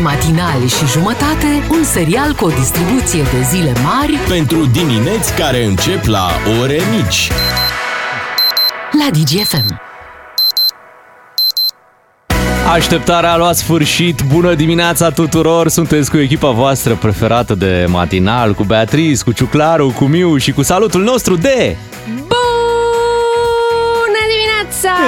[0.00, 6.04] matinali și jumătate, un serial cu o distribuție de zile mari Pentru dimineți care încep
[6.04, 6.28] la
[6.60, 7.30] ore mici.
[8.92, 9.80] la DGFM.
[12.72, 14.22] Așteptarea a luat sfârșit.
[14.32, 15.68] Bună dimineața tuturor!
[15.68, 20.62] Sunteți cu echipa voastră preferată de matinal, cu Beatriz, cu Ciuclaru, cu Miu și cu
[20.62, 21.76] salutul nostru de...
[24.70, 25.00] Bună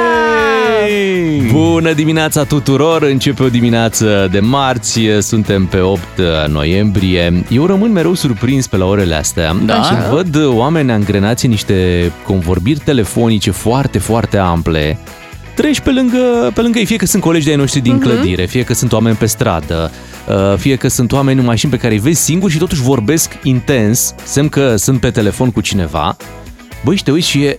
[0.86, 1.52] dimineața!
[1.52, 3.02] Bună dimineața tuturor!
[3.02, 6.02] Începe o dimineață de marți, suntem pe 8
[6.48, 7.44] noiembrie.
[7.48, 9.82] Eu rămân mereu surprins pe la orele astea Da?
[9.82, 14.98] și văd oameni angrenați în niște convorbiri telefonice foarte, foarte ample.
[15.54, 18.62] Treci pe lângă, pe lângă ei, fie că sunt colegi de-ai noștri din clădire, fie
[18.62, 19.90] că sunt oameni pe stradă,
[20.28, 23.38] uh, fie că sunt oameni în mașini pe care îi vezi singuri și totuși vorbesc
[23.42, 26.16] intens, semn că sunt pe telefon cu cineva.
[26.84, 27.58] Băi, și te uiți și e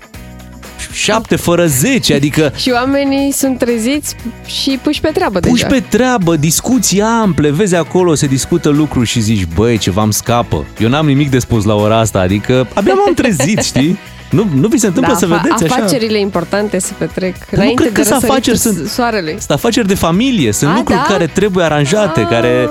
[0.92, 4.16] 7 fără 10, adică Și oamenii sunt treziți
[4.46, 5.68] și puși pe treabă puși deja.
[5.68, 10.66] pe treabă, discuții ample, vezi acolo, se discută lucruri și zici, băi, ceva îmi scapă.
[10.80, 13.98] Eu n-am nimic de spus la ora asta, adică abia m-am trezit, știi?
[14.30, 15.76] Nu, nu vi se întâmplă să Da, afa- vedeți așa?
[15.76, 19.36] Afacerile importante se petrec nu înainte cred de că sunt răsăritul afaceri, sunt- soarelui.
[19.38, 21.06] Sunt afaceri de familie, sunt A, lucruri da?
[21.14, 22.28] care trebuie aranjate, Ah.
[22.30, 22.70] care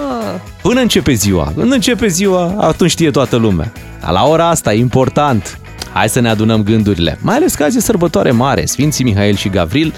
[0.63, 1.53] până începe ziua.
[1.57, 3.73] Când începe ziua, atunci știe toată lumea.
[4.01, 5.59] Dar la ora asta e important.
[5.93, 7.19] Hai să ne adunăm gândurile.
[7.21, 9.95] Mai ales că azi e sărbătoare mare, Sfinții Mihail și Gavril.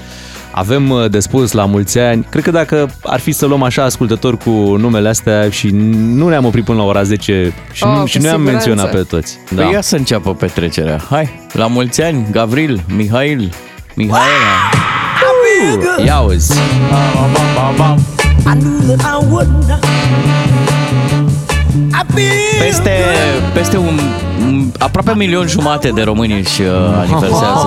[0.51, 2.27] Avem uh, de spus la mulți ani.
[2.31, 6.45] Cred că dacă ar fi să luăm așa ascultători cu numele astea și nu ne-am
[6.45, 8.69] oprit până la ora 10 și, Oh, nu, cu și nu i-am siguranță.
[8.69, 9.39] menționat pe toți.
[9.55, 9.63] Da.
[9.63, 11.01] Păi ia să înceapă petrecerea.
[11.11, 13.53] Hai, la mulți ani, Gavril, Mihail,
[13.95, 14.25] Mihaela.
[16.05, 16.53] Ia uzi.
[22.61, 22.91] Peste,
[23.53, 23.99] peste un,
[24.47, 27.67] un aproape un milion jumate de români își uh, aniversează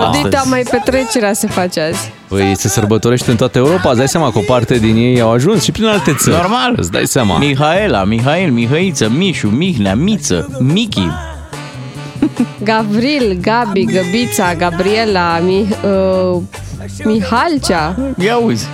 [0.00, 0.48] Oh, Dita, astăzi.
[0.48, 2.12] mai petrecerea se face azi.
[2.28, 5.30] Păi se sărbătorește în toată Europa, îți dai seama că o parte din ei au
[5.32, 6.36] ajuns și prin alte țări.
[6.36, 6.74] Normal.
[6.76, 7.38] Îți dai seama.
[7.38, 11.08] Mihaela, Mihail, Mihăiță, Mișu, Mihnea, Miță, Michi.
[12.62, 15.68] Gavril, Gabi, Găbița, Gabriela, Mi,
[16.34, 16.40] uh,
[17.04, 18.66] Mihalcea, Ia uzi,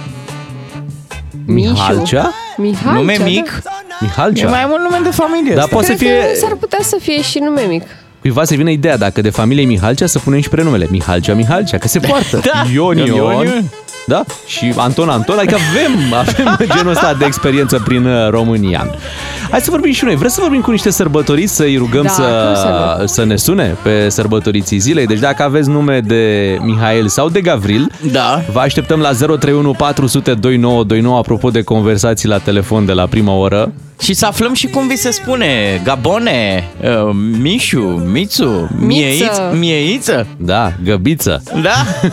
[1.46, 1.70] Mișu.
[1.72, 2.32] Mihalcea?
[2.56, 3.24] Mihalcea, nume da.
[3.24, 3.70] mic, e
[4.00, 4.48] Mihalcea.
[4.48, 5.54] mai mult nume de familie.
[5.54, 5.72] Da, asta.
[5.72, 6.32] poate să Cred fie...
[6.32, 7.82] că s-ar putea să fie și nume mic.
[8.20, 10.86] Cuiva să vină ideea, dacă de familie Mihalcea, să punem și prenumele.
[10.90, 12.40] Mihalcea, Mihalcea, că se poartă.
[12.44, 12.64] Da.
[12.72, 13.46] Ion, Ion, Ion.
[13.46, 13.64] Ion.
[14.06, 14.24] Da?
[14.46, 15.38] Și Anton, Anton.
[15.38, 16.14] Adică avem,
[16.52, 18.86] avem genul ăsta de experiență prin uh, România.
[19.50, 20.16] Hai să vorbim și noi.
[20.16, 23.06] Vreți să vorbim cu niște sărbătoriți, să-i rugăm Da, cum să să, nu?
[23.06, 25.06] să ne sune pe sărbătoriții zilei.
[25.06, 28.42] Deci dacă aveți nume de Mihail sau de Gavril, Da.
[28.52, 33.72] Vă așteptăm la 031 400 2929 apropo de conversații la telefon de la prima oră.
[34.00, 37.10] Și să aflăm și cum vi se spune Gabone, uh,
[37.40, 40.26] Mișu, Mițu, Mieiță, Mieiță.
[40.36, 41.42] Da, găbiță.
[41.62, 41.84] Da?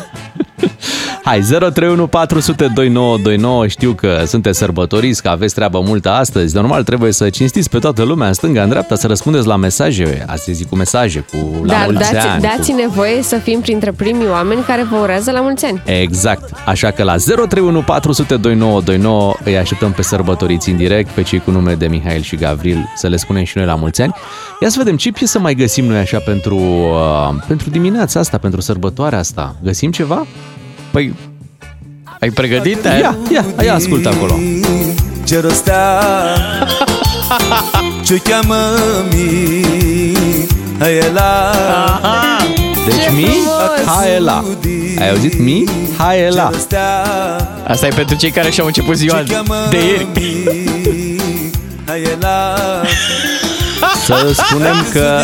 [1.23, 3.67] Hai, 031 400 2929.
[3.67, 6.55] Știu că sunteți sărbătoriți, că aveți treabă multă astăzi.
[6.55, 10.23] Normal, trebuie să cinstiți pe toată lumea, în stânga, în dreapta, să răspundeți la mesaje.
[10.27, 12.41] Astăzi zic cu mesaje, cu la Dar mulți dați, ani.
[12.41, 12.77] dați cu...
[12.77, 15.81] nevoie să fim printre primii oameni care vă urează la mulți ani.
[15.85, 16.49] Exact.
[16.65, 21.51] Așa că la 031 400 2929 îi așteptăm pe sărbătoriți în direct, pe cei cu
[21.51, 24.13] nume de Mihail și Gavril, să le spunem și noi la mulți ani.
[24.59, 28.61] Ia să vedem ce piesă mai găsim noi așa pentru, uh, pentru dimineața asta, pentru
[28.61, 29.55] sărbătoarea asta.
[29.63, 30.25] Găsim ceva?
[30.91, 31.13] Păi,
[32.19, 32.85] ai pregătit?
[32.85, 32.99] Ai?
[32.99, 34.39] Ia, ia, ia ascultă acolo.
[35.23, 35.99] Ce rostea
[38.05, 38.55] Ce cheamă
[40.79, 41.51] Mihaela
[42.03, 42.37] Aha!
[42.85, 43.85] Deci Ce mi, frumos!
[43.85, 44.43] haela.
[44.99, 45.63] Ai auzit mi,
[45.97, 46.47] haela.
[46.49, 47.05] Ce rostea
[47.67, 50.07] Asta e pentru cei care și-au început ziua Ce cheamă de ieri.
[51.85, 52.55] Mihaela
[54.05, 55.23] Să spunem că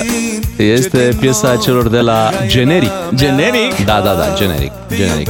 [0.58, 2.92] este piesa celor de la Generic.
[3.16, 3.86] Generic?
[3.86, 4.72] Da, da, da, Generic.
[4.96, 5.30] Generic.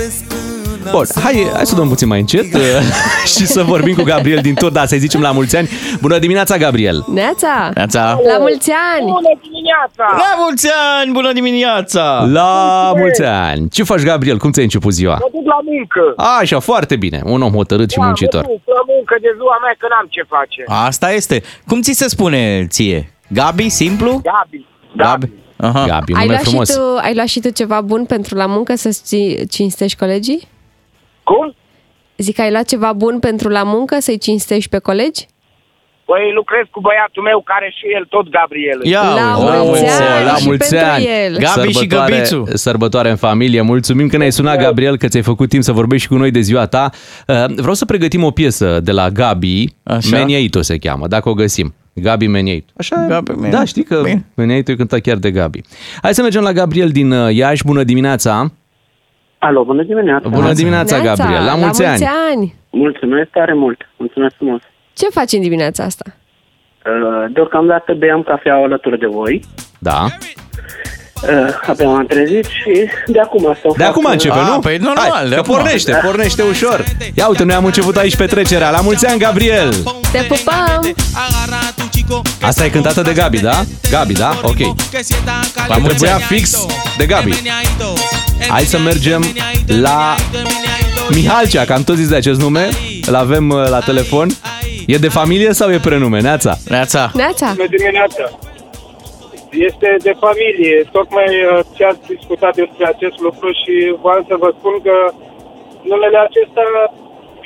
[0.92, 2.62] Bun, hai, hai să dăm puțin mai încet uh,
[3.36, 5.70] și să vorbim cu Gabriel din tur, da, să-i zicem la mulți ani.
[6.02, 7.06] Bună dimineața, Gabriel!
[7.14, 7.72] Neața!
[7.76, 8.20] Neața!
[8.28, 9.06] La mulți ani!
[9.06, 10.06] Bună dimineața!
[10.18, 10.68] La mulți
[11.00, 11.12] ani!
[11.12, 12.26] Bună dimineața!
[12.32, 13.70] La mulți ani!
[13.70, 14.38] Ce faci, Gabriel?
[14.38, 15.14] Cum ți-ai început ziua?
[15.14, 16.14] Mă duc la muncă.
[16.40, 17.22] Așa, foarte bine.
[17.26, 18.42] Un om hotărât și Da, muncitor.
[18.42, 20.64] Mă duc la muncă de ziua mea că n-am ce face.
[20.88, 21.44] Asta este.
[21.68, 23.14] Cum ți se spune ție?
[23.28, 24.22] Gabi, simplu?
[24.24, 24.66] Gabi.
[24.96, 25.30] Gabi.
[25.58, 25.86] Aha.
[25.88, 26.74] Gabi, un Ai nume luat, și frumos.
[26.76, 30.48] tu, ai luat și tu ceva bun pentru la muncă să-ți ci- cinstești colegii?
[31.30, 31.56] Cum?
[32.18, 35.26] Zic că ai luat ceva bun pentru la muncă să-i cinstești pe colegi?
[36.06, 38.80] Păi lucrez cu băiatul meu care și el tot Gabriel.
[38.84, 41.06] Ia La uite, mulți ani la și mulți pentru ani.
[41.26, 41.38] el.
[41.38, 42.46] Gabi și Sărbătoare- Găbițu.
[42.54, 43.62] Sărbătoare în familie.
[43.62, 46.40] Mulțumim că ne-ai sunat, Gabriel, că ți-ai făcut timp să vorbești și cu noi de
[46.40, 46.90] ziua ta.
[47.28, 49.66] Uh, Vreau să pregătim o piesă de la Gabi.
[49.84, 50.18] Așa.
[50.18, 51.74] Meniaito se cheamă, dacă o găsim.
[51.94, 52.72] Gabi Meniaito.
[52.78, 53.06] Așa?
[53.10, 53.58] Gabi Meniaito.
[53.58, 54.26] Da, știi că Bine.
[54.34, 55.62] Meniaito e cântat chiar de Gabi.
[56.02, 57.64] Hai să mergem la Gabriel din uh, Iași.
[57.66, 58.52] Bună dimineața!
[59.40, 60.30] Alo, bună dimineața!
[60.30, 61.46] Bună dimineața, Neața, Gabriel!
[61.46, 62.10] La mulți ani!
[62.32, 62.56] ani!
[62.70, 63.82] Mulțumesc tare mult!
[63.98, 64.62] Mulțumesc frumos!
[64.94, 66.06] Ce faci în dimineața asta?
[66.86, 69.44] Uh, Deocamdată beam cafea alături de voi.
[69.80, 70.06] Da.
[71.24, 74.60] Uh, Abia m-am trezit și de acum asta De acum începe, A, nu?
[74.60, 75.56] păi normal, Hai, de că acum.
[75.56, 76.84] pornește, pornește ușor.
[77.14, 78.70] Ia uite, noi am început aici petrecerea.
[78.70, 79.70] La mulți ani, Gabriel!
[80.12, 80.96] Te pupăm!
[82.42, 83.64] Asta e cântată de Gabi, da?
[83.92, 84.30] Gabi, da?
[84.44, 84.58] Ok.
[85.68, 86.66] La trebuia fix
[86.98, 87.32] de Gabi.
[88.50, 89.22] Hai să mergem
[89.82, 90.16] la
[91.16, 92.66] Mihalcea, că am tot zis de acest nume.
[93.10, 94.28] Îl avem uh, la telefon.
[94.94, 96.20] E de familie sau e prenume?
[96.22, 96.54] Neața?
[96.76, 97.12] Neața.
[97.22, 97.48] Neața!
[97.56, 98.24] Bună dimineața!
[99.70, 100.76] Este de familie.
[100.98, 103.74] Tocmai uh, ce ați discutat despre acest lucru și
[104.04, 104.96] vreau să vă spun că
[105.92, 106.66] numele acesta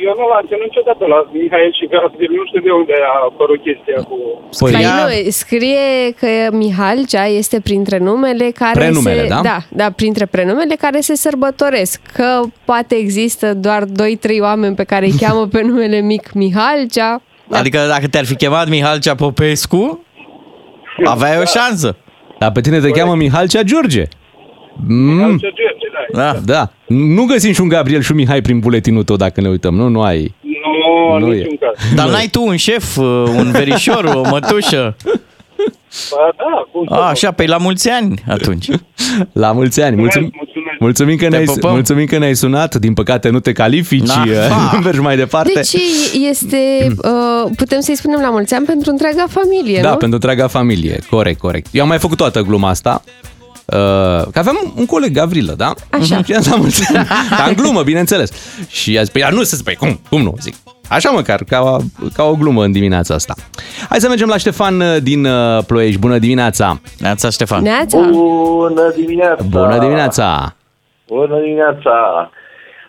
[0.07, 2.31] eu nu l-am ținut niciodată la Mihail și Gabriel.
[2.39, 4.17] Nu știu de unde a apărut chestia cu...
[4.59, 5.85] Păi, Păi Ia- nu, scrie
[6.19, 9.27] că Mihalcea este printre numele care Prenumele, se...
[9.27, 9.39] da?
[9.43, 12.01] Da, da, printre prenumele care se sărbătoresc.
[12.13, 13.87] Că poate există doar 2-3
[14.41, 17.21] oameni pe care îi cheamă pe numele mic Mihalcea.
[17.47, 17.57] Da.
[17.57, 20.05] Adică dacă te-ar fi chemat Mihalcea Popescu,
[21.03, 21.95] aveai o șansă.
[22.39, 24.03] Dar pe tine te cheamă Mihalcea George.
[24.87, 26.31] Mm, Ce George, da.
[26.31, 26.39] Da.
[26.45, 26.71] da.
[26.87, 29.75] Nu găsim și un Gabriel și un Mihai prin buletinul tău dacă ne uităm.
[29.75, 30.33] Nu, nu ai.
[30.41, 31.37] Nu, Nu nu e.
[31.37, 31.93] niciun caz.
[31.95, 33.05] Dar n-ai tu un șef, uh,
[33.37, 34.95] un verișor, o mătușă?
[36.11, 37.03] Ba, da, cum să A, nu.
[37.03, 38.67] așa, pe la mulți ani atunci.
[39.31, 39.95] La mulți ani.
[39.95, 40.79] Mulțumim, mulțumesc.
[40.79, 41.71] mulțumim, că, Te ne-ai, pupăm.
[41.71, 42.75] mulțumim că ne-ai sunat.
[42.75, 44.07] Din păcate nu te califici.
[44.07, 44.79] Na, fa.
[44.83, 45.51] mergi mai departe.
[45.53, 45.73] Deci
[46.29, 49.95] este, uh, putem să-i spunem la mulți ani pentru întreaga familie, Da, nu?
[49.97, 50.99] pentru întreaga familie.
[51.09, 51.67] Corect, corect.
[51.71, 53.03] Eu am mai făcut toată gluma asta.
[53.65, 53.77] Uh,
[54.31, 55.73] că aveam un coleg, Gavrilă, da?
[55.89, 56.23] Așa.
[56.23, 57.07] Și am la mulți ani.
[57.37, 58.31] Dar în glumă, bineînțeles.
[58.67, 60.35] Și a zis, păi, dar nu se spui, cum, cum nu?
[60.39, 60.55] Zic,
[60.89, 61.77] așa măcar, ca, o-
[62.13, 63.33] ca o glumă în dimineața asta.
[63.89, 65.99] Hai să mergem la Ștefan uh, din uh, Ploiești.
[65.99, 66.81] Bună dimineața!
[66.99, 67.61] Neața, Ștefan.
[67.61, 67.97] Neața!
[68.11, 69.43] Bună dimineața!
[69.49, 70.55] Bună dimineața!
[71.07, 72.29] Bună dimineața!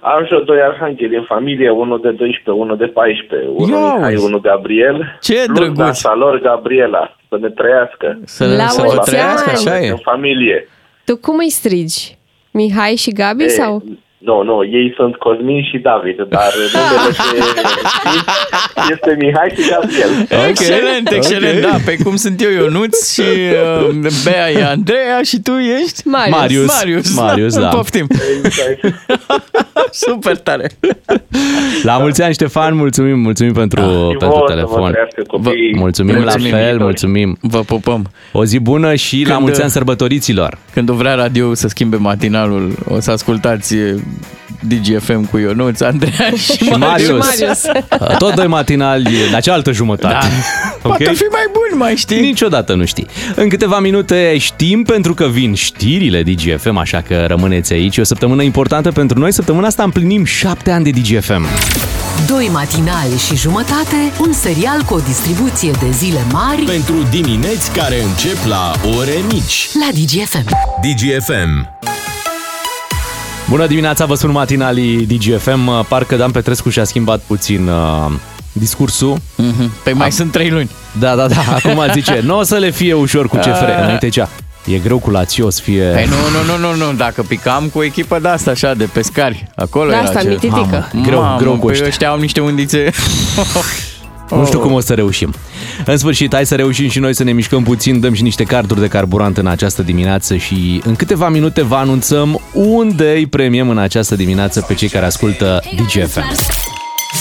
[0.05, 3.95] Am și eu doi arhangheli în familie, unul de 12, unul de 14, unul Ia
[3.95, 4.25] Mihai, uzi.
[4.25, 5.19] unul Gabriel.
[5.21, 5.77] Ce plus drăguț.
[5.77, 8.19] dansa lor, Gabriela, să ne trăiască.
[8.25, 9.59] Să, La să mulți vă trăiască, ani.
[9.67, 9.91] așa e.
[9.91, 10.69] În familie.
[11.05, 12.19] Tu cum îi strigi?
[12.51, 13.83] Mihai și Gabi E, sau?
[14.25, 20.11] Nu, nu, ei sunt Cosmin și David, dar numele de este Mihai și Gabriel.
[20.49, 21.71] Excelent, excelent, ok.
[21.71, 23.21] da, pe cum sunt eu Ionuț și
[23.89, 26.09] uh, Bea e Andreea și tu ești?
[26.09, 26.39] Marius.
[26.39, 26.67] Marius.
[26.77, 27.69] Marius, Marius, da.
[27.69, 28.07] Poftim.
[28.45, 28.81] Exact.
[30.07, 30.71] Super tare.
[31.83, 34.91] La mulți ani, Ștefan, mulțumim, mulțumim pentru, Și pentru vouă să vă telefon.
[34.91, 35.75] trăiască copiii.
[35.77, 36.83] Mulțumim, Mulțumim, la fel, viitori.
[36.83, 37.37] mulțumim.
[37.41, 38.11] Vă pupăm.
[38.33, 40.59] O zi bună și la Când, mulți uh, ani sărbătoriților.
[40.73, 43.95] Când o vrea radio să schimbe matinalul, o să ascultați eh,
[44.69, 47.27] DGFM cu Ionuț, Andreea și, Și Marius.
[47.27, 47.63] Marius.
[48.01, 50.15] Uh, Tot doi matinali la cealaltă jumătate.
[50.15, 50.29] Da.
[50.83, 52.21] Poate fi mai bun, mai știi?
[52.21, 53.07] Niciodată nu știi.
[53.35, 57.97] În câteva minute știm pentru că vin știrile DGFM, așa că rămâneți aici.
[57.97, 59.33] E o săptămână importantă pentru noi.
[59.33, 61.47] Săptămâna asta împlinim șapte ani de DGFM.
[62.27, 68.03] Doi matinali și jumătate, un serial cu o distribuție de zile mari Pentru dimineți care
[68.03, 69.69] încep la ore mici.
[69.75, 70.49] la DGFM.
[70.83, 71.69] DGFM.
[73.53, 75.87] Bună dimineața, vă spun matinalii DGFM.
[75.89, 78.13] Parcă Dan Petrescu și-a schimbat puțin uh,
[78.53, 79.21] discursul.
[79.37, 79.73] Mhm.
[79.83, 80.71] Păi mai sunt trei luni.
[80.99, 81.41] Da, da, da.
[81.65, 83.69] Acum zice, nu o să le fie ușor cu CFR.
[83.83, 84.29] Înainte zicea,
[84.67, 85.83] e greu cu Lazio să fie...
[85.83, 88.85] Păi nu, nu, nu, nu, nu, dacă picam cu o echipă de asta, așa, de
[88.85, 90.29] pescari, acolo De era asta, ce...
[90.29, 90.89] mititică.
[90.93, 91.87] Mamă, greu, Mamă, greu cu pe ăștia.
[91.87, 92.91] ăștia au niște undițe.
[94.37, 95.35] Nu știu cum o să reușim.
[95.87, 98.81] În sfârșit, hai să reușim și noi să ne mișcăm puțin, dăm și niște carduri
[98.81, 103.79] de carburant în această dimineață și în câteva minute vă anunțăm unde îi premiem în
[103.79, 106.37] această dimineață pe cei care ascultă DGFM.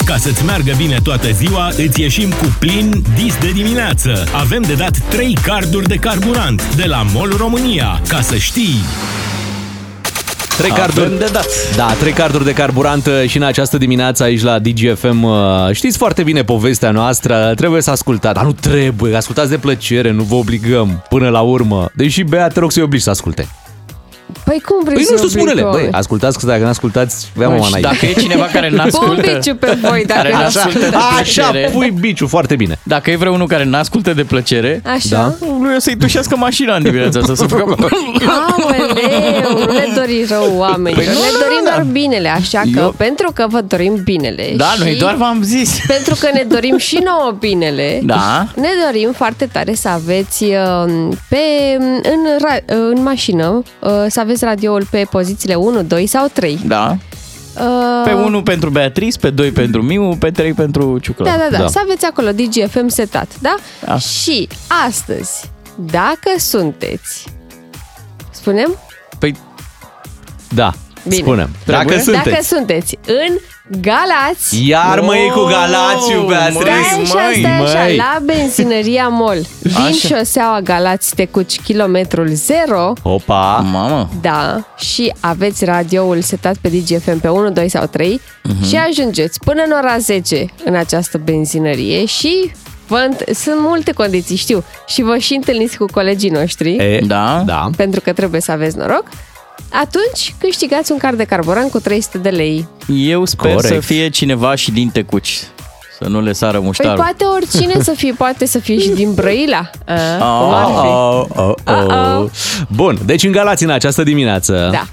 [0.04, 4.24] Ca să-ți meargă bine toată ziua, îți ieșim cu plin dis de dimineață.
[4.32, 8.00] Avem de dat 3 carduri de carburant de la MOL România.
[8.08, 8.74] Ca să știi...
[10.56, 11.46] Trei carduri Avem de dat.
[11.76, 15.22] Da, trei carduri de carburant uh, și în această dimineață aici la DGFM.
[15.22, 15.34] uh,
[15.72, 20.22] Știți foarte bine povestea noastră, trebuie să ascultați, dar nu trebuie, ascultați de plăcere, nu
[20.22, 21.90] vă obligăm până la urmă.
[21.94, 23.48] Deși, Bea, te rog să-i obligi să asculte.
[24.44, 25.88] Păi cum vrei Păi să nu știu, oblig spune-le, oameni?
[25.90, 28.66] băi, ascultați, că dacă nu ascultați, vea Bă, mama și n dacă e cineva care
[28.68, 29.32] Pun n-ascultă...
[29.34, 30.88] biciu pe voi dacă Care nu n-ascultă ascultă.
[30.90, 31.70] de Așa, plăcere.
[31.72, 32.78] pui biciu, foarte bine.
[32.82, 35.08] Dacă e vreunul care n-ascultă de plăcere, Așa?
[35.10, 35.34] Da.
[35.62, 37.74] lui o să-i tușească mașina în dimineața asta să facă...
[38.26, 42.60] Aoleu, nu ne dori rău oamenilor, Păi nu, ne nu, dorim nu, doar binele, așa
[42.74, 45.78] că Eu- pentru că vă dorim binele Da, și noi doar v-am zis.
[45.86, 48.46] pentru că ne dorim și nouă binele, Da.
[48.54, 51.36] ne dorim foarte tare să aveți uh, pe,
[52.02, 56.58] în, ra- în mașină, uh, să aveți radioul pe pozițiile 1, 2 sau 3.
[56.66, 56.96] Da.
[57.56, 61.24] Uh, Pe 1 pentru Beatrice, pe 2 pentru Miu, pe 3 pentru Ciucla.
[61.24, 61.66] Da, da, da, Da.
[61.68, 63.54] să aveți acolo DGFM setat, da?
[63.84, 63.98] Da.
[63.98, 64.48] Și
[64.86, 67.26] astăzi, dacă sunteți,
[68.30, 68.76] spunem?
[69.18, 69.36] Păi,
[70.54, 70.72] Da.
[71.02, 71.22] Bine.
[71.22, 71.48] Spune.
[71.66, 71.98] Dacă Trebuie?
[72.04, 72.28] sunteți.
[72.30, 73.36] Dacă sunteți în
[73.80, 76.60] Galați, Iar mă e cu Galațiu, Oh, Beatrice.
[76.62, 77.96] Stai așa, măi, stai așa, măi.
[77.96, 80.16] la benzinăria MOL, din Așa.
[80.16, 83.64] șoseaua Galați Tecuci, kilometrul 0, Opa.
[83.72, 84.08] Mamă.
[84.20, 88.64] da, și aveți radioul setat pe DGFM pe 1, 2 sau 3 Mhm.
[88.68, 92.52] și ajungeți până în ora 10 în această benzinărie și
[92.86, 97.42] vă, înt- sunt multe condiții, știu, și vă și întâlniți cu colegii noștri, E, Da?
[97.46, 97.70] Da.
[97.76, 99.04] pentru că trebuie să aveți noroc,
[99.68, 102.66] atunci câștigați un card de carburant cu 300 de lei.
[102.86, 103.74] Eu sper Corect.
[103.74, 105.38] să fie cineva și din Tecuci.
[106.00, 106.96] Să nu le sară Păi muștarul.
[106.96, 109.70] poate oricine să fie, poate să fie și din Brăila.
[110.20, 110.86] A, cum ar fi?
[110.86, 111.84] Oh, oh, oh.
[111.86, 112.30] Uh-oh.
[112.68, 114.68] Bun, deci în Galați în această dimineață.
[114.72, 114.86] Da.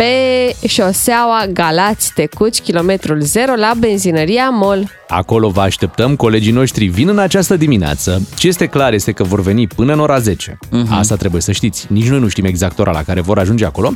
[0.00, 4.90] Pe șoseaua Galați Tecuci, kilometrul 0, la benzinăria MOL.
[5.08, 8.28] Acolo vă așteptăm, colegii noștri vin în această dimineață.
[8.36, 10.58] Ce este clar este că vor veni până în ora 10.
[10.66, 10.98] Uh-huh.
[10.98, 11.86] Asta trebuie să știți.
[11.88, 13.92] Nici noi nu știm exact ora la care vor ajunge acolo.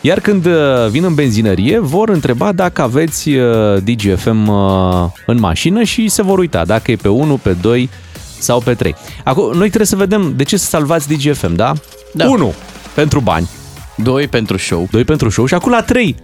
[0.00, 0.52] Iar când uh,
[0.90, 6.38] vin în benzinărie, vor întreba dacă aveți uh, DGFM uh, în mașină și se vor
[6.38, 7.90] uita dacă e pe 1, pe 2
[8.38, 8.94] sau pe 3.
[9.24, 11.72] Acum, noi trebuie să vedem de ce să salvați DGFM, da?
[12.12, 12.28] Da.
[12.28, 12.54] 1.
[12.94, 13.48] Pentru bani.
[13.96, 14.88] Doi pentru show.
[14.90, 16.16] 2 pentru show și acum la 3.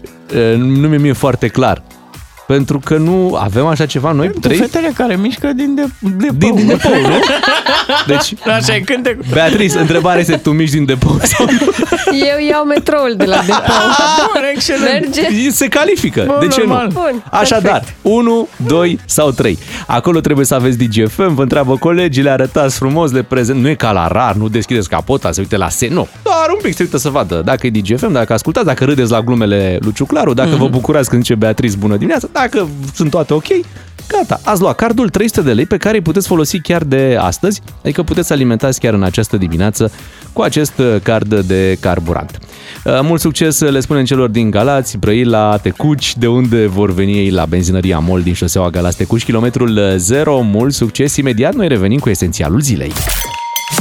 [0.57, 1.83] Nu mi-e mie foarte clar.
[2.49, 4.31] Pentru că nu avem așa ceva noi?
[4.31, 4.57] Tu 3?
[4.57, 7.19] fetele care mișcă din de, de Din, din depou, nu?
[8.07, 9.25] Deci, Așa e cântecul.
[9.33, 11.67] Beatrice, întrebarea este, tu miști din depou sau nu?
[12.13, 13.75] Eu iau metroul de la depou.
[14.33, 15.17] Bun, excelent.
[15.21, 15.51] Merge?
[15.51, 16.87] Se califică, Bun, de ce normal.
[16.87, 16.93] nu?
[16.93, 19.59] Bun, Așadar, 1, 2 sau 3.
[19.87, 23.61] Acolo trebuie să aveți DGFM, vă întreabă colegii, le arătați frumos, le prezent.
[23.61, 25.89] Nu e ca la rar, nu deschideți capota, se uite la se.
[25.93, 29.11] Nu, doar un pic se uită să vadă dacă e DGFM, dacă ascultați, dacă râdeți
[29.11, 30.59] la glumele lui Ciuclaru, dacă Mhm.
[30.59, 33.47] vă bucurați când zice Beatrice bună dimineața, dacă sunt toate ok,
[34.09, 37.61] gata, ați luat cardul 300 de lei pe care îi puteți folosi chiar de astăzi,
[37.83, 39.93] adică puteți să alimentați chiar în această dimineață
[40.33, 42.39] cu acest uh, card de carburant.
[42.85, 47.31] Uh, Mult succes le spunem celor din Galați, Brăila, Tecuci, de unde vor veni ei
[47.31, 50.41] la benzinăria MOL din șoseaua Galați Tecuci, kilometrul 0.
[50.41, 51.17] Mult succes!
[51.17, 52.93] Imediat noi revenim cu esențialul zilei.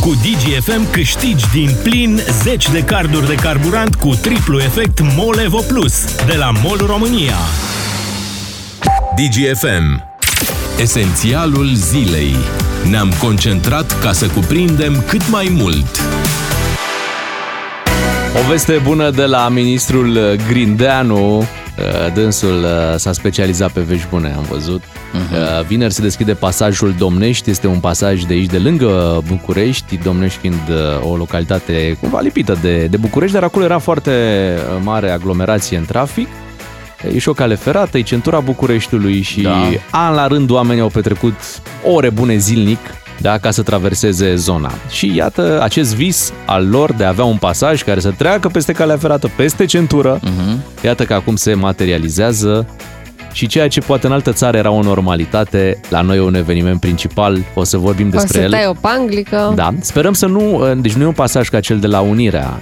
[0.02, 5.60] Cu DGFM câștigi din plin 10 de carduri de carburant cu triplu efect MOL Evo
[5.68, 7.36] Plus de la MOL România.
[9.18, 10.04] DGFM.
[10.82, 12.36] Esențialul zilei.
[12.90, 16.02] Ne-am concentrat ca să cuprindem cât mai mult.
[18.44, 21.38] O veste bună de la ministrul Grindeanu.
[21.38, 21.46] Uh,
[22.14, 24.84] Dânsul uh, s-a specializat pe vești bune, am văzut.
[24.84, 25.68] Uh-huh.
[25.68, 30.62] Vineri se deschide pasajul Domnești, este un pasaj de aici, de lângă București, Domnești fiind
[30.70, 34.12] uh, o localitate cumva lipită de, de București, dar acolo era foarte
[34.56, 36.28] uh, mare aglomerație în trafic.
[37.13, 39.50] E și o cale ferată, e centura Bucureștiului și da.
[39.50, 40.00] Da.
[40.00, 41.34] an la rând oamenii au petrecut
[41.84, 42.80] ore bune zilnic
[43.22, 44.72] da, ca să traverseze zona.
[44.89, 48.72] Și iată acest vis al lor de a avea un pasaj care să treacă peste
[48.72, 50.84] calea ferată, peste centură, uh-huh.
[50.84, 52.68] iată că acum se materializează
[53.32, 56.80] și ceea ce poate în altă țară era o normalitate, la noi e un eveniment
[56.80, 58.51] principal, o să vorbim O despre să el.
[58.51, 59.51] tai o panglică.
[59.56, 62.60] Da, sperăm să nu, deci nu e un pasaj ca cel de la Unirea,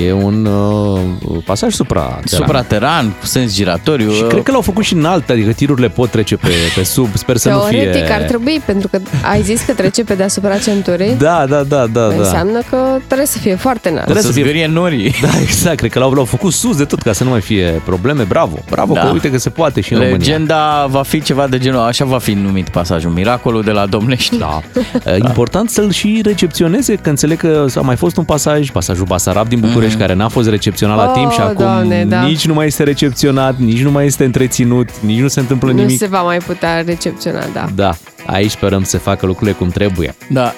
[0.00, 1.00] e un uh,
[1.44, 4.10] pasaj supra Suprateran, cu sens giratoriu.
[4.12, 7.16] și cred că l-au făcut și în alte, adică tirurile pot trece pe, pe sub,
[7.16, 7.82] sper să nu fie...
[7.82, 8.98] Teoretic ar trebui, pentru că
[9.30, 11.14] ai zis că trece pe deasupra centurii.
[11.18, 12.14] Da, da, da, da, da.
[12.14, 14.02] Înseamnă că trebuie să fie foarte înalt.
[14.04, 15.14] Trebuie să să fie- zgârie norii.
[15.28, 17.82] Da, exact, cred că l-au, l-au făcut sus de tot ca să nu mai fie
[17.84, 18.22] probleme.
[18.22, 19.00] Bravo, bravo, Da.
[19.00, 20.18] că uite că se poate și în România.
[20.18, 24.36] Legenda va fi ceva de genul, așa va fi numit pasajul, miracolul de la Domnești.
[24.38, 24.60] Da.
[25.12, 29.48] E Important să-l și recepționeze, că înțeleg că a mai fost un pasaj, pasajul Basarab
[29.48, 30.06] din București, Mhm.
[30.06, 32.20] care n-a fost recepționat la Oh, timp și acum Doamne, da.
[32.22, 35.78] nici nu mai este recepționat, nici nu mai este întreținut, nici nu se întâmplă Nu
[35.78, 35.98] nimic.
[35.98, 37.66] se va mai putea recepționa, da.
[37.74, 37.94] Da,
[38.26, 40.14] aici sperăm să se facă lucrurile cum trebuie.
[40.28, 40.52] Da,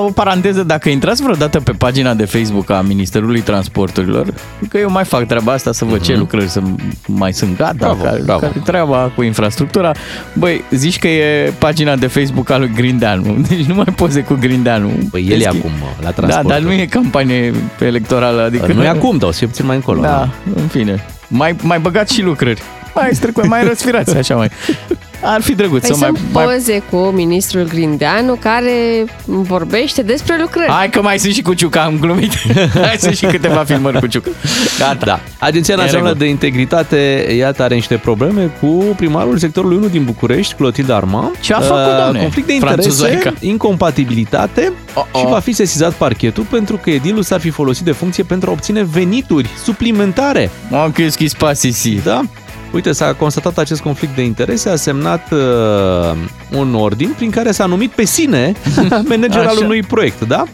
[0.00, 4.26] uh, o paranteză, dacă intrați vreodată pe pagina de Facebook a Ministerului Transporturilor,
[4.68, 6.60] că eu mai fac treaba asta să văd ce lucrări să
[7.06, 7.78] mai sunt gata, Mhm.
[7.78, 8.40] Bravo, care, bravo.
[8.40, 9.92] care treaba cu infrastructura.
[10.32, 14.36] Băi, zici că e pagina de Facebook al lui Grindeanu, deci nu mai poze cu
[14.40, 14.90] Grindeanu.
[15.10, 15.70] Păi el e Deschi- acum
[16.00, 16.48] la Da, transport.
[16.48, 18.72] dar nu e campanie electorală, adică...
[18.72, 20.00] nu e acum, dar o să fie puțin mai încolo.
[20.00, 21.04] Da, în fine.
[21.28, 22.62] Mai, mai băgați și lucrări.
[22.94, 24.50] Mai strecuie, mai răsfirați, așa mai.
[25.24, 26.44] Ar fi drăguț Păi să mai, sunt mai...
[26.44, 30.70] poze cu ministrul Grindeanu care vorbește despre lucrări.
[30.70, 32.32] Hai că mai sunt și cu Ciuca, am glumit.
[32.86, 34.30] Hai sunt și câteva filmări cu Ciuca.
[34.78, 35.04] Gata.
[35.06, 35.20] Da.
[35.38, 36.24] Agenția E în Națională regulă.
[36.24, 38.66] de Integritate, iată, are niște probleme cu
[38.96, 41.30] primarul sectorului 1 din București, Clotilde Arma.
[41.40, 42.20] Ce a făcut, Uh, domne?
[42.20, 43.32] Conflict de interese, Franțuzoica.
[43.40, 45.20] incompatibilitate Oh-oh.
[45.20, 48.52] și va fi sesizat parchetul pentru că edilul s-ar fi folosit de funcție pentru a
[48.52, 50.50] obține venituri suplimentare.
[50.70, 51.90] Mă, că schis pasisi.
[52.04, 52.20] Da?
[52.74, 55.38] Uite, s-a constatat acest conflict de interese, a semnat uh,
[56.58, 58.52] un ordin prin care s-a numit pe sine
[59.08, 59.64] manager al Așa.
[59.64, 60.44] unui proiect, da?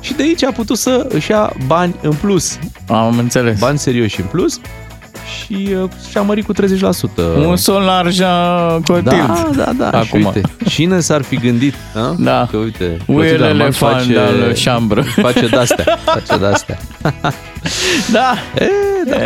[0.00, 2.58] și de aici a putut să își ia bani în plus.
[2.88, 3.58] Am înțeles.
[3.58, 4.60] Bani serioși în plus
[5.44, 6.56] și uh, și-a mărit cu 30%.
[7.46, 9.02] Un sol la argent cotil.
[9.02, 9.98] Da, da, da.
[9.98, 10.20] Acum.
[10.20, 11.74] Și uite, cine s-ar fi gândit?
[11.94, 12.14] A?
[12.18, 12.46] Da.
[12.50, 15.02] Că uite, Uele Clotilde Armand elefant al șambră.
[15.02, 15.98] Face de-astea.
[16.04, 16.78] Face de-astea.
[18.12, 18.34] Da.
[18.58, 18.68] E,
[19.06, 19.16] da.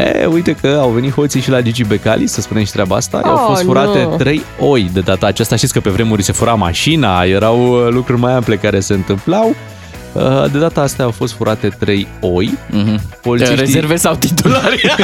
[0.00, 3.20] E, uite că au venit hoții și la Gigi Becali, să spunem și treaba asta.
[3.24, 4.16] Au Oh, fost furate nu.
[4.16, 5.56] trei oi de data aceasta.
[5.56, 9.54] Știți că pe vremuri se fura mașina, erau uh, lucruri mai ample care se întâmplau.
[10.12, 12.58] Uh, De data asta au fost furate trei oi.
[12.70, 13.00] Mm-hmm.
[13.22, 13.58] Polițiștii...
[13.58, 14.80] Rezerve sau titulari?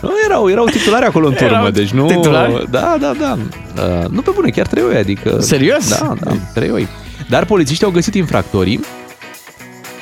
[0.00, 2.06] Nu, erau, erau titulari acolo în turmă, Erau deci nu...
[2.06, 2.66] titulari?
[2.70, 3.38] Da, da, da.
[3.76, 5.36] Uh, nu pe bune, chiar trei oi, adică...
[5.40, 5.98] Serios?
[5.98, 6.88] Da, da, trei oi.
[7.28, 8.80] Dar polițiștii au găsit infractorii.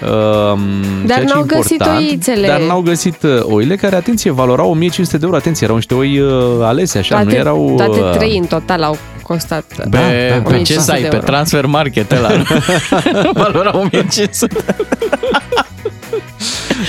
[0.03, 0.61] Um,
[1.07, 2.47] Dar ceea ce n-au e găsit important, oițele.
[2.47, 5.37] Dar n-au găsit uh, oile care, atenție, valorau 1500 de euro.
[5.37, 7.75] Atenție, erau niște oi uh, alese, așa, toate, nu erau...
[7.77, 9.65] toate uh, trei în total au costat.
[9.77, 10.81] Pe, da, pe da, ce da.
[10.81, 11.01] site?
[11.01, 11.27] de Pe euro.
[11.27, 12.29] Transfer Market ăla.
[13.43, 14.65] Valora 1500.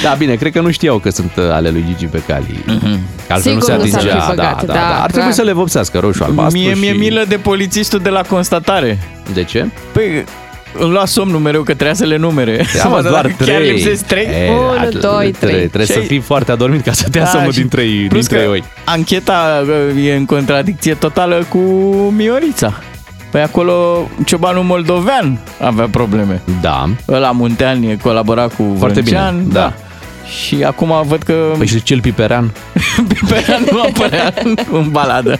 [0.03, 2.63] Da, bine, cred că nu știau că sunt uh, ale lui Gigi Becali.
[2.65, 2.99] Mhm.
[3.27, 4.27] Că altfel Sigur nu se nu s-ar fi atingea.
[4.27, 4.87] băgat, da, da, da, da.
[4.87, 5.11] Ar clar.
[5.11, 6.97] trebui să le vopsească roșu, albastru Mie mi-e și...
[6.97, 8.99] milă de polițistul de la constatare.
[9.33, 9.67] De ce?
[9.91, 10.23] Păi,
[10.73, 12.51] îmi lua somnul mereu că trebuia să le numere.
[12.75, 13.53] Ia mă, vadă doar dacă trei.
[13.55, 14.23] Chiar lipsesc trei?
[14.25, 15.57] E, Unu, at- doi, tre- trei.
[15.67, 17.67] Trebuie Și să ai- fii foarte adormit ca să te iasă Da, unul și din
[17.67, 18.63] trei, din plus trei că oi.
[18.85, 19.63] Ancheta
[19.95, 21.57] uh, e în contradicție totală cu
[22.15, 22.73] Miorița.
[23.31, 26.41] Păi acolo ciobanul moldovean avea probleme.
[26.61, 26.89] Da.
[27.09, 29.73] Ăla Muntean e colabora cu Foarte bine, Vrâncean, da.
[30.45, 32.51] Și acum văd că Păi și cel piperean?
[33.07, 34.33] Piperean nu apărea
[34.71, 35.39] în baladă.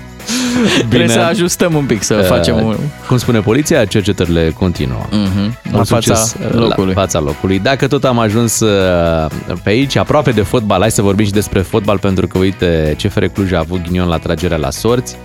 [0.89, 2.75] Trebuie să ajustăm un pic, să Uh, facem un...
[3.07, 5.05] Cum spune poliția, cercetările continuă.
[5.11, 5.57] Mhm.
[5.63, 6.93] La Mult fața succes, uh, locului.
[6.93, 7.59] La fața locului.
[7.59, 9.29] Dacă tot am ajuns uh,
[9.63, 13.25] pe aici, aproape de fotbal, hai să vorbim și despre fotbal, pentru că, uite, CFR
[13.25, 15.15] Cluj a avut ghinion la tragerea la sorți.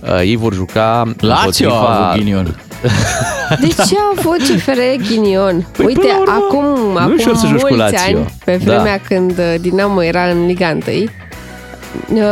[0.00, 2.60] Uh, Ei vor juca Lazio a împotriva- avut ghinion.
[3.60, 4.78] De ce a avut CFR
[5.08, 5.66] ghinion?
[5.76, 8.16] Păi, Uite, până la urmă, acum, nu e acum ușor să joci cu mulți Lazio.
[8.18, 8.74] ani, pe Da.
[8.74, 11.04] vremea când uh, Dinamo era în Liga 1, uh,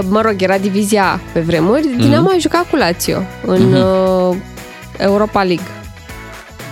[0.09, 1.99] mă rog, era divizia A pe vremuri, Mhm.
[2.01, 4.37] Dinamo a jucat cu Lazio în uh,
[4.99, 5.67] Europa League.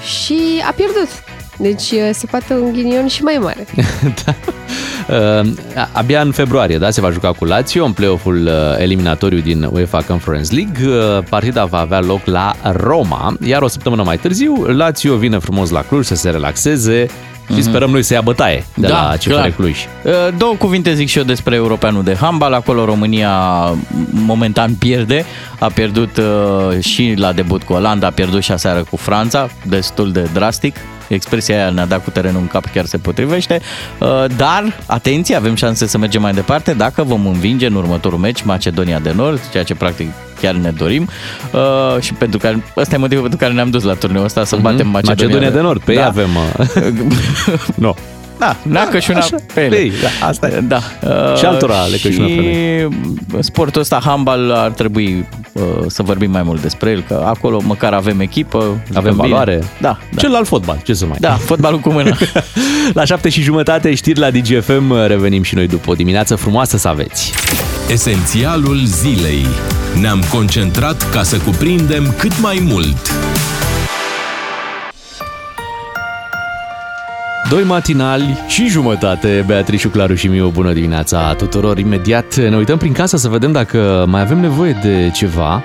[0.04, 1.08] Și a pierdut.
[1.58, 3.66] Deci uh, se poate un ghinion și mai mare.
[5.08, 5.50] Uh,
[5.92, 10.02] abia în februarie, da, se va juca cu Lazio în play-off-ul uh, eliminatoriu din UEFA
[10.02, 10.88] Conference League.
[10.88, 15.70] Uh, partida va avea loc la Roma, iar o săptămână mai târziu Lazio vine frumos
[15.70, 17.06] la Cluj să se relaxeze
[17.54, 19.50] și sperăm noi să ia bătaie de Da, la CFR clar.
[19.50, 19.78] Cluj.
[20.02, 22.52] Uh, Două cuvinte zic și eu despre europeanul de handbal.
[22.52, 23.30] Acolo România
[24.10, 25.24] momentan pierde.
[25.58, 30.12] A pierdut uh, și la debut cu Olanda, a pierdut și aseară cu Franța, destul
[30.12, 30.76] de drastic.
[31.08, 33.60] Expresia aia ne-a dat cu terenul în cap, chiar se potrivește.
[33.98, 38.42] Uh, Dar, atenție, avem șanse să mergem mai departe dacă vom învinge în următorul meci
[38.42, 40.08] Macedonia de Nord, ceea ce practic
[40.44, 41.08] chiar ne dorim.
[41.52, 44.56] Uh, și pentru că ăsta e motivul pentru care ne-am dus la turneul ăsta, să
[44.56, 45.22] batem Macedonia, Mhm.
[45.24, 46.06] Macedonia de Nord, pe ei da.
[46.06, 46.28] avem...
[46.58, 46.86] Uh,
[47.84, 47.94] nu.
[48.38, 49.68] Da, neacă și una Așa, pe ele.
[49.76, 50.60] pe ei, da, asta e.
[50.60, 50.80] Da.
[51.02, 56.02] Uh, Și altora le căși una pe Și sportul ăsta, handball, ar trebui uh, să
[56.02, 58.58] vorbim mai mult despre el, că acolo măcar avem echipă.
[58.58, 59.26] jucăm Avem bine.
[59.28, 59.58] valoare.
[59.80, 60.20] Da, da.
[60.20, 61.16] Celălalt fotbal, ce să mai...
[61.20, 62.16] Da, fotbalul cu mâna.
[62.94, 66.88] La șapte și jumătate știri la DGFM, revenim și noi după o dimineață frumoasă să
[66.88, 67.32] aveți.
[67.88, 69.46] Esențialul zilei.
[70.00, 73.10] Ne-am concentrat ca să cuprindem cât mai mult.
[77.50, 81.78] Doi matinali și jumătate, Beatrice, Claru și Miu, bună dimineața tuturor.
[81.78, 85.62] Imediat ne uităm prin casă să vedem dacă mai avem nevoie de ceva.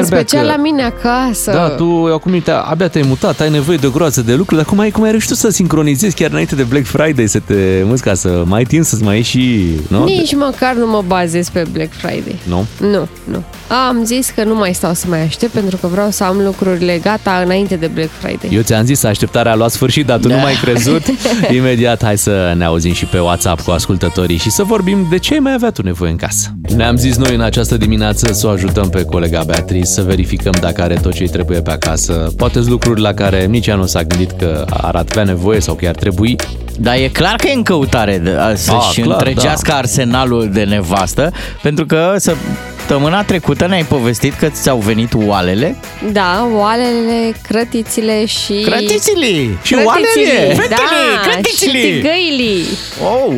[0.00, 1.50] În special Bea, la mine acasă.
[1.52, 4.70] Da, tu acum te, abia te-ai mutat, ai nevoie de o groază de lucruri, dar
[4.70, 7.82] cum ai, cum ai reușit tu să sincronizezi chiar înainte de Black Friday, să te
[7.84, 9.68] muți ca să mai ai timp să-ți mai ieși și...
[9.88, 10.04] Nu?
[10.04, 12.38] Nici măcar nu mă bazez pe Black Friday.
[12.48, 12.66] Nu?
[12.80, 13.42] Nu, nu.
[13.88, 16.98] Am zis că nu mai stau să mai aștept pentru că vreau să am lucrurile
[17.02, 18.50] gata înainte de Black Friday.
[18.52, 20.34] Eu ți-am zis, așteptarea a luat sfârșit, dar tu Da.
[20.34, 21.02] nu mai ai crezut.
[21.56, 25.32] Imediat, hai să ne auzim și pe WhatsApp cu ascultătorii și să vorbim de ce
[25.32, 26.48] ai mai avea tu nevoie în casă.
[26.76, 30.82] Ne-am zis noi în această dimineață să o ajutăm pe colega Beatrice, să verificăm dacă
[30.82, 32.32] are tot ce îi trebuie pe acasă.
[32.36, 35.88] Poate lucruri la care nici ea nu s-a gândit că ar avea nevoie sau că
[35.88, 36.36] ar trebui.
[36.78, 39.76] Dar e clar că e în căutare de a să-și clar, întregească da.
[39.76, 45.76] arsenalul de nevastă, pentru că săptămâna trecută ne-ai povestit că ți-au venit oalele.
[46.12, 48.52] Da, oalele, crătițile și...
[48.64, 49.26] Crătițile!
[49.62, 50.54] Și Crătițile, oalele!
[50.56, 51.78] Da, Fetele, crătițile!
[51.78, 52.64] și tigăilii.
[53.02, 53.34] Oh!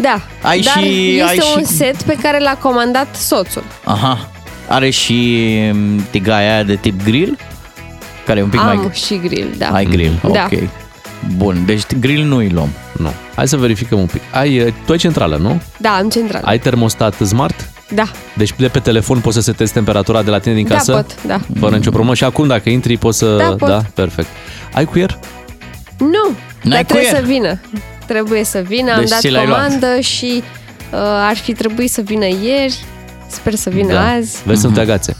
[0.00, 3.62] Da, Ai dar și- este ai un și- set pe care l-a comandat soțul.
[3.84, 4.28] Aha.
[4.70, 7.38] Are și mm, tigaia aia de tip grill?
[8.26, 8.90] Care e un pic Am mai...
[8.92, 9.68] și grill, da.
[9.68, 10.48] Ai grill, Da.
[10.52, 10.58] ok.
[11.36, 12.68] Bun, deci grill nu îi luăm.
[12.92, 13.12] Nu.
[13.34, 14.20] Hai să verificăm un pic.
[14.32, 15.60] Ai, tu ai centrală, nu?
[15.78, 16.42] Da, am central.
[16.44, 17.68] Ai termostat smart?
[17.94, 20.92] Da, Deci de pe telefon poți să setezi temperatura de la tine din da casă?
[20.92, 21.40] pot, da.
[21.60, 22.14] Fără nicio problemă.
[22.14, 23.36] Și acum dacă intri poți să...
[23.36, 23.68] Da, pot.
[23.68, 23.82] da?
[23.94, 24.28] Perfect.
[24.72, 25.18] Ai cuier?
[25.98, 26.08] Nu,
[26.62, 27.22] N-ai dar trebuie cuier?
[27.24, 27.60] să vină.
[28.06, 29.62] Trebuie să vină, am Deci dat ți l-ai luat.
[29.64, 30.42] comandă și
[30.92, 32.78] uh, ar fi trebuit să vină ieri.
[33.30, 34.08] Sper să vină da.
[34.08, 34.38] azi.
[34.44, 35.16] Vezi să nu te agațe.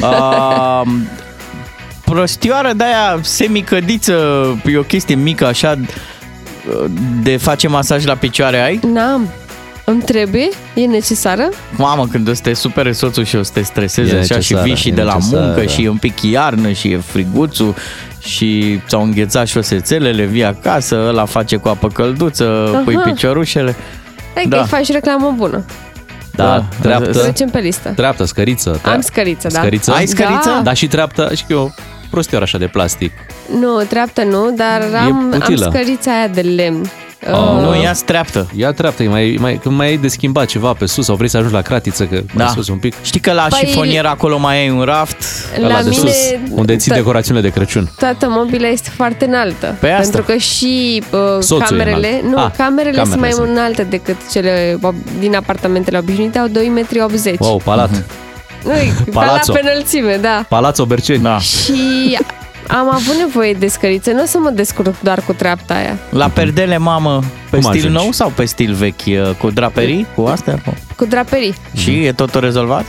[0.00, 0.82] Uh,
[2.04, 4.12] prostioară de aia semicădiță,
[4.66, 5.78] e o chestie mică așa
[7.22, 8.80] de face masaj la picioare ai?
[8.92, 9.28] N-am.
[9.84, 10.48] Îmi trebuie?
[10.74, 11.48] E necesară?
[11.76, 14.52] Mamă, când o să te supere soțul și o să te streseze E așa și
[14.52, 15.44] necesară, vii și e de la necesară.
[15.44, 17.74] muncă și e un pic iarnă și e friguțul
[18.18, 22.82] și ți-au înghețat șosețelele, vii acasă, ăla face cu apă călduță, Aha.
[22.84, 23.74] pui piciorușele.
[24.34, 24.56] Hai Da.
[24.56, 25.64] că îi faci reclamă bună.
[26.34, 26.64] Da, Da.
[26.82, 27.92] treaptă, Trecem pe listă.
[27.96, 28.80] treaptă, scăriță.
[28.84, 29.58] Am scăriță, da.
[29.60, 29.92] Scăriță?
[29.92, 30.48] Ai scăriță?
[30.48, 30.60] Da.
[30.62, 31.68] Da, și treaptă, și că e o
[32.10, 33.12] prostioară așa de plastic.
[33.60, 35.68] Nu, treaptă nu, dar am, am utilă.
[35.70, 36.90] scărița aia de lemn.
[37.30, 37.38] Oh.
[37.38, 38.46] Uh, Nu, ia treaptă.
[38.54, 41.28] Ia treaptă, e mai, mai, când mai ai de schimbat ceva pe sus sau vrei
[41.28, 42.44] să ajungi la cratiță, că Da.
[42.44, 42.94] mai sus un pic.
[43.02, 45.16] Știi că la Păi- șifonier acolo mai ai un raft?
[45.60, 46.16] La ăla de mine sus,
[46.50, 47.90] unde ții to- decorațiunile de Crăciun.
[47.98, 49.76] toată mobila este foarte înaltă.
[49.80, 50.02] Pe asta.
[50.02, 52.36] Pentru că și uh, Soțul e camerele, înalt.
[52.36, 53.56] nu, Ah, camerele, sunt mai camerele sunt.
[53.56, 57.44] înalte decât cele ob- din apartamentele obișnuite, au 2,80 m.
[57.44, 57.90] Wow, palat.
[58.64, 59.52] Nu, e Palazzo.
[59.52, 60.44] la pe înălțime, da.
[60.48, 61.22] Palazzo Berceni.
[61.22, 61.38] Da.
[61.38, 62.18] Și
[62.68, 65.98] am avut nevoie de scăriță, nu o să mă descurc doar cu treapta aia.
[66.10, 67.22] La perdele, mamă,
[67.52, 68.02] pe Cum stil ajungi?
[68.02, 69.34] nou sau pe stil vechi?
[69.38, 70.06] Cu draperii?
[70.14, 70.54] Cu astea?
[70.66, 71.54] Cu- Cu draperii.
[71.76, 72.84] Și e totul rezolvat?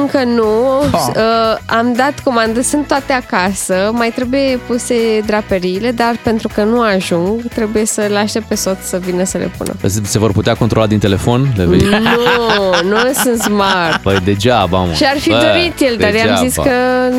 [0.00, 0.44] Încă nu.
[0.92, 1.12] Ha.
[1.16, 3.90] Uh, am dat comandă, sunt toate acasă.
[3.92, 4.94] Mai trebuie puse
[5.26, 9.50] draperiile, dar pentru că nu ajung, trebuie să-l aștept pe soț să vină să le
[9.58, 9.72] pună.
[9.86, 11.52] Se, se vor putea controla din telefon?
[11.56, 11.78] Le vei...
[11.80, 14.00] Nu, nu sunt smart.
[14.02, 14.92] Păi degeaba, mă.
[14.92, 16.68] Și ar fi Bă, dorit el, dar i-am zis degeaba.
[16.68, 16.76] că...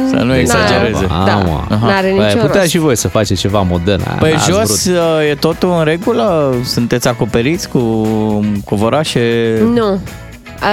[0.10, 1.05] Să nu n-are- exagereze.
[1.25, 1.77] Da, mă.
[1.79, 2.71] n-are Băi, niciun putea rost.
[2.71, 4.01] și voi să faceți ceva modern.
[4.08, 4.95] A, Păi n-ați jos vrut.
[4.97, 6.55] uh, e totul în regulă?
[6.88, 7.80] Sunteți acoperiți cu
[8.65, 9.58] covorașe?
[9.74, 10.00] Nu.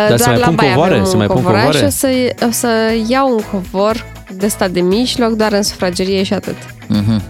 [0.08, 0.92] Doar se mai la pun baie covoare?
[0.92, 1.78] avem Se un mai pun covoraș covoare?
[1.78, 2.68] și o să, o să
[3.08, 4.04] iau un covor
[4.36, 6.56] de stat de mijloc, doar în sufragerie și atât.
[6.88, 7.22] Mhm.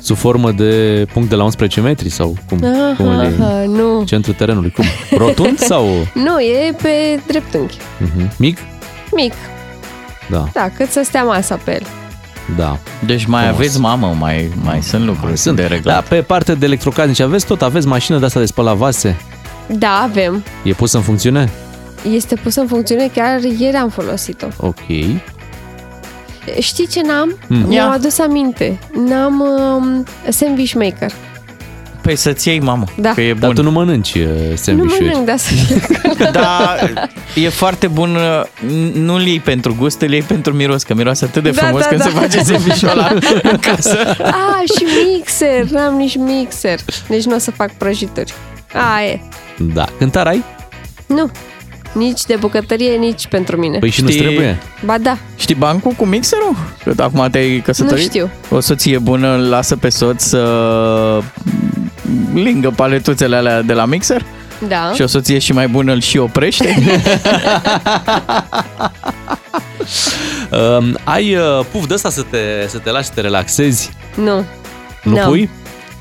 [0.00, 2.58] Sub formă de punct de la 11 metri sau cum?
[2.64, 3.34] Aha, cum îl e?
[3.40, 4.02] aha, nu.
[4.04, 4.70] Centrul terenului.
[4.70, 4.84] Cum?
[5.18, 5.86] Rotund sau
[6.26, 7.76] Nu, e pe dreptunghi.
[7.98, 8.30] Mhm.
[8.38, 8.58] mic?
[9.12, 9.32] Mic.
[10.30, 11.82] Da, Da, cât să stea masa pe el.
[12.56, 12.78] Da.
[13.06, 13.58] Deci mai Frumos.
[13.58, 15.94] aveți mamă, mai, mai sunt lucruri Sunt de reglat.
[15.94, 19.16] Da, pe partea de electrocasnice aveți tot, aveți mașină de asta de spălat vase.
[19.66, 20.44] Da, avem.
[20.64, 21.50] E pus în funcțiune?
[22.14, 24.46] Este pus în funcțiune, chiar ieri am folosit-o.
[24.56, 24.78] Ok.
[26.60, 27.36] Știi ce n-am?
[27.46, 27.56] Mm.
[27.56, 27.90] Mi-am Ia.
[27.90, 28.78] adus aminte.
[29.08, 31.12] N-am um, sandwich maker.
[32.08, 33.10] Păi să-ți iei, mamă, Da.
[33.10, 33.54] că e Dar bun.
[33.54, 35.04] tu nu mănânci uh, Nu sandwich-uri.
[35.04, 35.52] mănânc, dar să
[36.32, 36.74] Da,
[37.34, 41.42] e foarte bun, uh, nu-l iei pentru gust, îl iei pentru miros, că miroase atât
[41.42, 42.06] de Da, frumos da, când da.
[42.06, 43.10] se face sandwich-ul ăla
[43.42, 43.98] în casă.
[44.22, 45.64] A, și mixer.
[45.70, 46.78] N-am nici mixer.
[47.08, 48.32] Deci nu o să fac prăjituri.
[48.72, 49.20] A, e.
[49.56, 49.84] Da.
[49.98, 50.44] Cântar ai?
[51.06, 51.30] Nu.
[51.92, 53.78] Nici de bucătărie, nici pentru mine.
[53.78, 54.58] Păi și nu Știi- trebuie.
[54.84, 55.18] Ba da.
[55.36, 56.56] Știi bancul cu mixerul?
[56.84, 58.02] Că acum te-ai căsătorit?
[58.04, 58.30] Nu știu.
[58.50, 60.42] O soție bună îl lasă pe soț să
[62.34, 64.24] lingă paletuțele alea de la mixer
[64.68, 64.90] Da.
[64.94, 66.74] și o soție și mai bună îl și oprește.
[70.50, 73.90] Uh, ai uh, puf de asta să te, să te lași să te relaxezi?
[74.14, 74.44] Nu.
[75.02, 75.16] Nu Nu.
[75.28, 75.50] pui?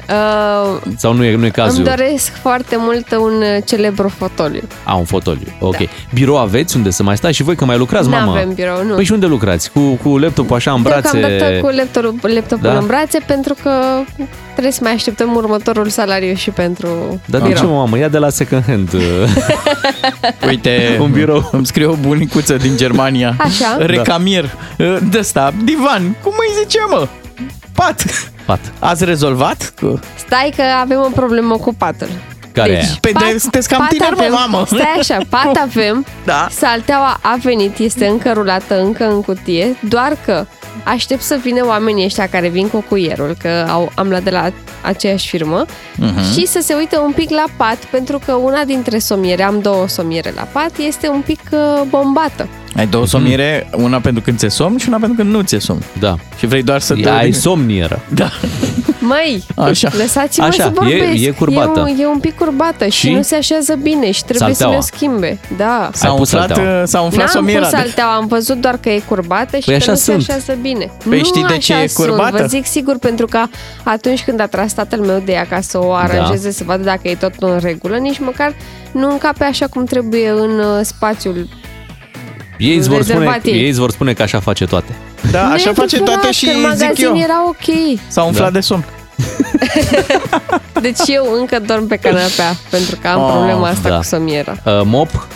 [0.09, 1.83] Uh, Sau nu e, nu e îmi cazul?
[1.83, 4.61] doresc foarte mult un uh, celebru fotoliu.
[4.83, 5.47] A, un fotoliu.
[5.59, 5.77] Ok.
[5.77, 5.83] Da.
[6.13, 8.31] Birou aveți unde să mai stați și voi că mai lucrați, Nu mamă?
[8.31, 8.93] avem birou, nu.
[8.95, 9.71] Păi și unde lucrați?
[9.71, 11.19] Cu, cu laptopul așa în brațe?
[11.19, 12.77] Deocamdată cu laptopul, laptopul Da?
[12.77, 13.71] în brațe pentru că
[14.51, 16.87] trebuie să mai așteptăm următorul salariu și pentru
[17.25, 17.63] Dar de birou.
[17.63, 17.97] ce, mamă?
[17.97, 18.93] Ia de la second hand.
[18.93, 19.01] uh,
[20.47, 21.49] Uite, Un birou.
[21.51, 23.35] îmi scrie o bunicuță din Germania.
[23.37, 23.77] Așa?
[23.79, 24.49] Recamier.
[25.09, 26.15] De ăsta, divan.
[26.23, 27.07] Cum îi zice, mă?
[27.77, 28.03] Pat.
[28.45, 28.59] Pat.
[28.79, 29.71] Ați rezolvat?
[29.75, 32.07] Că- Stai că avem o problemă cu patul.
[32.53, 32.85] Care e aia?
[33.01, 34.65] Păi de- sunteți cam pat tineri, mă, avem, mamă.
[34.65, 36.47] Stai așa, pat avem, Da.
[36.51, 40.45] salteaua a venit, este încă rulată, încă în cutie, doar că
[40.83, 44.51] aștept să vină oamenii ăștia care vin cu cuierul, că au, am luat de la
[44.81, 46.33] aceeași firmă, Mhm.
[46.33, 49.87] și să se uite un pic la pat, pentru că una dintre somiere, am două
[49.87, 52.47] somiere la pat, este un pic uh, bombată.
[52.77, 55.81] Ai două somiere, una pentru când ți-e somn și una pentru când nu ți-e somn.
[55.99, 56.15] Da.
[56.37, 57.09] Și vrei doar să te...
[57.09, 57.99] Ai somnieră.
[58.13, 58.29] Da.
[58.99, 59.89] Măi, Așa.
[59.97, 61.01] lăsați-mă Așa, să vorbesc.
[61.21, 61.79] e- e curbată.
[61.79, 63.11] E un, e un pic curbată și, Și?
[63.11, 64.81] nu se așează bine și trebuie Salteaua.
[64.81, 65.39] să ne schimbe.
[65.57, 65.89] Da.
[65.93, 66.85] S-a pus umflat, salteaua.
[66.85, 67.59] s-a umflat N-am somiera.
[67.59, 70.21] pus salteaua, am văzut doar că e curbată și Păi că așa nu sunt.
[70.23, 70.91] se așează bine.
[71.09, 72.37] Păi nu știi de ce așa e curbată?
[72.37, 72.41] Sunt.
[72.41, 73.39] Vă zic sigur pentru că
[73.83, 76.53] atunci când a tras tatăl meu de ea ca să o aranjeze, Da.
[76.53, 78.55] să vadă dacă e tot în regulă, nici măcar
[78.91, 81.47] nu încape așa cum trebuie în uh, spațiul.
[82.57, 83.53] Ei îți vor spune, Rezervat ei.
[83.61, 84.95] ei îți vor spune că așa face toate.
[85.31, 87.17] Da, Nu așa e face adevărat, toate și că în zic magazin eu.
[87.17, 87.97] era ok.
[88.07, 88.53] S-a umflat Da.
[88.53, 88.85] de somn.
[90.81, 93.95] Deci eu încă dorm pe canapea pentru că am Oh, problema asta da.
[93.97, 94.51] cu somiera.
[94.65, 95.27] Uh, mop?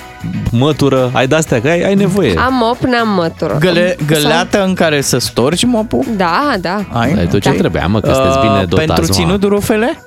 [0.51, 2.33] mătură, ai de-astea, că ai, ai nevoie.
[2.37, 3.57] Am mop, n-am mătură.
[3.59, 6.03] Găle, Sau- găleată în care să storci mopul?
[6.17, 6.85] Da, da.
[6.91, 7.13] Ai?
[7.13, 7.55] Ai tot ce Ok.
[7.57, 9.13] trebuia, mă, că sunteți bine Uh, dotați, Pentru mă.
[9.13, 10.03] ținut rufele?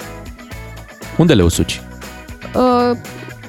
[1.17, 1.81] Unde le usuci?
[2.55, 2.97] Uh,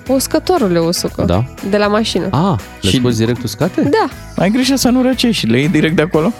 [0.07, 1.23] uscătorul le usucă.
[1.23, 1.43] Da.
[1.69, 2.27] De la mașină.
[2.31, 3.81] Ah, le Și- scoți direct uscate?
[3.81, 4.09] Da.
[4.43, 6.31] Ai grijă să nu răcești și le iei direct de acolo?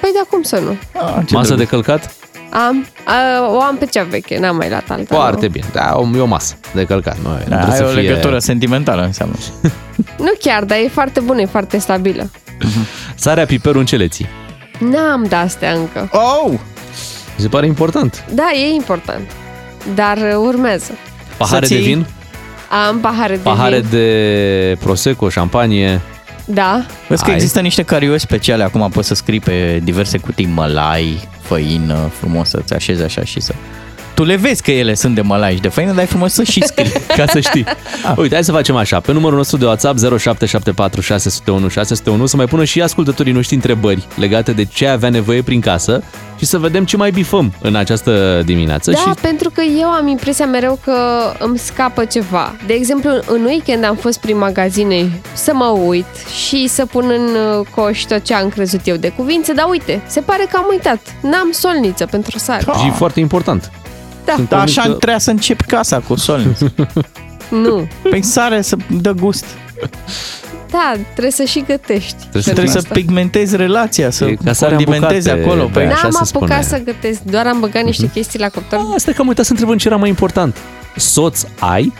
[0.00, 0.70] Păi da, cum să nu?
[0.70, 1.56] Ah, ce Masă drăguț.
[1.58, 2.14] de călcat?
[2.50, 5.14] Am, uh, o am pe cea veche, n-am mai luat alta.
[5.14, 5.52] Foarte nu.
[5.52, 5.64] bine.
[5.72, 7.16] Da, o- e o masă de călcat.
[7.22, 8.00] Nu, nu Da, trebuie ai să o fie...
[8.00, 9.34] legătură sentimentală înseamnă.
[10.18, 12.30] Nu chiar, dar e foarte bună, e foarte stabilă.
[13.14, 14.26] Sarea, piperul în ce le ții?
[14.78, 16.08] N-am de astea încă.
[16.12, 16.50] Oh!
[17.36, 18.24] Mi se pare important.
[18.34, 19.30] Da, e important.
[19.94, 20.90] Dar uh, urmează.
[21.36, 22.06] Pahare Să de ții- vin?
[22.88, 23.88] Am pahare de Pahare vin.
[23.90, 26.00] de prosecco, șampanie.
[26.44, 26.86] Da.
[27.08, 27.34] Vezi că Ai.
[27.36, 32.74] există niște carioi speciale, acum poți să scrii pe diverse cutii mălai, făină, frumos să-ți
[32.74, 33.54] așezi așa și să...
[34.16, 36.42] Tu le vezi că ele sunt de mălai și de făină, dar e frumos să
[36.42, 36.92] și scrii.
[37.16, 37.64] Ca să știi.
[38.16, 39.00] Uite, hai să facem așa.
[39.00, 44.06] Pe numărul nostru de WhatsApp 0774 601 601 să mai pună și ascultătorii noștri întrebări
[44.14, 46.02] legate de ce avea nevoie prin casă
[46.38, 48.90] și să vedem ce mai bifăm în această dimineață.
[48.90, 50.94] Da, și pentru că eu am impresia mereu că
[51.38, 52.56] îmi scapă ceva.
[52.66, 56.06] De exemplu, în weekend am fost prin magazine să mă uit
[56.46, 60.02] și să pun în uh, coș tot ce am crezut eu de cuvință, dar uite,
[60.06, 60.98] se pare că am uitat.
[61.22, 62.64] N-am solniță pentru sare.
[62.80, 63.70] și e foarte important.
[64.26, 64.32] Da.
[64.34, 66.58] Sunt Dar convins așa că- trebuia să începi casa cu solniț.
[67.48, 67.86] Nu.
[68.10, 69.44] Păi sare să dă gust.
[70.70, 72.16] Da, trebuie să și gătești.
[72.32, 72.88] să Trebuie să asta.
[72.94, 75.68] pigmentezi relația, să E ca sarea în condimentezi bucate, acolo.
[75.72, 75.92] Băi, Pe...
[75.92, 76.78] așa N-am se apucat spune.
[76.78, 78.80] să gătesc, doar am băgat niște chestii la cuptor.
[78.94, 80.56] Asta că am uitat să întreb ce era mai important.
[80.96, 81.92] Soț ai?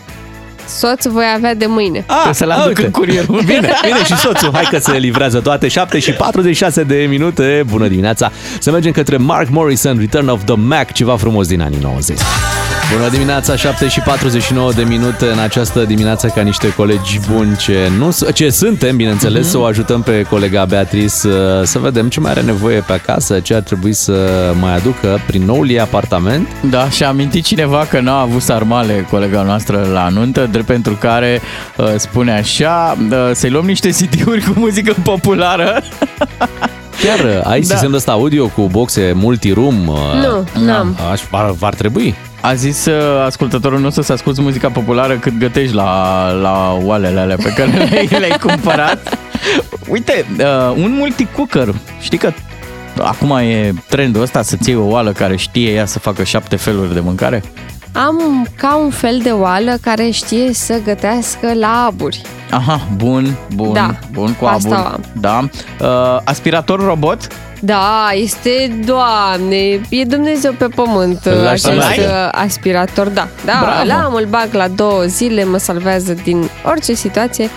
[0.68, 2.05] Soț voi avea de mâine.
[2.07, 2.85] Ah, să-l aduc uite.
[2.85, 3.40] în curierul.
[3.46, 4.50] Bine, bine și soțul.
[4.52, 7.64] Hai că se livrează toate 7 și 46 de minute.
[7.70, 8.31] Bună dimineața.
[8.61, 12.18] Să mergem către Mark Morrison, Return of the Mac, ceva frumos din anii 90.
[12.96, 17.90] Bună dimineața, 7 și 49 de minute în această dimineață ca niște colegi buni ce,
[17.98, 22.20] nu, s- ce suntem, bineînțeles, să o ajutăm pe colega Beatrice să, să vedem ce
[22.20, 24.12] mai are nevoie pe acasă, ce ar trebui să
[24.61, 26.48] mai aducă prin noul ei apartament.
[26.70, 30.92] Da, și a amintit cineva că n-a avut sarmale colega noastră la nuntă, drept pentru
[30.94, 31.40] care
[31.76, 35.82] uh, spune așa, uh, să-i luăm niște CD-uri cu muzică populară.
[37.02, 37.66] Chiar uh, ai Da.
[37.66, 39.86] sistemul ăsta audio cu boxe multiroom?
[39.88, 40.96] uh, Nu, n-am.
[41.12, 42.14] Aș, ar, ar trebui.
[42.40, 47.36] A zis uh, ascultătorul nostru să asculti muzica populară cât gătești la, la oalele alea
[47.36, 49.18] pe care le-ai, le-ai cumpărat.
[49.88, 52.32] Uite, uh, un multicooker, știi că
[53.02, 56.94] acum e trendul ăsta să-ți iei o oală care știe ea să facă șapte feluri
[56.94, 57.42] de mâncare?
[58.04, 62.22] Am ca un fel de oală care știe să gătească la aburi.
[62.50, 64.92] Aha, bun, bun, Da, bun, cu asta abur.
[64.92, 65.04] am.
[65.20, 65.48] Da.
[65.87, 67.26] Uh, aspirator robot?
[67.61, 69.56] Da, este, doamne,
[69.88, 72.30] e Dumnezeu pe pământ Îl lași să acest meargă?
[72.32, 73.28] uh, aspirator, da.
[73.44, 73.82] Da, Bravo.
[73.85, 77.50] îl am, îl bag la două zile, mă salvează din orice situație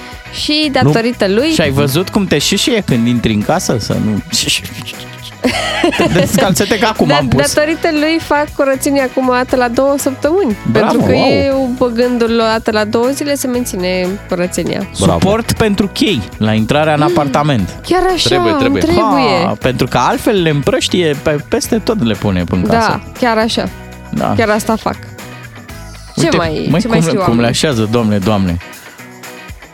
[0.44, 1.50] și datorită lui...
[1.52, 3.78] Și ai văzut cum te șișie când intri în casă?
[3.80, 4.22] Să nu...
[6.14, 7.54] Descalțete că acum da, am pus.
[7.54, 10.58] datorită lui fac curățenie acum o dată la două săptămâni.
[10.72, 11.30] Bravo, pentru că wow.
[11.44, 14.90] eu băgându-l o dată la două zile se menține curățenia.
[14.94, 17.80] Suport pentru chei la intrarea în apartament.
[17.88, 18.82] Chiar așa, Trebuie, îmi trebuie.
[18.82, 19.46] trebuie.
[19.46, 22.88] Ha, pentru că altfel le împrăștie pe, peste tot le pune în casă.
[22.90, 23.70] Da, chiar așa.
[24.10, 24.34] Da.
[24.38, 24.96] Chiar asta fac.
[26.16, 27.50] Ce Uite, mai, măi, ce mai cum, scriu cum le oamenii?
[27.50, 28.58] așează, domne, doamne.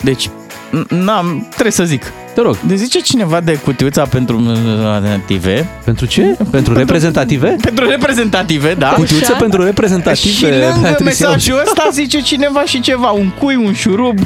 [0.02, 2.04] Deci, n- n-am, trebuie să zic.
[2.36, 2.58] Te rog.
[2.68, 4.44] De zice cineva de cutiuța pentru
[4.84, 5.68] alternative.
[5.84, 6.38] Pentru ce?
[6.52, 7.56] Pentru reprezentative?
[7.62, 8.88] Pentru reprezentative, da.
[8.88, 10.34] Cutiuță pentru reprezentative.
[10.34, 11.04] Și lângă Beatrice.
[11.04, 14.20] mesajul ăsta zice cineva și ceva, un cui, un șurub,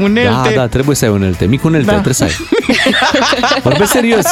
[0.00, 0.48] unelte.
[0.54, 1.44] Da, da, trebuie să ai unelte.
[1.44, 1.92] Mic unelte, Da.
[1.92, 2.30] trebuie să ai.
[3.62, 4.24] Vorbesc serios.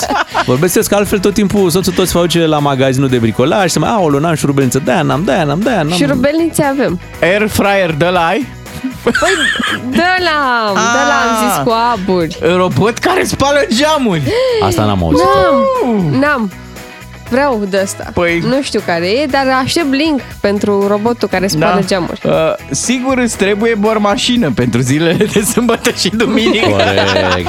[0.45, 3.79] Vorbesc serios, că altfel tot timpul soțul tot se face la magazinul de bricolaj, să
[3.79, 5.97] mai, aolo, n-am șurubelniță, de-aia n-am, de-aia n-am, de-aia n-am.
[5.97, 7.01] Și rubelnițe avem.
[7.23, 8.47] Air fryer de la ai?
[9.91, 12.39] De la, de la am zis cu aburi.
[12.57, 14.23] Robot care spală geamuri.
[14.63, 15.25] Asta n-am auzit.
[15.25, 16.53] N-am, n-am.
[17.31, 18.05] Vreau de asta.
[18.11, 22.21] Păi- Nu știu care e, dar aștept link pentru robotul care spală geamuri.
[22.25, 22.33] Uh,
[22.71, 26.67] sigur îți trebuie bormașină pentru zilele de sâmbătă și duminică.
[26.69, 27.49] Corect.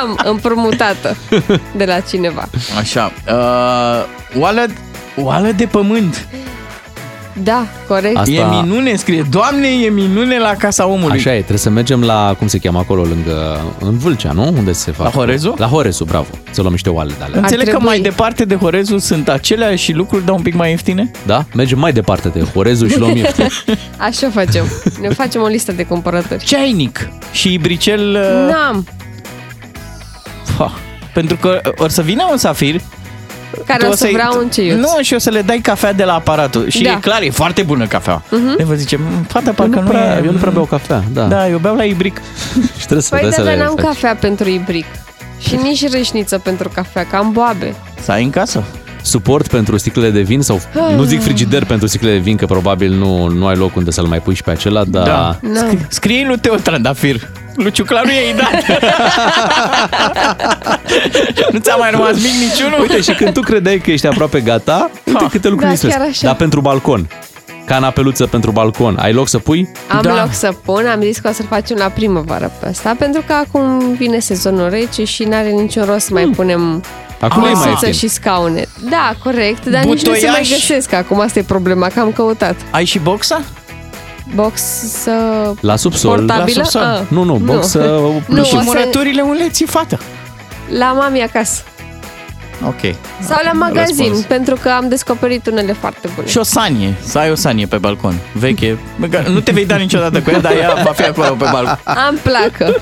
[0.00, 1.16] Am împrumutată
[1.76, 2.48] de la cineva.
[2.78, 3.12] Așa.
[3.28, 4.04] Uh,
[4.40, 4.66] oală,
[5.16, 6.26] oală de pământ.
[7.42, 8.16] Da, corect.
[8.16, 9.26] Asta- E minune, scrie.
[9.30, 11.16] Doamne, e minune la casa omului.
[11.18, 14.42] Așa e, trebuie să mergem la, cum se cheamă acolo, lângă, în Vâlcea, nu?
[14.58, 15.04] Unde se fac?
[15.04, 15.54] La Horezu?
[15.58, 16.26] La Horezu, bravo.
[16.50, 17.38] Să luăm niște oale de alea.
[17.40, 17.86] Înțeleg că trebui.
[17.86, 21.10] mai departe de Horezu sunt aceleași lucruri, dar un pic mai ieftine?
[21.26, 21.44] Da?
[21.54, 23.46] Mergem mai departe de Horezu și luăm ieftin.
[23.98, 24.64] Așa facem.
[25.00, 26.44] Ne facem o listă de cumpărături.
[26.44, 28.08] Ceainic și bricel...
[28.10, 28.86] Uh, N-am.
[30.42, 30.72] fa,
[31.14, 32.80] pentru că or să vină un safir
[33.66, 34.78] Care tu o să să-i- vrea un ceiuț.
[34.78, 36.68] Nu, și o să le dai cafea de la aparatul.
[36.68, 36.90] Și Da.
[36.90, 38.22] e clar, e foarte bună cafea.
[38.30, 38.54] Mhm.
[38.56, 40.22] Le vă zice, "M, fata, parcă nu nu, prea- e...
[40.24, 41.24] eu nu prea beau cafea, da.
[41.24, 42.16] Da, eu beau la ibric.
[42.78, 43.84] Și trebuie să, Păi trebuie da, să dar le n-am faci.
[43.84, 44.84] cafea pentru ibric.
[45.38, 47.74] Și nici râșniță pentru cafea, că am boabe.
[48.02, 48.62] Să ai în casă.
[49.02, 50.94] Suport pentru sticlele de vin sau Ah.
[50.96, 54.04] nu zic frigider pentru sticlele de vin, că probabil nu, nu ai loc unde să-l
[54.06, 55.06] mai pui și pe acela, dar...
[55.06, 55.38] Da.
[55.42, 55.54] Nu.
[55.56, 57.28] Scrie- Scrie lui Teo Trandafir.
[57.56, 58.62] Luciu Claru e dat.
[61.52, 62.80] nu ți-a mai rămas mic niciunul?
[62.80, 65.96] Uite, și când tu credeai că ești aproape gata, uite câte lucruri Da, lipsesc.
[65.96, 66.26] chiar așa.
[66.26, 67.08] Dar pentru balcon,
[67.64, 69.68] canapeluță pentru balcon, ai loc să pui?
[69.88, 70.20] Am Da.
[70.22, 73.32] loc să pun, am zis că o să-l facem la primăvară pe ăsta, pentru că
[73.32, 76.82] acum vine sezonul rece și n-are niciun rost să mai punem Hmm.
[77.30, 77.92] Acum e mai măsuță ieftin.
[77.92, 78.64] și scaune.
[78.90, 80.48] Da, corect, dar nici nu se mai Butoiaș.
[80.50, 82.54] găsesc acum, asta e problema, că am căutat.
[82.70, 83.40] Ai și boxa?
[84.34, 84.60] Box
[85.02, 85.12] să...
[85.60, 86.16] La subsol.
[86.16, 86.58] Portabilă?
[86.58, 86.82] La subsol.
[86.82, 87.00] Ah.
[87.08, 88.00] Nu, nu, box să...
[88.26, 89.98] Nu, și o să- murăturile unde ți fată?
[90.78, 91.62] La mami acasă.
[92.66, 92.94] Ok.
[93.20, 94.24] Sau la magazin, Răspuns.
[94.24, 96.26] pentru că am descoperit unele foarte bune.
[96.28, 98.78] Și o sanie, să ai o sanie pe balcon, veche.
[99.28, 101.78] Nu te vei da niciodată cu ea, dar ea va fi acolo pe balcon.
[101.84, 102.74] Am placă,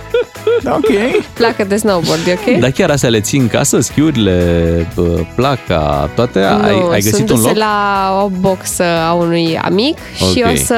[0.67, 0.89] Ok.
[1.33, 2.59] placă de snowboard, e ok?
[2.59, 6.39] Dar chiar astea le ții în casă, schiurile, bă, placa, toate?
[6.39, 7.57] nu, ai, ai găsit sunt un duse loc?
[7.57, 10.53] la o boxă a unui amic și Ok.
[10.53, 10.77] o să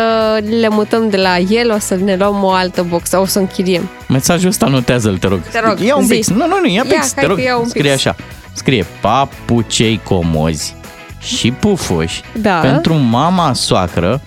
[0.60, 3.88] le mutăm de la el, o să ne luăm o altă boxă, o să închiriem.
[4.08, 5.40] Mesajul ăsta notează-l, te rog.
[5.50, 6.12] Te rog, Ia un zi.
[6.14, 6.28] pix.
[6.28, 7.36] Nu, nu, nu, ia Ia, pix, hai te rog.
[7.36, 7.94] că iau un Scrie pix.
[7.94, 8.16] așa.
[8.54, 10.74] Scrie papucei comozi
[11.20, 12.54] și pufuși Da.
[12.58, 14.20] pentru mama soacră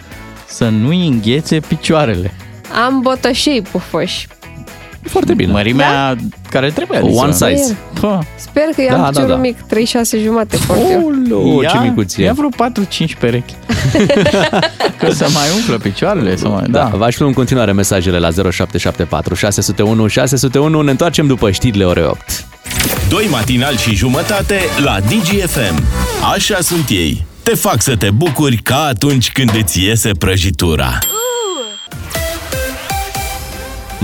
[0.48, 2.32] să nu-i înghețe picioarele.
[2.86, 4.28] Am botășei pufoși.
[5.10, 5.52] Foarte bine.
[5.52, 6.16] Mărimea
[6.50, 7.00] care trebuie.
[7.00, 7.48] One adică.
[7.50, 7.78] size.
[8.00, 9.36] Pă, Sper că eu Da, am da, piciorul da.
[9.36, 11.56] mic, 36 jumate port eu.
[11.58, 12.24] O, ia, ce micuție.
[12.24, 12.50] Ia vreo
[13.08, 13.54] 4-5 perechi.
[15.00, 16.36] Că să mai umflă picioarele.
[16.36, 16.98] Să mai, Da, da.
[16.98, 20.82] vă așteptăm în continuare mesajele la 0774 601 601.
[20.82, 22.46] Ne întoarcem după știrile ore 8.
[23.10, 25.84] Doi matinal și jumătate la DGFM.
[26.34, 27.26] Așa sunt ei.
[27.44, 31.00] Te fac să te bucuri ca atunci când îți iese prăjitura.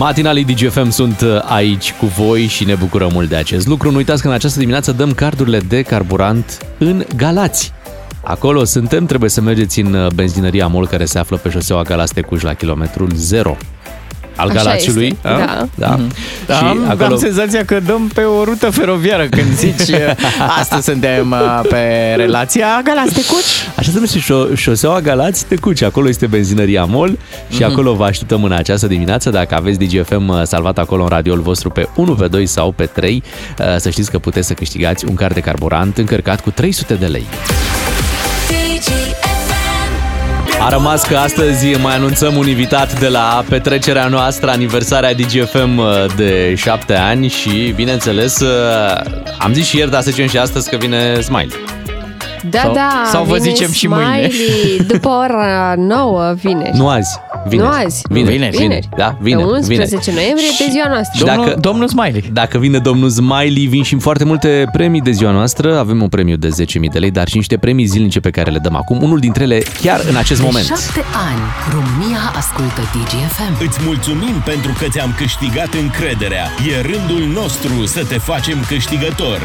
[0.04, 3.92] Matinalii DGFM sunt uh, aici cu voi și ne bucurăm mult de acest lucru.
[3.92, 7.74] Nu uitați că în această dimineață dăm cardurile de carburant în Galați.
[8.24, 12.13] Acolo suntem, trebuie să mergeți în uh, benzinăria MOL care se află pe șoseaua Galați
[12.13, 13.58] Tecuș la kilometrul 0
[14.36, 15.06] al Așa Galațiului.
[15.08, 15.38] este, a?
[15.38, 15.67] da.
[15.76, 16.00] da.
[16.46, 17.06] Da, Și am, acolo...
[17.13, 19.98] am senzația că dăm pe o rută feroviară când zici uh,
[20.60, 23.67] astăzi suntem uh, pe relația Galați Tecuci.
[23.76, 25.82] Așa se numește șo- șoseaua Galați Tecuci.
[25.82, 27.17] Acolo este benzinăria MOL
[27.50, 27.72] și Mhm.
[27.72, 29.30] acolo vă așteptăm în această dimineață.
[29.30, 32.86] Dacă aveți DGFM uh, salvat acolo în radioul vostru pe 1, pe 2 sau pe
[32.86, 33.24] 3,
[33.60, 37.06] uh, să știți că puteți să câștigați un card de carburant încărcat cu 300 de
[37.06, 37.26] lei.
[40.63, 46.06] A rămas că astăzi mai anunțăm un invitat de la petrecerea noastră, aniversarea DGFM uh,
[46.15, 49.02] de 7 ani și, bineînțeles, uh,
[49.38, 51.56] am zis și ieri, dar să zicem și astăzi că vine Smile.
[52.50, 54.30] Da, Sau- da, sau vă vine zicem și mâine.
[54.30, 56.72] Smiley, După ora 9 vine.
[56.74, 57.70] Nu azi, vineri.
[57.70, 58.02] Nu azi.
[58.10, 58.58] Vineri, Vineri.
[58.58, 58.90] vineri.
[58.98, 59.48] Da, Pe vineri.
[59.48, 60.12] 11 vineri.
[60.16, 61.18] noiembrie, de ziua noastră.
[61.18, 62.24] Și Domnul, dacă- domnul Smiley.
[62.34, 65.78] Dacă vine domnul Smiley, vin și foarte multe premii de ziua noastră.
[65.78, 68.60] Avem un premiu de 10.000 de lei, dar și niște premii zilnice pe care le
[68.60, 69.02] dăm acum.
[69.02, 70.66] Unul dintre ele chiar în acest De moment.
[70.66, 73.66] șapte ani, România ascultă DGFM.
[73.68, 76.46] Îți mulțumim pentru că ți-am câștigat încrederea.
[76.74, 79.42] E rândul nostru să te facem câștigător.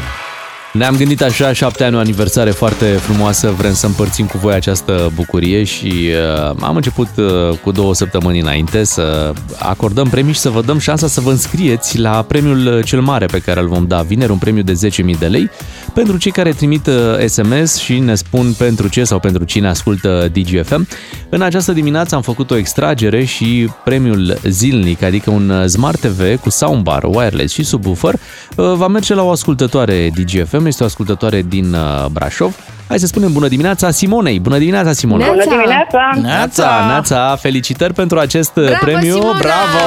[0.73, 5.11] Ne-am gândit așa, șapte ani, o aniversare foarte frumoasă, vrem să împărțim cu voi această
[5.15, 6.09] bucurie și
[6.47, 10.79] uh, am început uh, cu două săptămâni înainte să acordăm premii și să vă dăm
[10.79, 14.31] șansa să vă înscrieți la premiul uh, cel mare pe care îl vom da vineri,
[14.31, 15.49] un premiu de 10.000 de lei
[15.93, 20.31] pentru cei care trimit uh, SMS și ne spun pentru ce sau pentru cine ascultă
[20.33, 20.87] DGFM.
[21.29, 26.39] În această dimineață am făcut o extragere și premiul zilnic, adică un uh, Smart TV
[26.39, 31.41] cu soundbar, wireless și subwoofer, uh, va merge la o ascultătoare DGFM, este o ascultătoare
[31.41, 32.55] din uh, Brașov.
[32.87, 34.39] Hai să spunem bună dimineața Simonei.
[34.39, 35.25] Bună dimineața, Simona.
[35.25, 35.43] Neața.
[35.43, 36.09] Bună dimineața!
[36.21, 39.13] Neața, Neața, felicitări pentru acest uh, Bravo, premiu.
[39.13, 39.37] Simona!
[39.37, 39.79] Bravo!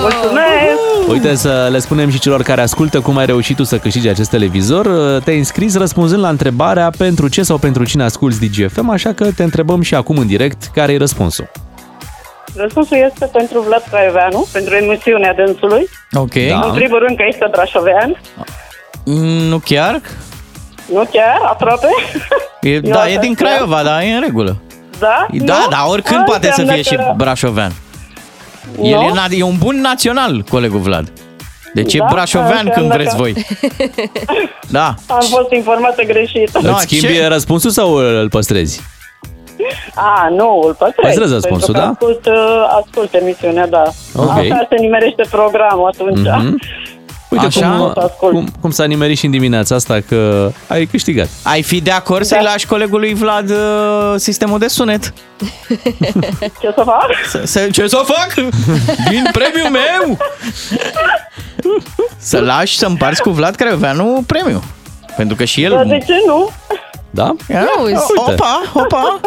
[0.00, 1.08] Mulțumesc!
[1.08, 4.30] Uite să le spunem și celor care ascultă cum ai reușit tu să câștigi acest
[4.30, 4.86] televizor.
[4.86, 9.32] Uh, Te-ai înscris răspunzând la întrebarea pentru ce sau pentru cine asculti DGFM, așa că
[9.32, 11.50] te întrebăm și acum în direct care e răspunsul.
[12.56, 15.88] Răspunsul este pentru Vlad Craioveanu, pentru emisiunea dânsului.
[16.12, 16.34] Ok.
[16.48, 16.60] Da.
[16.66, 18.20] În primul rând că este brașovean.
[19.04, 20.00] Mm, Nu chiar?
[20.92, 21.86] Nu chiar, aproape.
[22.60, 23.48] E, Eu da, asta e din știam.
[23.50, 24.56] Craiova, dar e în regulă.
[24.98, 25.26] Da?
[25.30, 25.68] Da, nu?
[25.70, 27.72] dar oricând A, poate să înseamnă fie și că- brașovean.
[28.82, 29.02] El Nu?
[29.02, 31.12] e, na- e un bun național, colegul Vlad.
[31.74, 32.04] Deci Da?
[32.04, 33.34] e brașovean Înseamnă când vreți că- voi.
[34.78, 34.94] Da.
[35.06, 36.50] Am fost informată greșit.
[36.62, 38.80] Da, Îți schimbi ce- răspunsul sau îl păstrezi?
[39.94, 41.06] A, nu, îl păstrez.
[41.06, 42.06] Păstrezi răspunsul, pentru că da?
[42.06, 43.82] Ascult, uh, ascult emisiunea, da.
[44.16, 44.28] Ok.
[44.30, 46.18] Așa se nimerește programul atunci.
[46.28, 46.58] Mhm.
[47.32, 47.92] Uite Așa?
[48.18, 51.28] cum, cum, cum s-a nimerit și în dimineața asta că ai câștigat.
[51.42, 55.12] Ai fi de acord să-i lași colegului Vlad uh, sistemul de sunet?
[56.60, 57.06] Ce să fac?
[57.28, 58.34] Să, să, ce să fac?
[59.08, 60.18] Din premiul meu!
[62.18, 64.62] Să lași să împarți cu Vlad Creveanu premiu.
[65.16, 65.70] Pentru că și el...
[65.72, 66.50] Dar de ce nu?
[67.10, 67.34] Da?
[67.48, 67.94] Ia, Auzi.
[68.16, 69.20] Opa, opa!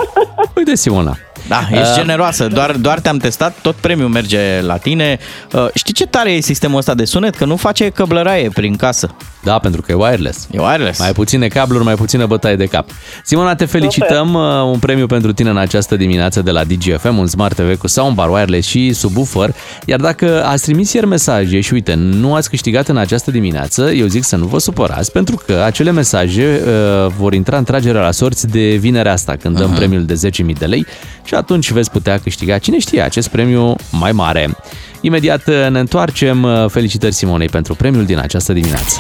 [0.56, 1.18] Uite, Simona.
[1.48, 5.20] Da, ești Uh, generoasă, doar, doar te-am testat, tot premiul merge la tine.
[5.54, 7.36] Uh, știi ce tare e sistemul ăsta de sunet?
[7.36, 9.16] Că nu face căblăraie prin casă.
[9.44, 10.48] Da, pentru că e wireless.
[10.52, 11.00] E wireless.
[11.00, 12.90] Mai puține cabluri, mai puțină bătaie de cap.
[13.24, 14.34] Simona, te felicităm.
[14.34, 17.88] Uh, Un premiu pentru tine în această dimineață de la DGFM, un Smart TV cu
[17.88, 19.56] soundbar wireless și subwoofer.
[19.86, 24.08] Iar dacă ați trimis ieri mesaje și uite, nu ați câștigat în această dimineață, eu
[24.08, 28.12] zic să nu vă supărați, pentru că acele mesaje uh, vor intra în tragerea la
[28.12, 29.78] sorți de vinerea asta, când dăm uh-huh.
[29.78, 30.86] premiul de 10.000 de lei
[31.24, 34.58] și atunci veți putea câștiga, cine știe, acest premiu mai mare.
[35.02, 36.44] Imediat uh, ne întoarcem.
[36.44, 39.00] Uh, Felicitări Simonei pentru premiul din această dimineață.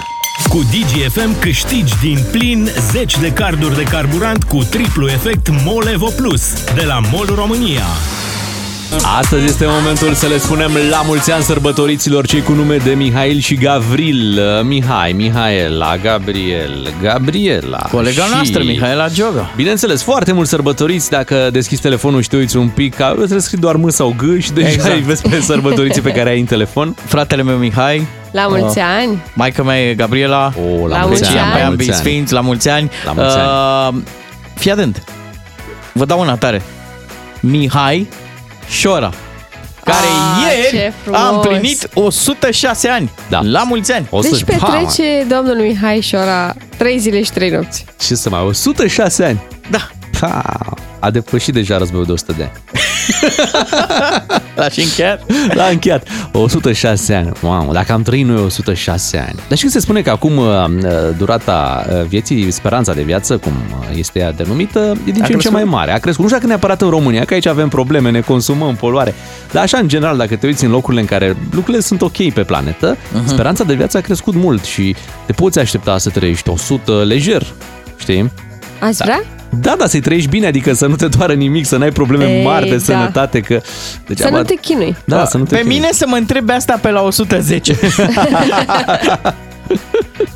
[0.49, 6.09] Cu DGFM câștigi din plin 10 de carduri de carburant cu triplu efect MOL Evo
[6.15, 7.83] Plus de la MOL România.
[9.19, 13.39] Astăzi este momentul să le spunem la mulți ani sărbătoriților cei cu nume de Mihail
[13.39, 14.41] și Gavril.
[14.63, 17.77] Mihai, Mihaela, Gabriel, Gabriela.
[17.91, 18.31] Colega și...
[18.33, 19.51] noastră, Mihaela Gioga.
[19.55, 21.09] Bineînțeles, foarte mulți sărbătoriți.
[21.09, 24.15] Dacă deschizi telefonul și te uiți un pic, ca- trebuie să scrii doar M sau
[24.17, 24.93] G și deja Exact.
[24.95, 26.95] îi vezi pe sărbătoriții pe care ai în telefon.
[27.05, 29.21] Fratele meu Mihai, La mulți ani.
[29.33, 31.33] maica mea e Gabriela, O, La mulți ani.
[31.33, 31.99] pe la ambii mulți ani.
[31.99, 32.89] sfinți, la mulți ani.
[33.05, 33.97] La mulți ani.
[33.97, 34.03] Uh,
[34.55, 35.03] fii atent,
[35.93, 36.61] vă dau una tare.
[37.39, 38.07] Mihai
[38.70, 39.13] Șora,
[39.84, 41.20] care Ah, ce ieri frumos.
[41.22, 43.11] a împlinit 106 ani.
[43.30, 43.39] Da.
[43.43, 44.07] La mulți ani.
[44.09, 47.86] O Deci să- petrece domnul Mihai Șora trei zile și trei nopți.
[47.99, 49.41] Ce să mai, 106 ani.
[49.70, 49.88] Da.
[50.20, 50.43] Pa,
[51.05, 52.51] a depășit deja războiul de 100 de ani.
[54.55, 55.21] L-a și încheiat.
[55.53, 56.07] L-a încheiat.
[56.31, 57.31] 106 ani.
[57.41, 59.39] Mamă, dacă am trăit noi 106 ani.
[59.47, 60.65] Dar știți că se spune că acum uh,
[61.17, 65.25] durata uh, vieții, speranța de viață, cum uh, este ea denumită, e din ce în
[65.25, 65.51] ce crescut?
[65.51, 65.91] mai mare.
[65.91, 66.23] A crescut.
[66.23, 69.13] Nu știu dacă neapărat în România, că aici avem probleme, ne consumăm, poluare.
[69.51, 72.43] Dar așa, în general, dacă te uiți în locurile în care lucrurile sunt ok pe
[72.43, 73.25] planetă, uh-huh.
[73.25, 74.95] speranța de viață a crescut mult și
[75.25, 77.45] te poți aștepta să trăiești 100 lejer.
[77.97, 78.31] Știi?
[78.80, 79.23] Ați vrea?
[79.59, 82.43] Da, da, să-i trăiești bine, adică să nu te doară nimic, să n-ai probleme Ei,
[82.43, 82.82] mari de da.
[82.84, 83.61] sănătate, că...
[84.07, 84.95] Deci, Să nu te chinui.
[85.05, 85.76] Da, să nu te Pe chinui.
[85.76, 87.76] mine să mă întrebe asta pe la 110.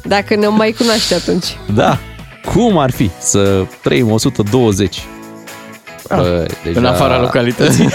[0.04, 1.46] Dacă ne mai cunoaște atunci.
[1.74, 1.98] Da.
[2.54, 5.00] Cum ar fi să trăim 120?
[6.16, 6.80] Bă, deja...
[6.80, 7.90] În afara localității.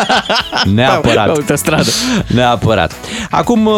[0.74, 1.24] Neapărat.
[1.24, 1.90] Pe autostradă.
[2.26, 2.92] Neapărat.
[3.30, 3.74] Acum, uh,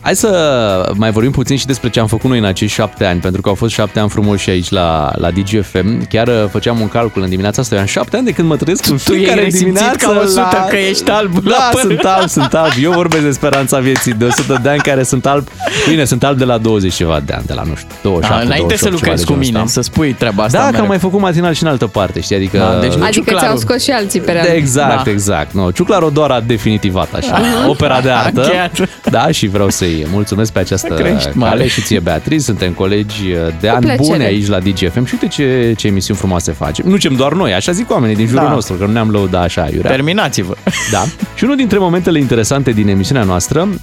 [0.00, 3.20] hai să mai vorbim puțin și despre ce am făcut noi în acești șapte ani,
[3.20, 6.06] pentru că au fost șapte ani frumoși aici la, la DGFM.
[6.08, 7.74] Chiar uh, făceam un calcul în dimineața asta.
[7.74, 10.20] Eu am șapte ani de când mă trăiesc în Tu fiecare ești resimțit dimineață ca
[10.20, 10.64] 100 la...
[10.68, 11.80] că ești alb la Da, păr.
[11.80, 12.72] sunt alb, sunt alb.
[12.82, 15.48] Eu vorbesc de speranța vieții de 100 de ani care sunt alb.
[15.88, 18.34] Bine, sunt alb de la 20 ceva de ani, de la, nu știu, 27, Da,
[18.44, 19.80] înainte 28, să lucrezi ceva cu de genul mine, ăsta.
[19.80, 20.86] să spui treaba asta Da, că am mereu.
[20.88, 22.36] mai făcut matinal și în altă parte, știi?
[22.36, 22.58] Adică...
[22.58, 23.44] Da, deci nu Adică Ciuclaru.
[23.46, 24.46] ți-au scos și alții pe real.
[24.46, 25.10] De exact, Da.
[25.10, 25.52] exact.
[25.54, 28.40] No, Ciuclaru doar a definitivat așa, opera de artă.
[28.42, 28.88] încheiat.
[29.10, 31.50] Da, și vreau să-i mulțumesc pe această Crești mare.
[31.56, 32.44] cale și ție, Beatriz.
[32.44, 33.22] Suntem colegi
[33.60, 34.06] de Cu ani plăcere.
[34.08, 36.88] bune aici la DGFM și uite ce, ce emisiuni frumoase facem.
[36.88, 38.52] Nu cem doar noi, așa zic oamenii din jurul Da.
[38.52, 39.90] nostru, că nu ne-am lăudat așa, iurea.
[39.90, 40.54] Terminați-vă.
[40.90, 41.02] Da.
[41.34, 43.78] Și unul dintre momentele interesante din emisiunea noastră um,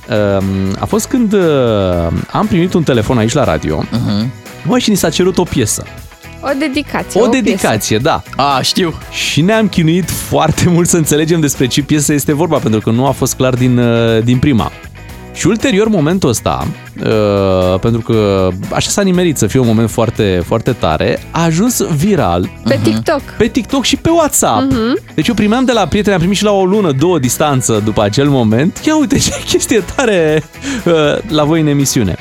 [0.80, 1.40] a fost când uh,
[2.32, 4.32] am primit un telefon aici la radio Mhm.
[4.64, 5.84] Mă, și ni s-a cerut o piesă.
[6.42, 7.22] O dedicație.
[7.22, 7.44] O piesă.
[7.44, 8.22] dedicație, da.
[8.36, 8.94] A, știu.
[9.12, 13.06] Și ne-am chinuit foarte mult să înțelegem despre ce piesă este vorba, pentru că nu
[13.06, 14.72] a fost clar din, uh, din prima.
[15.34, 16.68] Și ulterior momentul ăsta,
[17.06, 21.82] uh, pentru că așa s-a nimerit să fie un moment foarte, foarte tare, a ajuns
[21.82, 23.22] viral Pe TikTok.
[23.38, 24.72] pe TikTok și pe WhatsApp.
[25.14, 28.04] Deci eu primeam de la prieteni, am primit și la o lună, două distanță după
[28.04, 28.80] acel moment.
[28.86, 30.44] Ia uite ce chestie tare
[30.86, 30.94] uh,
[31.30, 32.16] la voi în emisiune.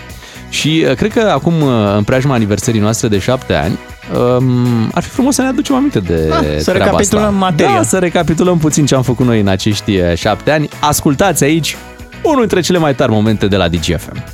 [0.48, 3.78] Și uh, cred că acum, uh, în preajma aniversării noastre de șapte ani,
[4.14, 7.36] um, ar fi frumos să ne aducem aminte de Ah, să treaba recapitulăm asta.
[7.36, 7.74] materia.
[7.74, 10.68] Da, să recapitulăm puțin ce am făcut noi în acești uh, șapte ani.
[10.80, 11.76] Ascultați aici
[12.22, 14.24] unul dintre cele mai tari momente de la DGFM.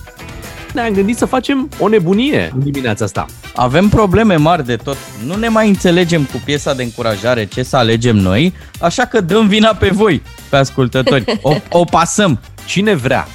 [0.75, 3.27] Ne-am gândit să facem o nebunie în dimineața asta.
[3.55, 4.97] Avem probleme mari de tot.
[5.27, 9.47] Nu ne mai înțelegem cu piesa de încurajare ce să alegem noi, așa că dăm
[9.47, 11.25] vina pe voi, pe ascultători.
[11.43, 12.41] O, o pasăm.
[12.65, 13.29] Cine vrea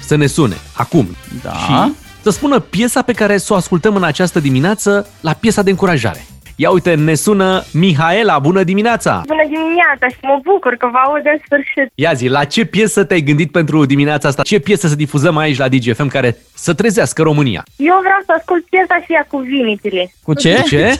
[0.00, 1.50] să ne sune acum Da.
[1.52, 1.92] și
[2.24, 6.24] să spună piesa pe care să o ascultăm în această dimineață la piesa de încurajare.
[6.56, 9.22] Ia uite, ne sună Mihaela, bună dimineața!
[9.26, 11.92] Bună dimineața și mă bucur că vă aud în sfârșit.
[11.94, 14.42] Ia zi, la ce piesă te-ai gândit pentru dimineața asta?
[14.42, 17.64] Ce piesă să difuzăm aici la DGFM care să trezească România?
[17.76, 20.12] Eu vreau să ascult piesa și ea cu vinitile.
[20.22, 20.62] Cu ce?
[20.66, 20.98] Ce?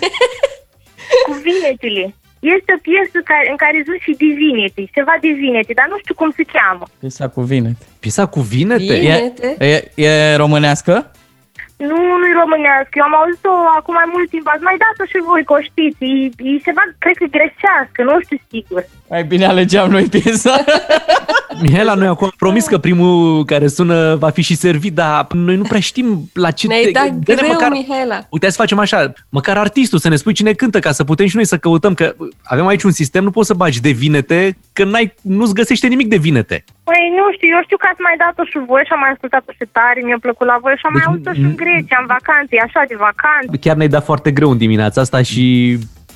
[1.26, 2.14] Cu vinitile.
[2.56, 6.30] Este o piesă care, în care sunt și divinity, ceva divinity, dar nu știu cum
[6.38, 6.84] se cheamă.
[7.02, 7.84] Piesa cu vinete.
[8.02, 8.94] Piesa cu vinete?
[9.12, 9.14] E,
[9.70, 9.74] e,
[10.06, 10.10] e
[10.42, 10.94] românească?
[11.88, 12.94] Nu, nu-i românească.
[13.00, 14.46] Eu am auzit-o acum mai mult timp.
[14.54, 15.98] Ați mai dat-o și voi, că o știți.
[16.04, 16.12] E,
[16.50, 18.82] e ceva, cred că greșească, nu știu sigur.
[19.08, 20.64] Mai bine alegeam noi piesa.
[21.62, 25.56] Mihaela, noi acum am promis că primul care sună va fi și servit, dar noi
[25.56, 26.66] nu prea știm la ce...
[26.66, 28.18] Ne-ai dat Dă-ne greu, Mihaela.
[28.30, 31.36] Uite, să facem așa, măcar artistul, să ne spui cine cântă, ca să putem și
[31.36, 34.84] noi să căutăm, că avem aici un sistem, nu poți să bagi de vinete, că
[34.84, 36.64] n-ai, nu-ți găsește nimic de vinete.
[36.84, 39.52] Păi nu știu, eu știu că ați mai dat-o și voi și am mai ascultat-o
[39.52, 42.08] și tare, mi-a plăcut la voi și am mai Deci, auzit-o și în Grecia, în
[42.16, 43.56] vacanțe, e așa de vacanță.
[43.64, 45.44] Chiar ne-ai dat foarte greu în dimineața asta și,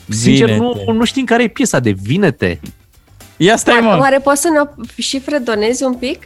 [0.08, 0.92] sincer, nu, Vinete.
[0.92, 2.60] nu știm care e piesa de vinete.
[3.36, 3.96] Ia stai, mă.
[4.00, 6.22] Oare poți să ne și fredonezi un pic?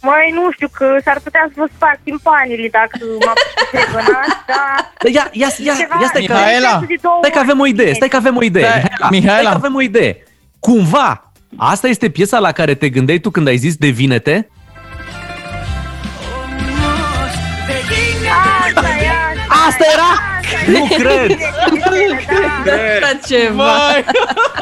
[0.00, 4.92] Mai nu știu că s-ar putea să vă sparg timpanii dacă m-a pus fregănați, dar...
[5.02, 6.82] Da, ia, ia, ia, Ceva- ia stai, că, Mihaela!
[7.18, 8.62] stai că avem o idee, stai că avem o idee.
[8.64, 9.40] Stai, Mihaela, Mihaela.
[9.40, 10.22] Stai că avem o idee.
[10.58, 14.48] Cumva, asta este piesa la care te gândeai tu când ai zis de vinete?
[18.68, 19.08] Asta e,
[19.48, 20.35] asta Asta era?
[20.66, 21.38] Nu cred!
[23.00, 23.64] Da, ceva.
[23.64, 24.04] Vai.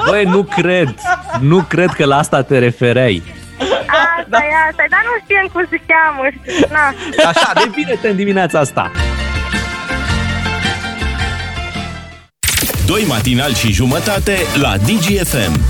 [0.08, 0.94] Băi, nu cred.
[1.40, 3.22] Nu cred că la asta te refereai.
[3.58, 6.94] Asta e, asta e, dar nu știam cum se cheamă, știu, na.
[7.28, 8.90] Așa, de vinete în dimineața asta.
[12.86, 15.60] Doi matinali și jumătate la DGFM.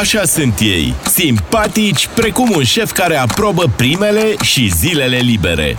[0.00, 5.76] Așa sunt ei, simpatici precum un șef care aprobă primele și zilele libere.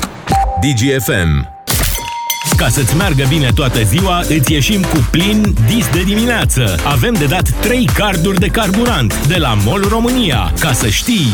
[0.61, 1.58] DGFM.
[2.57, 6.75] Ca să-ți meargă bine toată ziua, îți ieșim cu plin dis de dimineață.
[6.83, 10.53] Avem de dat 3 carduri de carburant de la MOL România.
[10.59, 11.27] Ca să știi,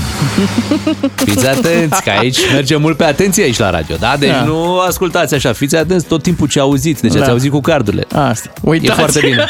[1.25, 4.15] Fiți atenți, că aici merge mult pe atenție aici la radio, da?
[4.19, 4.43] Deci Da.
[4.43, 7.31] nu ascultați așa, fiți atenți tot timpul ce auziți, deci ați Da.
[7.31, 8.05] auzit cu cardurile.
[8.13, 8.49] Asta.
[8.55, 8.99] E Uitați.
[8.99, 9.45] foarte bine.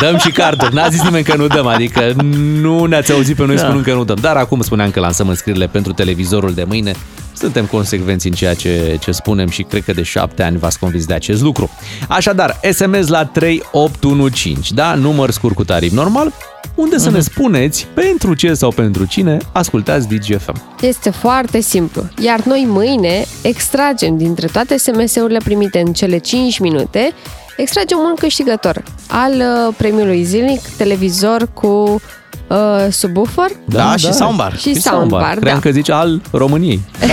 [0.00, 0.74] Dăm și carduri.
[0.74, 2.12] N-a zis nimeni că nu dăm, adică
[2.60, 3.62] nu ne-ați auzit pe noi Da.
[3.62, 4.16] spunând că nu dăm.
[4.20, 6.92] Dar acum spuneam că lansăm înscrierile pentru televizorul de mâine.
[7.38, 11.06] Suntem consecvenți în ceea ce, ce spunem și cred că de șapte ani v-ați convins
[11.06, 11.70] de acest lucru.
[12.08, 14.94] Așadar, SMS la 3815, da?
[14.94, 16.32] Număr scurt cu tarif normal,
[16.74, 20.62] unde să ne spuneți pentru ce sau pentru cine ascultați DGFM.
[20.80, 22.08] Este foarte simplu.
[22.18, 27.12] Iar noi mâine extragem dintre toate SMS-urile primite în cele 5 minute,
[27.56, 32.00] extragem un câștigător al uh, premiului zilnic, televizor cu
[32.46, 32.56] uh,
[32.90, 34.58] subwoofer Da, și soundbar.
[34.58, 35.36] și soundbar.
[35.40, 35.60] Cream Da.
[35.60, 36.80] că zici al României.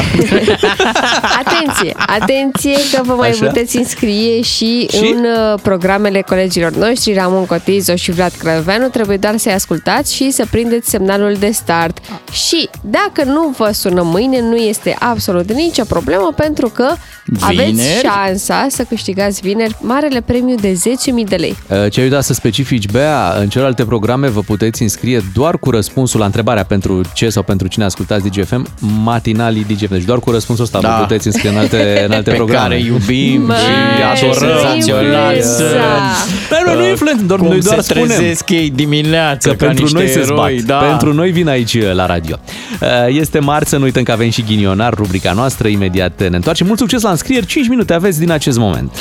[1.45, 3.45] Atenție, atenție că vă mai Așa.
[3.45, 5.13] puteți înscrie și, Și?
[5.15, 8.87] în uh, programele colegilor noștri, Ramon Cotizo și Vlad Crăveanu.
[8.87, 11.97] Trebuie doar să-i ascultați și să prindeți semnalul de start.
[12.31, 16.87] Și dacă nu vă sună mâine, nu este absolut nicio problemă pentru că
[17.39, 18.01] aveți Vineri?
[18.03, 21.55] șansa să câștigați vineri marele premiu de 10.000 de lei.
[21.69, 25.69] Uh, Ce ai uitat să specifici, Bea, în celelalte programe vă puteți înscrie doar cu
[25.69, 28.67] răspunsul la întrebarea pentru ce sau pentru cine ascultați DGFM,
[29.03, 29.91] matinalii DGFM.
[29.93, 30.95] Deci doar cu răspunsul ăsta Da.
[30.97, 32.61] vă puteți înscrie în alte, în alte Pe programe.
[32.67, 33.55] care iubim Măi,
[34.17, 34.57] și adorăm.
[34.59, 36.49] senzațional Să- sunt.
[36.49, 38.07] Dar noi nu influențăm, doar, Cum noi doar se spunem.
[38.17, 40.37] trezesc ei dimineața Că ca pentru niște noi se zbat.
[40.47, 40.75] eroi, da.
[40.75, 42.35] Pentru noi vin aici uh, la radio.
[42.81, 45.67] Uh, Este marți, să nu uităm că avem și ghinionar, rubrica noastră.
[45.67, 46.65] Imediat ne întoarcem.
[46.67, 48.91] Mult succes la înscrieri, 5 minute aveți din acest moment.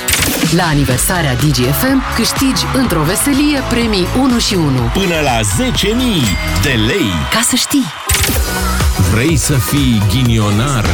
[0.57, 4.65] La aniversarea DGFM câștigi într-o veselie premii 1 și 1.
[4.93, 6.12] până la 10.000
[6.63, 7.11] de lei.
[7.33, 7.85] Ca să știi!
[9.13, 10.85] Vrei să fii ghinionar?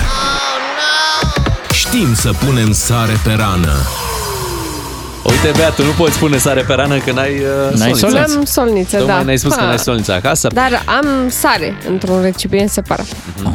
[1.73, 3.77] Știm să punem sare pe rană.
[5.25, 8.07] Uite, Bea, tu nu poți spune sare pe rană că n-ai, uh, N-ai solniță.
[8.09, 8.37] solniță.
[8.39, 9.23] Am solniță, Tocmai da.
[9.23, 9.67] ne-ai spus că Ha.
[9.67, 10.49] n-ai solniță acasă.
[10.53, 13.07] Dar am sare într-un recipient separat.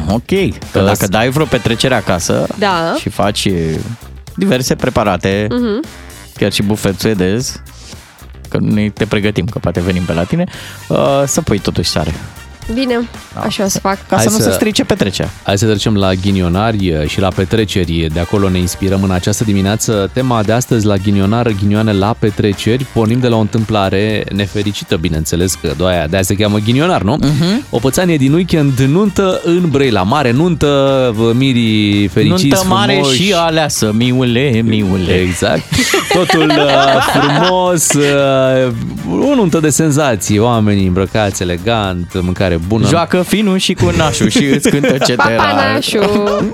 [0.08, 0.58] Ok.
[0.72, 2.94] Că dacă dai vreo petrecere acasă Da.
[3.00, 3.80] și faci e,
[4.36, 5.84] diverse preparate, Mhm.
[6.36, 7.60] chiar și bufet suedez,
[8.54, 10.44] că noi te pregătim, că poate venim pe la tine,
[10.88, 12.14] uh, să pui totuși sare.
[12.72, 13.08] Bine,
[13.46, 14.06] așa o să fac.
[14.08, 15.30] Ca Hai să nu să- se strice petrecerea.
[15.42, 18.06] Hai să trecem la ghinionari uh, și la petreceri.
[18.12, 20.10] De acolo ne inspirăm în această dimineață.
[20.12, 22.84] Tema de astăzi la ghinionar, ghinioane la petreceri.
[22.92, 27.02] Pornim de la o întâmplare nefericită, bineînțeles, că de aia, de aia se cheamă ghinionar,
[27.02, 27.18] nu?
[27.18, 27.70] Uh-huh.
[27.70, 33.22] O pățanie din weekend, nuntă în Brăila Mare, nuntă, vă mirii fericiți, Nuntă mare frumoși.
[33.22, 35.12] și aleasă, miule, miule.
[35.12, 35.62] Exact.
[36.12, 38.72] Totul uh, frumos, uh,
[39.30, 42.86] o nuntă de senzații, oamenii îmbrăcați elegant, mâncare bună.
[42.88, 45.42] Joacă finul și cu nașul și îți cântă cetera.
[45.42, 45.98] Papanașu.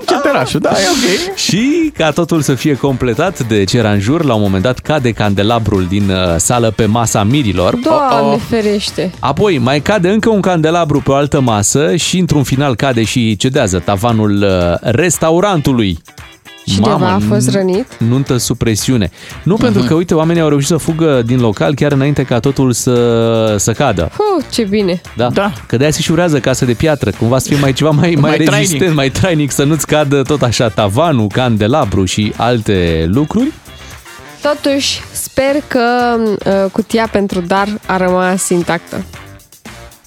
[0.07, 1.35] Ceterașul, da, e ok.
[1.37, 4.79] Și ca totul să fie completat de ce era în jur, la un moment dat
[4.79, 7.75] cade candelabrul din uh, sală pe masa mirilor.
[7.75, 9.11] Doamne ferește.
[9.19, 13.35] Apoi mai cade încă un candelabru pe o altă masă și într-un final cade și
[13.35, 15.99] cedează tavanul uh, restaurantului.
[16.73, 17.97] Cineva a fost rănit?
[17.97, 19.09] Nuntă sub presiune.
[19.43, 22.71] Nu pentru că, uite, oamenii au reușit să fugă din local chiar înainte ca totul
[22.71, 24.11] să, să cadă.
[24.15, 25.01] Puh, ce bine!
[25.15, 25.29] Da.
[25.29, 25.51] da.
[25.67, 28.19] Că de-aia se și șurează casă de piatră, cumva să fie mai ceva mai, mai,
[28.19, 28.95] Mai rezistent, trainic.
[28.95, 33.51] mai trainic, să nu-ți cadă tot așa tavanul, candelabru și alte lucruri.
[34.41, 36.15] Totuși, sper că
[36.45, 39.03] uh, cutia pentru dar a rămas intactă.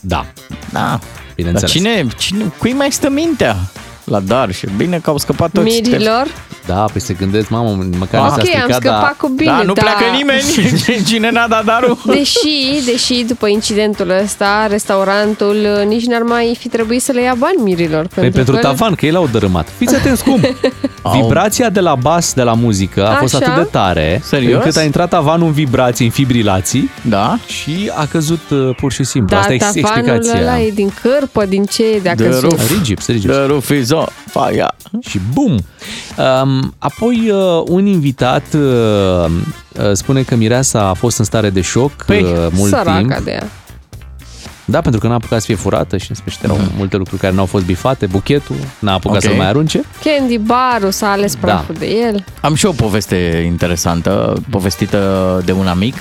[0.01, 0.27] Da.
[0.73, 0.81] Da.
[0.81, 1.01] Dar
[1.35, 1.71] Bineînțeles.
[1.71, 3.57] cine, cine, cui mai stă mintea
[4.05, 4.52] la dar?
[4.52, 5.64] Și bine că au scăpat toți.
[5.64, 6.26] Mirilor?
[6.66, 9.14] Da, păi se gândesc, mamă, măcar Ok, s-a am stricat, scăpat dar...
[9.18, 9.80] cu bine, da, nu da.
[9.82, 10.42] pleacă nimeni.
[11.09, 11.98] Cine n-a dat darul?
[12.07, 17.34] Deși, deși după incidentul ăsta, restaurantul uh, nici n-ar mai fi trebuit să le ia
[17.38, 18.07] bani mirilor.
[18.14, 19.68] Păi pentru că- tavan, că ei l-au dărâmat.
[19.78, 20.40] Fiți atenți cum!
[21.20, 23.44] Vibrația de la bas, de la muzică, a fost Așa?
[23.52, 24.55] atât de tare, Serios?
[24.55, 27.38] încât a intrat tavanul în vibrații, în fibrilații Da?
[27.46, 29.36] și a căzut uh, pur și simplu.
[29.36, 30.66] Da, Asta e ex- tavanul ăla explicația.
[30.66, 32.42] e din cârpă, din ce e de a The căzut.
[32.42, 32.70] roof.
[32.70, 33.34] Rigips, rigips.
[33.34, 34.66] The roof is on fire.
[35.01, 35.53] Și bum!
[36.42, 41.61] Um, apoi uh, un invitat uh, uh, spune că mireasa a fost în stare de
[41.61, 43.16] șoc Păi, uh, mult Săraca timp.
[43.24, 43.49] de ea.
[44.66, 47.34] Da, pentru că n-a apucat să fie furată și în sfârșit erau multe lucruri care
[47.34, 49.22] n-au fost bifate, buchetul, n-a apucat Ok.
[49.22, 49.80] să-l mai arunce.
[50.05, 51.40] Candy barul s-a ales Da.
[51.40, 52.24] praful de el.
[52.40, 55.95] Am și o poveste interesantă, povestită de un amic.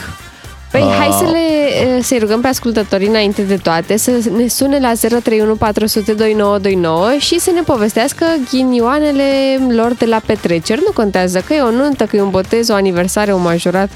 [0.73, 0.95] Păi Ah.
[0.97, 5.55] hai să le să rugăm pe ascultătorii înainte de toate să ne sune la 031
[5.55, 9.23] 400 2929 și să ne povestească ghinioanele
[9.69, 10.81] lor de la petreceri.
[10.85, 13.89] Nu contează că e o nuntă, că e un botez, o aniversare, un majorat.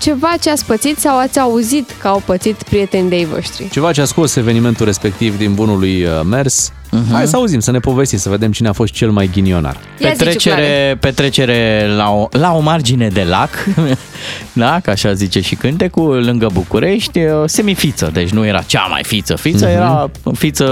[0.00, 3.68] Ceva ce ați pățit sau ați auzit că au pățit prieteni de-ai voștri.
[3.70, 6.72] Ceva ce a scos evenimentul respectiv din bunul lui uh, mers.
[6.72, 7.12] Uh-huh.
[7.12, 9.76] Hai să auzim, să ne povestiți, să vedem cine a fost cel mai ghinionar.
[9.98, 13.50] Ia zi, Petrecere, petrecere la o, la o margine de lac,
[14.52, 19.02] da, ca așa zice și cântecul, lângă București, o semifiță, deci nu era cea mai
[19.04, 19.74] fiță fiță, Mhm.
[19.74, 20.64] era fiță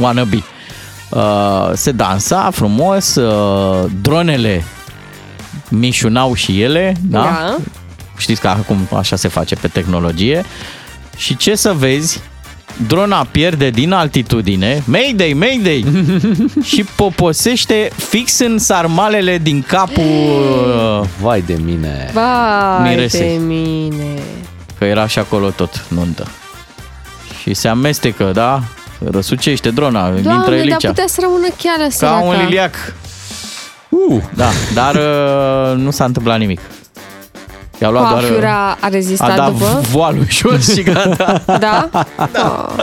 [0.00, 0.42] wannabe.
[1.10, 4.64] Uh, se dansa frumos, uh, dronele
[5.68, 7.18] mișunau și ele, da?
[7.18, 7.56] Da.
[8.16, 10.44] Știți că acum așa se face pe tehnologie.
[11.16, 12.20] Și ce să vezi,
[12.86, 15.84] drona pierde din altitudine, Mayday, Mayday,
[16.70, 22.10] și poposește fix în sarmalele din capul, uh, Vai de mine!
[22.12, 23.20] Vai Miresei.
[23.38, 24.20] de mine.
[24.78, 26.26] că era și acolo tot nuntă.
[27.42, 28.62] Și se amestecă, da?
[29.10, 30.88] Răsucește drona, intră Doamne, dar Elicea.
[30.88, 32.18] putea să rămână chiar Ca săraca.
[32.24, 32.94] un liliac.
[33.88, 34.22] Uh.
[34.34, 36.60] Da, dar uh, nu s-a întâmplat nimic.
[37.80, 38.22] I-au luat doar...
[38.22, 39.80] uh, Coafura a rezistat a dat după?
[39.90, 41.42] voalul jos și gata.
[41.60, 41.88] Da?
[42.22, 42.74] Oh.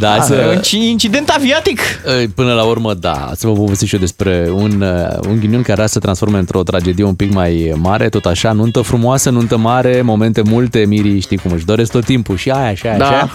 [0.00, 0.60] Da, Ah, să...
[0.74, 1.80] un incident aviatic.
[2.34, 5.82] Până la urmă, da, să vă povestesc și eu despre un, uh, un ghinion care
[5.82, 10.02] a să transforme într-o tragedie un pic mai mare, tot așa, nuntă frumoasă, nuntă mare,
[10.02, 13.04] momente multe, mirii, știi cum își doresc tot timpul și aia, și aia, Da.
[13.06, 13.30] și aia.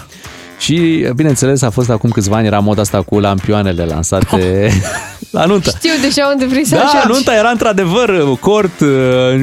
[0.58, 4.70] Și, bineînțeles, a fost acum câțiva ani, era moda asta cu lampioanele lansate
[5.30, 5.70] la nuntă.
[5.76, 7.06] Știu deja unde vrei să Da, ajungi.
[7.08, 8.88] nunta era într-adevăr cort uh,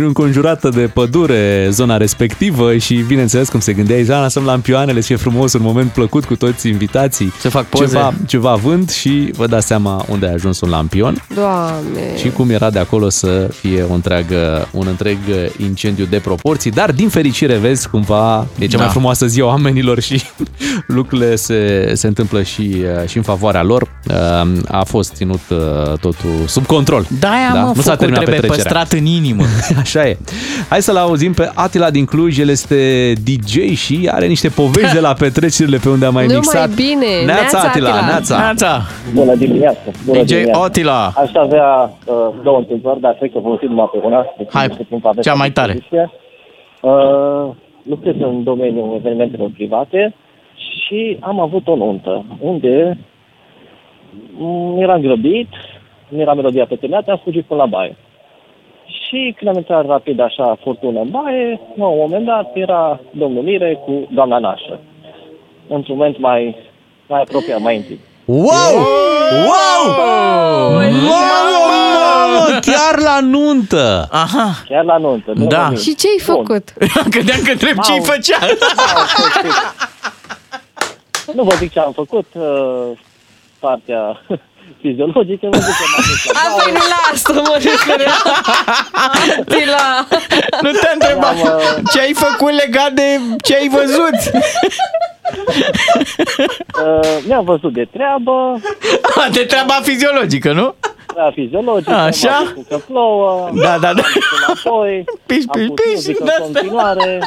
[0.03, 5.15] înconjurată de pădure, zona respectivă și bineînțeles cum se gândea, zona lăsăm lampioanele, să fie
[5.15, 7.33] frumos, un moment plăcut cu toți invitații.
[7.39, 7.85] Se fac poze.
[7.85, 12.17] Ceva, ceva vânt și vă dați seama unde a ajuns un lampion Doamne.
[12.17, 15.17] și cum era de acolo să fie o întreagă, un întreg
[15.57, 18.83] incendiu de proporții, dar din fericire vezi cumva e cea Da.
[18.83, 20.21] mai frumoasă zi a oamenilor și
[20.87, 23.81] lucrurile se, se întâmplă și, uh, și în favoarea lor.
[24.09, 24.15] Uh,
[24.67, 25.57] A fost ținut uh,
[26.01, 27.05] totul sub control.
[27.19, 28.71] Da, mă, nu s-a focul terminat trebuie petrecerea.
[28.79, 29.43] păstrat în inimă.
[29.83, 30.17] Așa e.
[30.69, 34.99] Hai să-l auzim pe Atila din Cluj, el este DJ și are niște povești de
[34.99, 36.69] la petrecerile pe unde a mai Numai mixat.
[36.69, 37.05] bine.
[37.25, 38.05] Neața, Neața, Atila, Atila.
[38.05, 38.37] Neața.
[38.37, 38.81] Neața.
[39.13, 39.79] Bună dimineața!
[40.05, 40.63] Bună DJ dimineața.
[40.63, 41.05] Otila.
[41.15, 41.67] Aș avea
[42.05, 44.25] uh, două întâmplări, dar cred că vă folosim numai pe una.
[44.37, 45.71] Deci Hai, nu știu cum aveți cea la mai tare.
[45.73, 46.11] dispoziție.
[46.81, 50.15] Uh, lucrez în domeniul evenimentelor private
[50.55, 53.05] și am avut o nuntă unde mm,
[54.77, 55.47] eram grăbit,
[56.07, 57.95] nu era melodia pe terminat, am fugit până la baie.
[58.85, 63.43] Și când am intrat rapid așa, furtună în baie, la un moment dat era domnul
[63.43, 64.79] Mire cu doamna Nașă.
[65.67, 66.55] Într-un moment mai,
[67.07, 67.99] mai apropiat, mai intim.
[68.25, 68.75] Wow!
[69.45, 69.93] Wow!
[70.71, 70.91] Mamă,
[71.95, 74.07] mamă, chiar la nuntă!
[74.11, 74.63] Aha.
[74.69, 75.31] Chiar la nuntă.
[75.35, 75.57] nu Da.
[75.57, 75.81] la nuntă.
[75.81, 76.73] Și ce ai făcut?
[77.13, 78.39] Credeam că întreb ce-i făcea.
[81.33, 82.97] Nu vă zic ce am făcut, uh,
[83.59, 84.21] partea
[84.81, 88.21] fiziologică, vă zic că m-am dus la A, păi nu la asta mă refeream.
[89.05, 90.07] Atila.
[90.61, 94.17] Nu te întrebam Am, uh, ce ai făcut legat de ce ai văzut.
[96.85, 98.59] Uh, mi-am văzut de treabă,
[99.31, 100.75] De treaba fiziologică, nu?
[101.05, 102.29] treaba fiziologică, Așa?
[102.29, 103.87] m-am văzut că plouă, Da, da, da.
[103.89, 107.19] am dus înapoi, Piș, am piș, pus piș, muzică de în continuare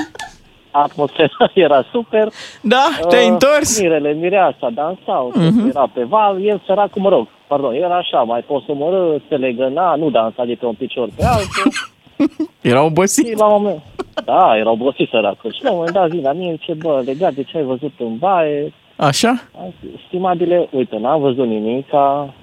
[0.71, 2.29] atmosfera era super.
[2.63, 3.81] Da, te-ai Uh, întors?
[3.81, 5.69] Mirele, mireasa, dansau, Mhm.
[5.69, 10.11] era pe val, el săracul, mă rog, pardon, era așa, mai posomorâ, se legăna, nu
[10.11, 11.73] dansa de pe un picior pe altul.
[12.61, 13.27] Era obosit.
[13.27, 13.83] Și la un moment,
[14.25, 15.53] da, era obosit săracul.
[15.53, 17.93] Și la un moment dat vine la mine, ce bă, legat de ce ai văzut
[17.99, 19.29] în baie, Așa?
[19.61, 22.35] Am zis, Stimabile, uite, n-am văzut nimica,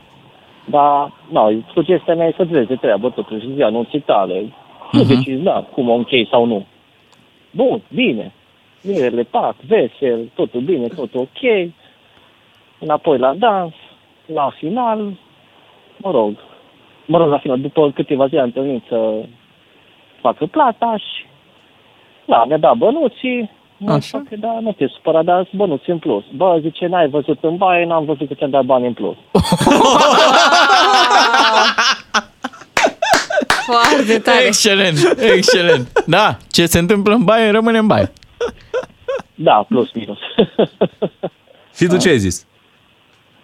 [0.65, 4.53] dar, nu, sugestia mea e să vezi de treabă totuși zi anunții tale.
[4.91, 5.07] Nu Mhm.
[5.07, 6.65] decizi, da, cum o închei sau nu.
[7.58, 8.34] Bun, bine.
[8.82, 11.70] Mirele, pac, vesel, totul bine, totul ok.
[12.80, 13.74] Înapoi la dans,
[14.26, 15.14] la final,
[15.97, 16.34] mă rog,
[17.05, 19.26] mă rog, la final, după câteva zile am întâlnit să
[20.22, 21.26] facă plata și,
[22.26, 23.49] da, mi-a dat bănuții,
[23.88, 24.22] Așa.
[24.30, 26.24] Că, da, nu te supăra, dar bănuți în plus.
[26.36, 29.16] Bă, zice, n-ai văzut în baie, n-am văzut că ți-am dat bani în plus.
[33.72, 34.45] Foarte tare.
[34.45, 36.03] Excelent, excelent.
[36.05, 38.11] Da, ce se întâmplă în baie, rămâne în baie.
[39.36, 40.18] Da, plus minus.
[41.78, 42.45] Și tu ce ai zis?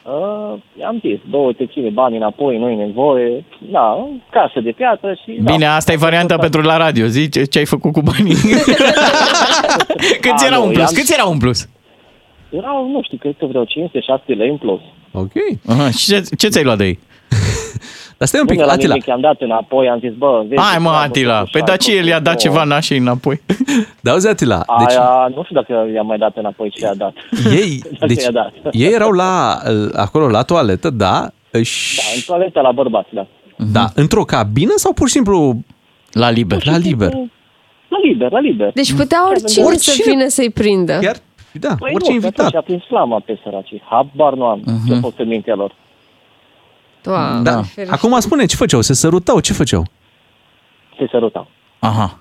[0.03, 3.45] Uh, i-am zis, două te ține bani înapoi, nu-i nevoie.
[3.71, 5.31] Da, casă de piatră și...
[5.31, 7.05] Bine, da, asta e varianta pentru la radio.
[7.05, 8.35] Zi ce, ce ai făcut cu banii.
[10.23, 10.83] Câți A, erau nu, în plus?
[10.85, 11.67] i-am- Câți erau în plus?
[12.49, 13.67] Erau, nu știu, cred că vreo 500-600
[14.25, 14.79] lei în plus.
[15.11, 15.31] Ok.
[15.67, 16.99] Aha, și ce, ce ți-ai luat de ei?
[18.17, 18.93] Dar stai un Nu pic, mi-a luat Atila.
[18.93, 20.61] nimic, i-am dat înapoi, am zis, bă, vezi...
[20.61, 22.69] Hai mă, treabă, Atila, totuși, pe ai da ce el i-a dat făcut, ceva nu.
[22.69, 23.41] nașei înapoi?
[24.01, 27.13] Da, auzi, Atila, deci Aia, nu știu dacă i-am mai dat înapoi ce i-a dat.
[27.51, 28.53] ei, Dacă deci, i-a dat.
[28.71, 29.57] ei erau la,
[29.95, 31.27] acolo la toaletă, da,
[31.61, 31.95] și...
[31.95, 33.25] Da, în toaleta la bărbați, da.
[33.71, 35.57] Da, într-o cabină sau pur și simplu
[36.11, 36.65] La liber.
[36.65, 37.11] la liber?
[37.87, 38.71] La liber, la liber.
[38.73, 39.95] Deci putea oricine, Oricine.
[39.95, 40.97] să vină să-i prindă.
[41.01, 41.15] Chiar,
[41.51, 42.53] da, Păi orice nu, că atunci invitat.
[42.55, 43.81] a prins flama pe săracii.
[43.89, 44.87] Habar nu am Mhm.
[44.87, 45.75] ce a fost în mintea lor.
[47.03, 47.61] Doamne, Da.
[47.61, 47.95] ferește.
[47.95, 48.81] Acum spune, ce făceau?
[48.81, 49.39] Se sărutau?
[49.39, 49.85] Ce făceau?
[50.97, 51.47] Se sărutau.
[51.79, 52.17] Aha.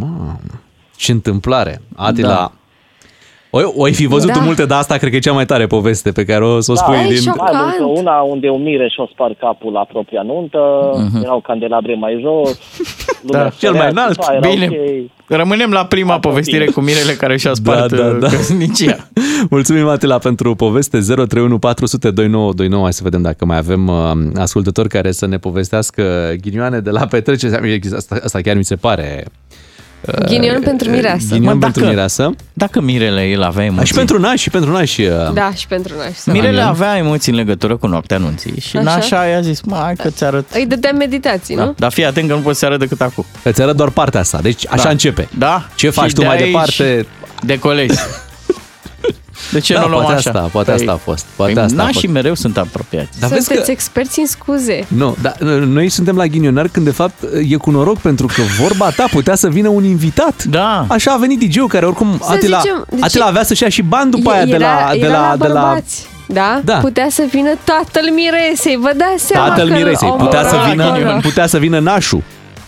[0.00, 0.38] Mamă,
[0.96, 1.80] ce întâmplare.
[1.96, 2.52] Atila, Da.
[3.50, 4.38] o, o ai fi văzut Da.
[4.38, 6.70] tu multe, dar asta cred că e cea mai tare poveste pe care o să
[6.72, 7.16] o Da, spui Ai, din...
[7.20, 7.36] șoc.
[7.36, 7.98] Mai mult că Șocant.
[7.98, 10.58] una unde o mire și o spar capul la propria nuntă,
[11.22, 14.12] erau candelabre mai jos, lumea Da, cel mai sărea, înalt.
[14.12, 14.66] țipa, era Bine.
[14.70, 15.10] ok.
[15.28, 16.70] Rămânem la prima Asta povestire bine.
[16.70, 18.28] cu Mirele care și-a spart Da, da, da.
[18.28, 19.08] căsnicia.
[19.50, 22.82] Mulțumim, Atila, pentru poveste 031 400 2929.
[22.82, 27.06] Hai să vedem dacă mai avem uh, ascultători care să ne povestească ghinioane de la
[27.06, 27.80] petrecere.
[27.96, 29.24] Asta, asta chiar mi se pare...
[30.06, 31.26] uh, Ghinion pentru mireasă.
[31.30, 32.30] Ghinion Mă, pentru dacă- mireasă.
[32.52, 33.82] Dacă Mirele el avea emoții.
[33.82, 35.02] A, și pentru nași, și pentru nași.
[35.02, 36.10] uh, Da, și pentru noi.
[36.14, 38.94] să- Mirele avea emoții în legătură cu noaptea anunții și Așa.
[38.94, 40.44] Nașa i-a zis, mă, hai că ți arăt.
[40.54, 41.64] Îi dădea meditații, Da.
[41.64, 41.74] nu?
[41.78, 43.24] Dar fii atent că nu poți să arăt decât acum.
[43.42, 44.38] Îți arăt doar partea asta.
[44.42, 44.88] Deci așa Da.
[44.90, 45.28] începe.
[45.38, 45.68] Da?
[45.74, 47.06] Ce faci Și tu de mai aici departe?
[47.42, 47.94] De colegi.
[49.52, 50.30] De ce Da, nu luăm poate așa?
[50.30, 52.12] asta, poate asta a fost, poate păi asta a nașii fost.
[52.12, 53.20] mereu sunt apropiați.
[53.20, 53.72] Dar vezi Sunteți că...
[53.72, 54.84] experți în scuze.
[54.88, 57.14] Nu, dar noi suntem la ghinionari când de fapt
[57.48, 60.44] e cu noroc pentru că vorba ta putea să vină un invitat.
[60.44, 60.84] Da.
[60.88, 63.82] Așa a venit DJ-ul care oricum Să Atila, zicem, deci- Atila avea să-și ia și
[63.82, 66.06] bani după aia de la, de era la, la de la bărbați.
[66.28, 66.60] Da?
[66.64, 66.74] Da.
[66.74, 70.08] Putea să vină tatăl Miresei, vă dați seama tatăl că Miresei.
[70.08, 72.22] omul Putea să, ăla vină, acolo- putea să vină nașul.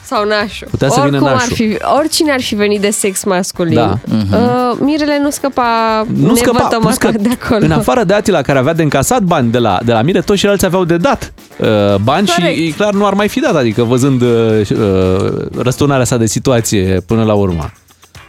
[0.08, 0.68] Sau nașul.
[0.70, 1.48] Putea să vină Oricum nașul.
[1.50, 3.74] Ar fi, oricine ar fi venit de sex masculin.
[3.74, 3.98] Da.
[4.32, 5.66] Uh, Mirele nu scăpa
[6.14, 7.64] Nu scăpa, nevătămata plus că de acolo.
[7.64, 10.38] în afară de Atila care avea de încasat bani de la, de la mine, toți
[10.38, 11.66] ceilalți aveau de dat uh,
[12.02, 12.56] bani Corect.
[12.56, 14.28] și e clar nu ar mai fi dat, adică văzând uh,
[14.70, 17.70] uh, răsturnarea sa de situație până la urmă.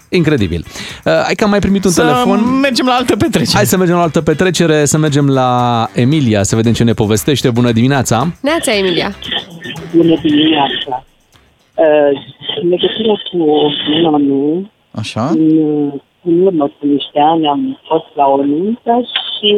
[0.09, 0.65] Incredibil.
[1.05, 2.59] Uh, hai că am mai primit un Să telefon.
[2.61, 3.55] mergem la altă petrecere.
[3.55, 6.93] Hai să mergem la o altă petrecere, să mergem la Emilia, să vedem ce ne
[6.93, 7.49] povestește.
[7.49, 8.27] Bună dimineața!
[8.41, 9.15] Neața, Emilia.
[9.95, 11.03] Bună dimineața!
[11.79, 12.11] Uh,
[12.61, 13.71] În legătură cu
[14.05, 15.25] anul, Așa?
[15.25, 15.57] în,
[16.23, 19.01] în urmă cu niște ani am fost la o nuntă
[19.39, 19.55] și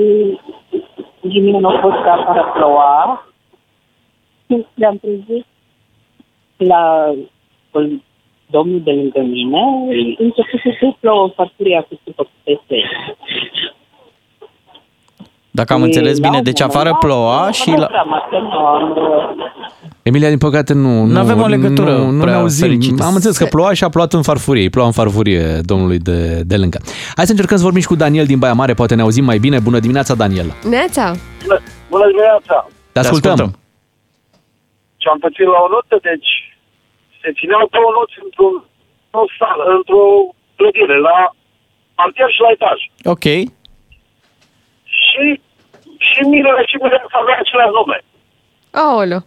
[1.21, 3.25] ghinion a fost că afară ploua.
[4.73, 5.45] Le-am trezit
[6.57, 7.13] la
[8.49, 9.61] domnul de lângă mine,
[10.17, 12.89] început să se plouă farfuria cu supă cu peste.
[15.51, 17.79] Dacă am Și înțeles la bine, un deci moment afară dat, ploua am și dat
[17.79, 17.87] la...
[17.91, 18.95] seama că nu am,
[20.03, 21.03] Emilia, din păcate, nu...
[21.05, 22.67] Nu avem o legătură Nu, nu ne prea auzim.
[22.67, 23.03] fericită.
[23.03, 24.61] Am înțeles că ploua și a plouat în farfurie.
[24.61, 26.79] Îi ploua în farfurie domnului de, de lângă.
[27.15, 28.73] Hai să încercăm să vorbim și cu Daniel din Baia Mare.
[28.73, 29.59] Poate ne auzim mai bine.
[29.59, 30.49] Bună dimineața, Daniel.
[30.73, 31.05] Neața.
[31.89, 32.55] Bună dimineața!
[32.93, 33.31] Te ascultăm.
[33.31, 33.59] ascultăm.
[35.01, 36.29] Ce am pățit la o notă, deci
[37.21, 38.55] se țineau două noți într-un,
[39.05, 40.03] într-o sală, într-o
[40.57, 41.17] clădire, la
[41.97, 42.79] parter și la etaj.
[43.15, 43.25] Ok.
[45.11, 45.25] Și,
[46.07, 47.97] și Mirele și Mirele avea același nume.
[48.83, 49.23] Aoleu.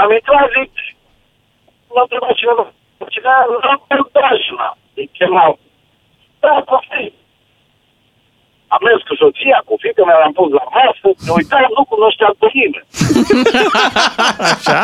[0.00, 0.70] Am intrat, zic,
[1.92, 2.64] m-a întrebat cineva,
[3.14, 3.34] cineva,
[3.66, 3.74] la
[4.14, 5.52] Dajna, îi chemau.
[6.42, 7.12] Da, poftim.
[8.74, 12.34] Am mers cu soția, cu fiica mea, l-am pus la masă, ne uitam, nu cunoșteam
[12.40, 12.88] pe nimeni.
[14.52, 14.80] Așa?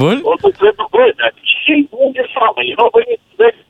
[0.00, 0.16] Bun?
[0.30, 2.76] O să trebuie băi, dar ce și unde s-a venit?
[2.78, 3.20] Nu a venit,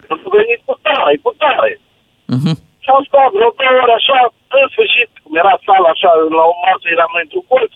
[0.08, 1.80] nu a venit cu tare, cu tare.
[2.36, 2.54] Mhm.
[2.82, 4.18] Și am stat vreo două ore așa,
[4.58, 7.72] în sfârșit, cum era sala așa, la o masă eram noi într-un colț,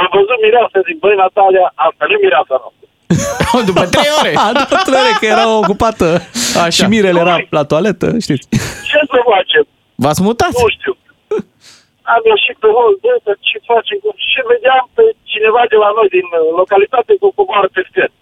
[0.00, 2.86] am văzut mireasa, zic, băi, Natalia, asta nu e mireasa noastră.
[3.70, 4.32] După trei ore.
[4.62, 6.06] După trei ore, că era ocupată.
[6.64, 6.76] Așa.
[6.76, 8.44] Și Mirel era la toaletă, știți.
[8.90, 9.64] Ce să facem?
[10.02, 10.52] V-ați mutat?
[10.64, 10.94] Nu știu.
[12.14, 13.96] Am ieșit pe hol, bă, dar ce facem?
[14.02, 18.12] Cum- Și vedeam pe cineva de la noi din uh, localitate cu coboară pe stet.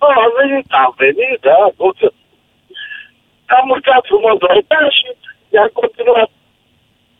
[0.00, 2.08] Bă, am venit, am venit, da, tot să...
[3.58, 5.08] Am urcat frumos la etaj și
[5.54, 6.30] i-am continuat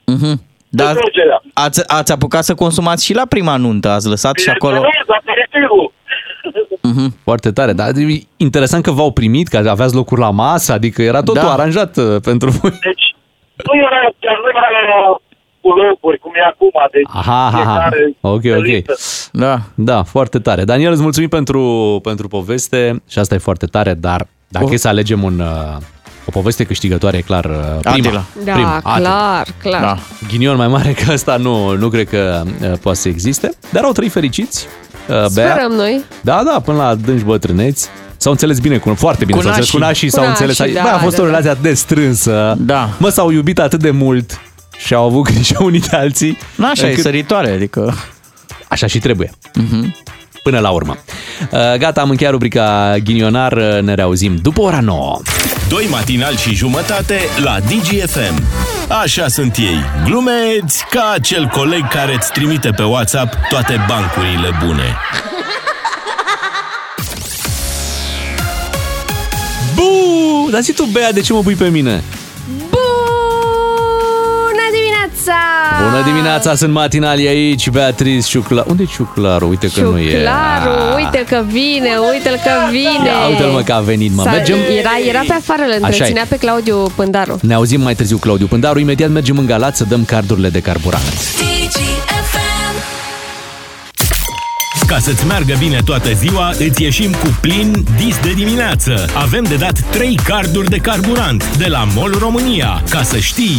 [0.07, 0.43] Mhm.
[0.68, 1.43] Dar Înțelegerea.
[1.53, 4.74] ați, ați apucat să consumați și la prima nuntă, ați lăsat și acolo...
[4.74, 5.93] Bineînțeles, aperitivul.
[6.83, 7.16] Mhm.
[7.29, 11.20] Foarte tare, dar e interesant că v-au primit, că aveați locuri la masă, adică era
[11.22, 11.53] totul Da.
[11.53, 12.70] aranjat uh, pentru voi.
[12.70, 13.14] Deci,
[13.64, 15.20] nu era, chiar nu era
[15.61, 17.72] cu locuri, cum e acum, deci Aha, aha, aha.
[17.72, 18.64] fiecare Ok, pe ok.
[18.64, 18.95] listă.
[19.33, 19.59] Da.
[19.74, 20.64] Da, foarte tare.
[20.64, 21.61] Daniel, îți mulțumim pentru,
[22.03, 25.77] pentru poveste și asta e foarte tare, dar dacă O- e să alegem un, uh,
[26.27, 27.51] o poveste câștigătoare, e clar uh,
[27.81, 27.93] prima.
[27.93, 28.24] Atila.
[28.45, 28.97] Da, prima, Atila.
[28.99, 29.81] clar, clar.
[29.81, 29.99] Da.
[30.29, 33.93] Ghinion mai mare că asta nu, nu cred că uh, poate să existe, dar au
[33.93, 34.66] trăit fericiți.
[35.09, 35.29] Uh, Bea.
[35.29, 36.05] Sperăm noi.
[36.20, 37.89] Da, da, până la adânci bătrâneți.
[38.16, 40.07] S-au înțeles bine, cu, foarte bine, Cu s-au înțeles cu nașii.
[40.07, 40.74] nașii, Cu s-au nașii, înțeles.
[40.74, 41.31] da, Bă, a fost da, o da.
[41.31, 42.55] relație atât de strânsă.
[42.59, 42.89] Da.
[42.99, 44.41] Mă, s-au iubit atât de mult
[44.79, 46.39] și au avut grijă unii de alții.
[46.57, 47.95] Nu așa e încât- săritoare, adică...
[48.68, 49.31] Așa și trebuie.
[49.55, 49.95] Mhm.
[50.47, 50.97] Până la urmă.
[51.51, 55.20] Uh, Gata, am încheiat rubrica ghinionar, uh, ne reauzim după ora 9.
[55.68, 58.42] Doi matinali și jumătate la DGFM.
[59.03, 64.97] Așa sunt ei, glumeți ca acel coleg care îți trimite pe WhatsApp toate bancurile bune.
[69.74, 70.51] Bu!
[70.51, 72.03] Dar zi tu, Bea, de ce mă pui pe mine?
[75.27, 75.91] Dimineața!
[75.91, 78.64] Bună dimineața, sunt matinali aici, Beatriz Ciucla.
[78.66, 79.49] unde e Ciuclaru?
[79.49, 80.11] Uite că nu e.
[80.11, 83.09] Ciuclaru, uite că vine, uite-l că vine.
[83.09, 84.22] Ia uite-l mă că a venit, mă.
[84.22, 84.57] S-a- Mergem...
[84.79, 85.87] Era, era pe afară, îl Așa e.
[85.91, 87.39] întreținea pe Claudiu Pândaru.
[87.43, 88.79] Ne auzim mai târziu, Claudiu Pândaru.
[88.79, 91.03] Imediat mergem în Galați să dăm cardurile de carburant.
[94.87, 99.07] Ca să-ți meargă bine toată ziua, îți ieșim cu plin dis de dimineață.
[99.14, 102.82] Avem de dat 3 carduri de carburant de la MOL România.
[102.91, 103.57] Ca să știi...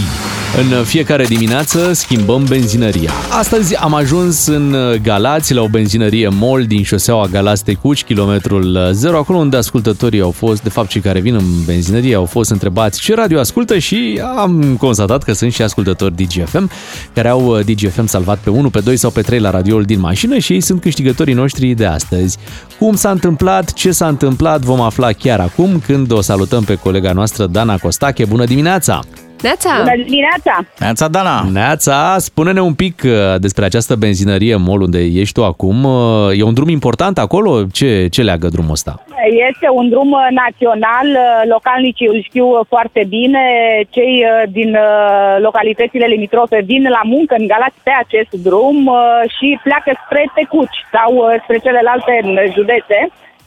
[0.57, 3.11] În fiecare dimineață schimbăm benzinăria.
[3.29, 9.37] Astăzi am ajuns în Galați, la o benzinărie MOL din șoseaua Galați-Tecuci, kilometrul 0, acolo
[9.37, 13.15] unde ascultătorii au fost, de fapt cei care vin în benzinărie au fost întrebați ce
[13.15, 16.69] radio ascultă și am constatat că sunt și ascultători DGFM,
[17.13, 19.99] care au uh, DGFM salvat pe 1, pe 2 sau pe 3 la radioul din
[19.99, 20.81] mașină și ei sunt
[21.17, 22.37] câștigătorii noștri de astăzi.
[22.79, 27.11] Cum s-a întâmplat, ce s-a întâmplat, vom afla chiar acum când o salutăm pe colega
[27.11, 28.25] noastră Dana Costache.
[28.25, 28.99] Bună dimineața!
[29.41, 29.69] Neața!
[29.77, 30.53] Bună dimineața!
[30.79, 31.45] Neața Dana!
[31.51, 35.83] Neața, spune-ne un pic uh, despre această benzinărie MOL unde ești tu acum.
[35.83, 37.51] Uh, E un drum important acolo?
[37.71, 39.03] Ce, ce leagă drumul ăsta?
[39.49, 43.43] Este un drum uh, național, uh, localnicii îl știu uh, foarte bine,
[43.89, 48.99] cei uh, din uh, localitățile limitrofe vin la muncă în Galați pe acest drum uh,
[49.35, 52.99] și pleacă spre Tecuci sau uh, spre celelalte uh, județe.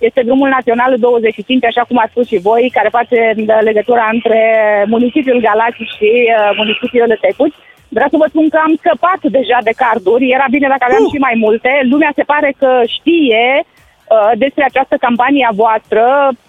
[0.09, 4.41] Este drumul național 25, așa cum ați spus și voi, care face uh, legătura între
[4.95, 7.59] municipiul Galați și uh, municipiul Tecuci.
[7.97, 11.13] Vreau să vă spun că am scăpat deja de carduri, era bine dacă aveam Uh!
[11.13, 11.71] și mai multe.
[11.93, 13.45] Lumea se pare că știe
[14.15, 16.05] uh, despre această campanie a voastră.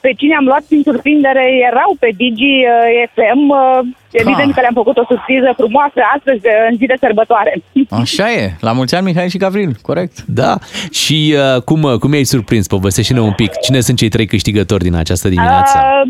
[0.06, 3.42] Pe cine am luat prin surprindere erau pe Digi uh, FM.
[3.50, 3.80] Uh,
[4.12, 4.56] evident Ha.
[4.56, 7.54] că le-am făcut o surpriză frumoasă astăzi, de, în zi de sărbătoare.
[8.04, 8.44] Așa e.
[8.68, 10.16] La mulți ani, Mihai și Gavril, corect.
[10.42, 10.54] Da.
[10.92, 12.68] Și uh, cum, uh, cum i-ai surprins?
[12.68, 13.52] Povestește-ne un pic.
[13.66, 15.76] Cine sunt cei trei câștigători din această dimineață?
[15.78, 16.02] Uh,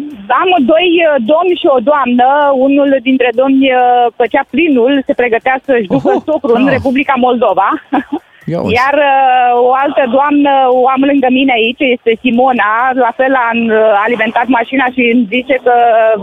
[0.41, 2.27] am doi uh, domni și o doamnă.
[2.67, 3.79] Unul dintre domni uh,
[4.15, 6.73] făcea plinul, se pregătea să-și ducă Oho, socrul în ah.
[6.73, 7.69] Republica Moldova.
[8.51, 8.73] Ia uzi.
[8.81, 12.71] Iar uh, o altă doamnă o am lângă mine aici, este Simona.
[13.05, 15.73] La fel am uh, alimentat mașina și îmi zice că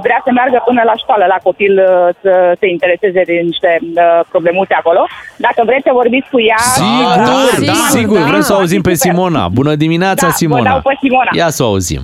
[0.04, 1.88] vrea să meargă până la școală la copil uh,
[2.22, 5.02] să se intereseze de niște uh, problemuțe acolo.
[5.46, 6.60] Dacă vreți să vorbiți cu ea...
[6.80, 9.04] Sigur, da, da, da, sigur, da, vrem să o auzim pe super.
[9.04, 9.42] Simona.
[9.60, 10.70] Bună dimineața, Da, vă Simona.
[10.70, 11.30] dau pe Simona.
[11.40, 12.02] Ia să o auzim.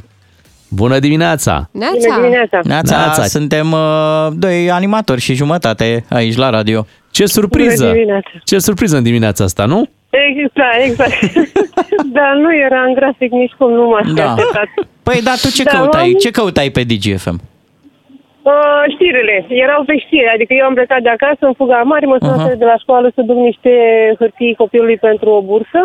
[0.68, 1.68] Bună dimineața!
[1.72, 2.14] Neața!
[2.20, 2.60] dimineața!
[2.62, 3.22] Neața, Neața.
[3.22, 6.86] suntem uh, doi animatori și jumătate aici la radio.
[7.10, 7.82] Ce surpriză!
[7.84, 8.28] Bună dimineața.
[8.44, 9.88] Ce surpriză în dimineața asta, nu?
[10.28, 11.18] Exact, exact.
[12.18, 14.30] Dar nu era în grafic nici cum nu m-aș fi Da.
[14.30, 14.68] așteptat.
[15.02, 16.02] Păi, dar tu ce Da, căutai?
[16.10, 17.38] am- Ce căutai pe DGFM?
[18.52, 19.36] Uh, știrile.
[19.48, 20.30] Erau pe știri.
[20.34, 22.54] Adică eu am plecat de acasă în fuga mare, mă sună Aha.
[22.62, 23.72] de la școală să duc niște
[24.18, 25.80] hârtii copilului pentru o bursă.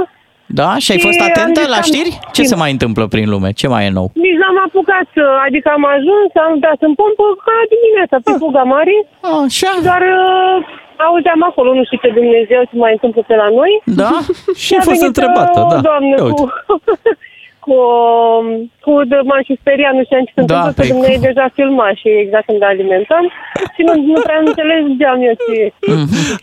[0.59, 0.69] Da?
[0.83, 2.11] Și ai Și fost am atentă zis la am- știri?
[2.35, 3.49] Ce se mai întâmplă prin lume?
[3.61, 4.07] Ce mai e nou?
[4.25, 8.63] Nici n-am apucat, să- adică am ajuns, am dat în pompă ca dimineața pe fuga
[8.75, 8.95] mare,
[9.45, 9.71] Așa?
[9.87, 10.55] doar uh,
[11.07, 13.71] auzeam acolo, nu știu ce Dumnezeu ce mai întâmplă pe la noi.
[14.01, 14.11] Da?
[14.63, 15.77] Și a fost venit, întrebată, uh, da.
[15.77, 16.41] O doamnă Ia cu, uite.
[16.41, 16.51] cu,
[18.85, 21.45] cu de m-am și speriat, nu știam ce se Da, întâmplă, păi că dumneavoastră deja
[21.57, 23.23] filma și exact când alimentăm
[23.75, 25.55] și nu, nu prea înțelegeam eu ce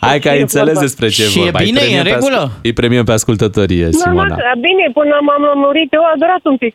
[0.07, 0.87] Hai că ai e înțeles vorba.
[0.87, 1.59] despre ce Și e vorba.
[1.63, 2.41] Îi bine, e în premiem pe regulă?
[2.45, 4.35] ascult- Îi premiem pe ascultătorie, Normal, Simona.
[4.37, 6.75] că- bine, până m-am lămurit, eu a durat un pic.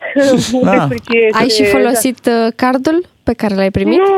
[0.68, 0.72] Da.
[0.76, 3.98] despre ce Ai este- și folosit uh, cardul pe care l-ai primit?
[3.98, 4.12] Nu,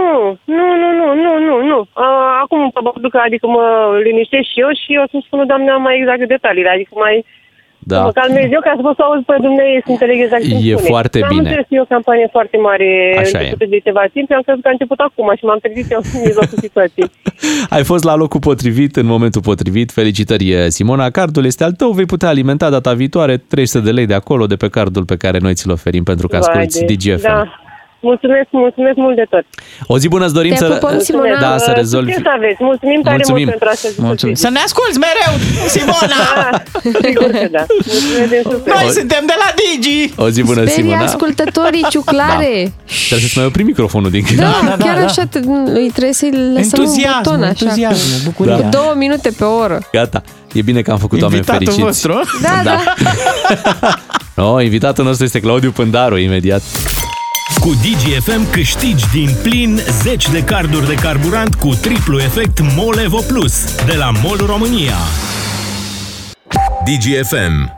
[0.59, 1.79] nu, nu, nu, nu, nu, nu.
[2.05, 2.07] A,
[2.43, 3.65] acum probabil că adică mă
[4.07, 7.15] liniștesc și eu și eu să-mi spună doamna mai exact detaliile, adică mai
[7.93, 8.01] Da.
[8.07, 10.75] mă calmez eu ca să pot să aud pe dumneavoastră să înțeleg exact ce E
[10.93, 11.41] foarte Am bine.
[11.49, 12.89] înțeles eu o campanie foarte mare
[13.25, 13.43] Așa e.
[13.43, 16.21] începută de ceva timp, am crezut că a început acum și m-am trezit eu în
[16.29, 17.09] mijlocul situației.
[17.77, 19.89] Ai fost la locul potrivit, în momentul potrivit.
[20.01, 21.07] Felicitări, Simona.
[21.19, 24.57] Cardul este al tău, vei putea alimenta data viitoare 300 de lei de acolo, de
[24.63, 27.23] pe cardul pe care noi ți-l oferim pentru că asculti Vai de- DGFM.
[27.23, 27.45] Da.
[28.11, 29.45] Mulțumesc, mulțumesc mult de tot.
[29.93, 31.39] O zi bună îți dorim Te să, pupăm, Simona.
[31.47, 32.11] da, să Uh, rezolvi.
[32.13, 32.57] Ce să aveți?
[32.71, 33.45] Mulțumim tare Mulțumim.
[33.47, 33.95] mult pentru astăzi.
[34.11, 34.35] Mulțumim.
[34.45, 35.33] Să ne asculți mereu,
[35.75, 36.23] Simona!
[36.51, 36.61] Ah,
[37.07, 37.65] sigur că da.
[37.75, 38.75] Mulțumesc din suflet.
[38.75, 40.01] Noi suntem de la Digi!
[40.25, 41.05] O zi bună, Sperii Simona.
[41.11, 42.55] ascultătorii ciuclare.
[43.09, 44.39] Trebuie să-ți mai opri microfonul din când.
[44.39, 45.05] Da, Da, da, da, chiar da.
[45.05, 45.39] așa te,
[45.81, 47.49] îi trebuie să-i lăsăm un Entuziasm, buton așa.
[47.63, 48.57] entuziasm, bucuria.
[48.57, 49.79] Cu două minute pe oră.
[49.93, 50.23] Gata.
[50.53, 51.87] E bine că am făcut oameni Invitatul fericiți.
[51.87, 52.21] vostru.
[52.43, 52.77] Da, da.
[54.37, 56.63] No, invitatul nostru este Claudiu Pândaru, imediat.
[57.65, 63.21] Cu DGFM câștigi din plin 10 de carduri de carburant cu triplu efect MOL Evo
[63.27, 64.95] Plus de la MOL România.
[66.85, 67.73] DGFM.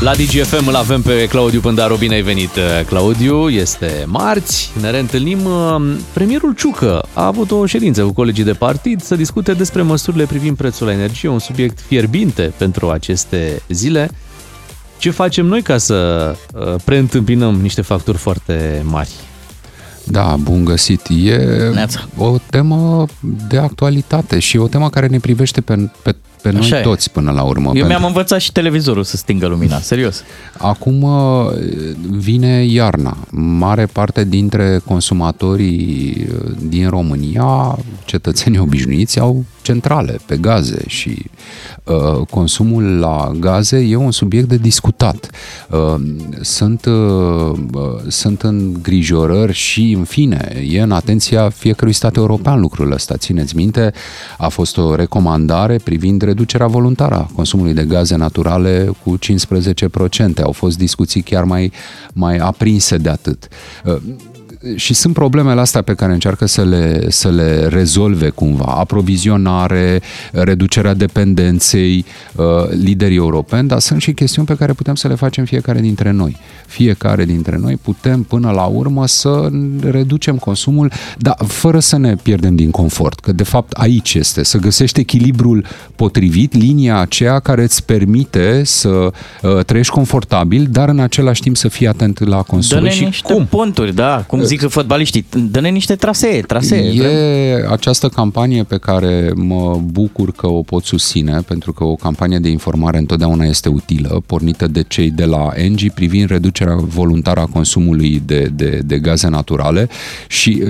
[0.00, 1.96] La DGFM îl avem pe Claudiu Pândaru.
[1.96, 2.50] Bine ai venit,
[2.86, 3.48] Claudiu.
[3.48, 4.70] Este marți.
[4.80, 5.38] Ne reîntâlnim.
[6.12, 10.56] Premierul Ciucă a avut o ședință cu colegii de partid să discute despre măsurile privind
[10.56, 14.10] prețul la energie, un subiect fierbinte pentru aceste zile.
[14.98, 19.10] Ce facem noi ca să uh, preîntâmpinăm niște facturi foarte mari?
[20.04, 21.06] Da, bun găsit.
[21.24, 21.36] E
[21.72, 22.08] Neața.
[22.16, 23.06] o temă
[23.48, 26.16] de actualitate și o temă care ne privește pe, pe,
[26.48, 26.82] pe noi Așa e.
[26.82, 27.66] toți până la urmă.
[27.66, 30.22] Eu Pentru- mi-am învățat și televizorul să stingă lumina, serios.
[30.58, 31.46] Acum uh,
[32.10, 33.16] vine iarna.
[33.30, 41.24] Mare parte dintre consumatorii uh, din România, cetățenii obișnuiți, au centrale pe gaze și
[41.84, 45.30] uh, consumul la gaze e un subiect de discutat.
[45.70, 45.94] Uh,
[46.40, 52.92] sunt, uh, uh, sunt îngrijorări și, în fine, e în atenția fiecărui stat european lucrul
[52.92, 53.16] ăsta.
[53.16, 53.92] Țineți minte,
[54.38, 60.42] a fost o recomandare privind reducerea voluntară a consumului de gaze naturale cu 15%.
[60.42, 61.72] Au fost discuții chiar mai,
[62.12, 63.48] mai aprinse de atât.
[64.62, 68.64] Uh, și sunt problemele astea pe care încearcă să le, să le rezolve cumva.
[68.64, 70.00] Aprovizionare,
[70.32, 72.04] reducerea dependenței,
[72.36, 76.10] uh, liderii europeni, dar sunt și chestiuni pe care putem să le facem fiecare dintre
[76.10, 76.36] noi.
[76.66, 79.48] Fiecare dintre noi putem până la urmă să
[79.80, 84.58] reducem consumul, dar fără să ne pierdem din confort, că de fapt aici este, să
[84.58, 85.64] găsești echilibrul
[85.96, 91.68] potrivit, linia aceea care îți permite să uh, trăiești confortabil, dar în același timp să
[91.68, 92.78] fii atent la consum.
[92.78, 93.46] Dă-ne Și niște cum?
[93.46, 96.78] ponturi, da, cum zic fotbaliștii, dă-ne niște trasee, trasee.
[96.78, 102.38] E această campanie pe care mă bucur că o pot susține, pentru că o campanie
[102.38, 107.46] de informare întotdeauna este utilă, pornită de cei de la Engie privind reducerea voluntară a
[107.46, 109.88] consumului de, de, de gaze naturale
[110.28, 110.62] și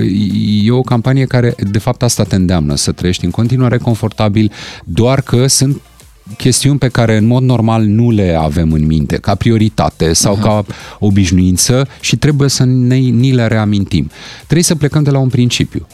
[0.63, 4.51] e o campanie care de fapt asta te îndeamnă, să trăiești în continuare confortabil,
[4.83, 5.81] doar că sunt
[6.37, 10.41] chestiuni pe care în mod normal nu le avem în minte ca prioritate sau uh-huh.
[10.41, 10.65] ca
[10.99, 14.11] obișnuință și trebuie să ne, ni le reamintim.
[14.37, 15.87] Trebuie să plecăm de la un principiu.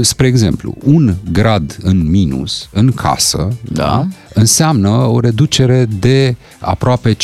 [0.00, 4.06] Spre exemplu, un grad în minus în casă da.
[4.34, 7.16] înseamnă o reducere de aproape 5%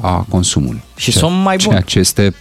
[0.00, 0.82] a consumului.
[0.96, 1.68] Și sunt mai buni.
[1.68, 2.34] Ceea ce este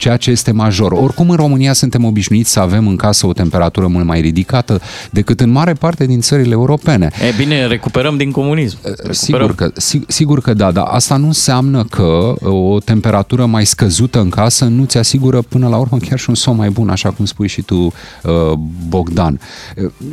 [0.00, 0.92] ceea ce este major.
[0.92, 4.80] Oricum în România suntem obișnuiți să avem în casă o temperatură mult mai ridicată
[5.10, 7.10] decât în mare parte din țările europene.
[7.28, 8.78] E bine, recuperăm din comunism.
[8.82, 9.12] Recuperăm.
[9.12, 9.72] Sigur că,
[10.06, 14.84] sigur că da, dar asta nu înseamnă că o temperatură mai scăzută în casă nu
[14.84, 17.62] ți asigură până la urmă chiar și un somn mai bun, așa cum spui și
[17.62, 17.92] tu, uh,
[18.88, 19.40] Bogdan.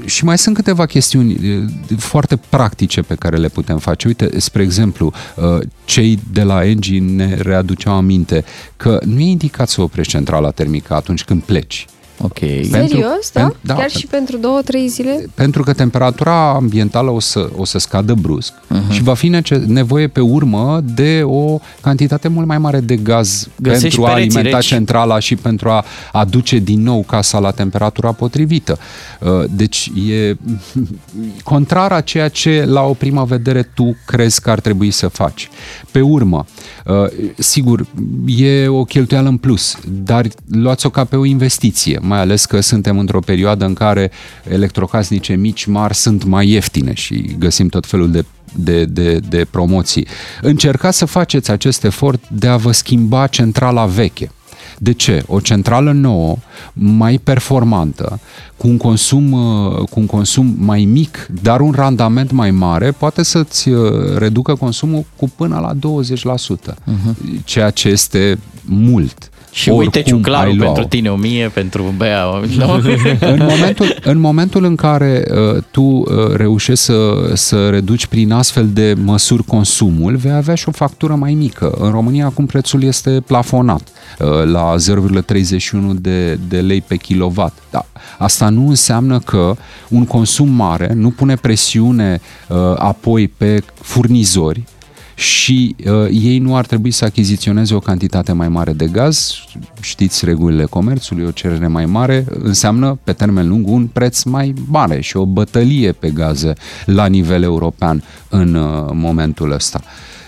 [0.06, 1.38] Și mai sunt câteva chestiuni
[1.98, 4.08] foarte practice pe care le putem face.
[4.08, 8.44] Uite, spre exemplu, uh, cei de la Engie ne readuceau aminte
[8.78, 11.86] că nu e indicat să oprești centrala termică atunci când pleci.
[12.22, 12.40] Ok.
[12.40, 13.42] Pentru, Serios, da?
[13.42, 15.26] Pen, da Chiar și pentru două, trei zile?
[15.34, 18.92] Pentru că temperatura ambientală o să, o să scadă brusc uh-huh.
[18.92, 23.48] și va fi nece- nevoie pe urmă de o cantitate mult mai mare de gaz
[23.56, 24.68] Găsești pentru a pereții alimenta reci.
[24.68, 28.78] centrala și pentru a aduce din nou casa la temperatura potrivită.
[29.50, 30.36] Deci e
[31.44, 35.50] contrar a ceea ce la o primă vedere tu crezi că ar trebui să faci.
[35.92, 36.46] Pe urmă,
[37.38, 37.86] sigur,
[38.26, 42.00] e o cheltuială în plus, dar luați-o ca pe o investiție.
[42.08, 44.12] Mai ales că suntem într-o perioadă în care
[44.50, 50.08] electrocasnice mici, mari sunt mai ieftine și găsim tot felul de de, de, de promoții.
[50.42, 54.32] Încercați să faceți acest efort de a vă schimba centrala veche.
[54.80, 55.24] De ce?
[55.28, 56.36] O centrală nouă,
[56.74, 58.20] mai performantă,
[58.58, 63.24] cu un consum, uh, cu un consum mai mic, dar un randament mai mare, poate
[63.24, 67.44] să-ți uh, reducă consumul cu până la 20%, uh-huh.
[67.44, 69.30] ceea ce este mult.
[69.58, 70.72] Și Oricum uite ciuclarul ai lua-o.
[70.72, 72.26] pentru tine, 1000 pentru Bea.
[72.58, 72.82] Nu?
[73.20, 78.70] în, momentul, în momentul în care uh, tu uh, reușești să, să reduci prin astfel
[78.70, 81.76] de măsuri consumul, vei avea și o factură mai mică.
[81.80, 83.88] În România acum prețul este plafonat
[84.20, 87.58] uh, la 0,31 de, de lei pe kilowatt.
[87.72, 87.86] Da.
[88.18, 89.56] Asta nu înseamnă că
[89.90, 94.64] un consum mare nu pune presiune uh, apoi pe furnizori
[95.18, 99.32] și uh, ei nu ar trebui să achiziționeze o cantitate mai mare de gaz.
[99.82, 105.02] Știți regulile comerțului, o cerere mai mare înseamnă pe termen lung un preț mai mare
[105.02, 106.54] și o bătălie pe gaze
[106.86, 109.82] la nivel european în uh, momentul ăsta.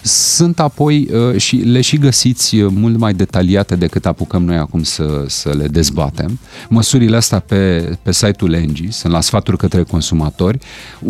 [0.03, 4.83] Sunt apoi uh, și le și găsiți uh, mult mai detaliate decât apucăm noi acum
[4.83, 6.39] să, să le dezbatem.
[6.69, 10.59] Măsurile astea pe, pe site-ul Engie sunt la sfaturi către consumatori.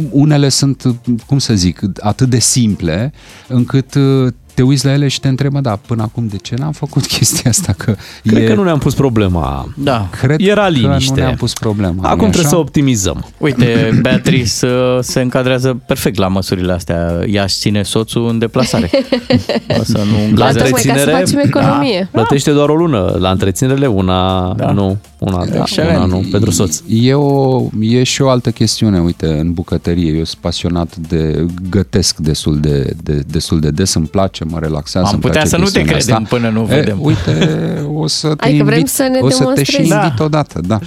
[0.09, 3.13] Unele sunt, uh, cum să zic, atât de simple
[3.47, 6.71] încât uh, te uiți la ele și te întrebă, da, până acum de ce n-am
[6.71, 7.73] făcut chestia asta?
[7.77, 8.45] Că Cred e...
[8.45, 9.73] că nu ne-am pus problema.
[9.75, 10.07] Da.
[10.21, 11.13] Cred Era că liniște.
[11.13, 11.93] nu ne-am pus problema.
[12.01, 12.49] Acum nu-i trebuie așa?
[12.49, 13.25] să optimizăm.
[13.37, 17.23] Uite, Beatrice uh, se încadrează perfect la măsurile astea.
[17.27, 18.89] Ea își ține soțul în deplasare.
[19.79, 22.09] O să nu La tocmai ca să întreținere, facem economie.
[22.11, 23.15] Da, plătește doar o lună.
[23.19, 24.71] La întreținere una, Da.
[24.71, 25.97] nu, una, da, Excelent.
[25.97, 26.81] una nu, pentru soț.
[26.87, 30.11] E, o, e și o altă chestiune, uite, în bucătărie.
[30.11, 35.07] Eu sunt pasionat de gătesc destul de, de, destul de des, îmi place, mă relaxează.
[35.07, 36.35] Am îmi putea place să nu te chestiunea credem asta.
[36.35, 36.97] până nu e, vedem.
[37.01, 39.93] Uite, o să te Adică vrem invit, să ne o să te și demonstrezi.
[39.93, 40.23] invit Da.
[40.23, 40.79] odată, da.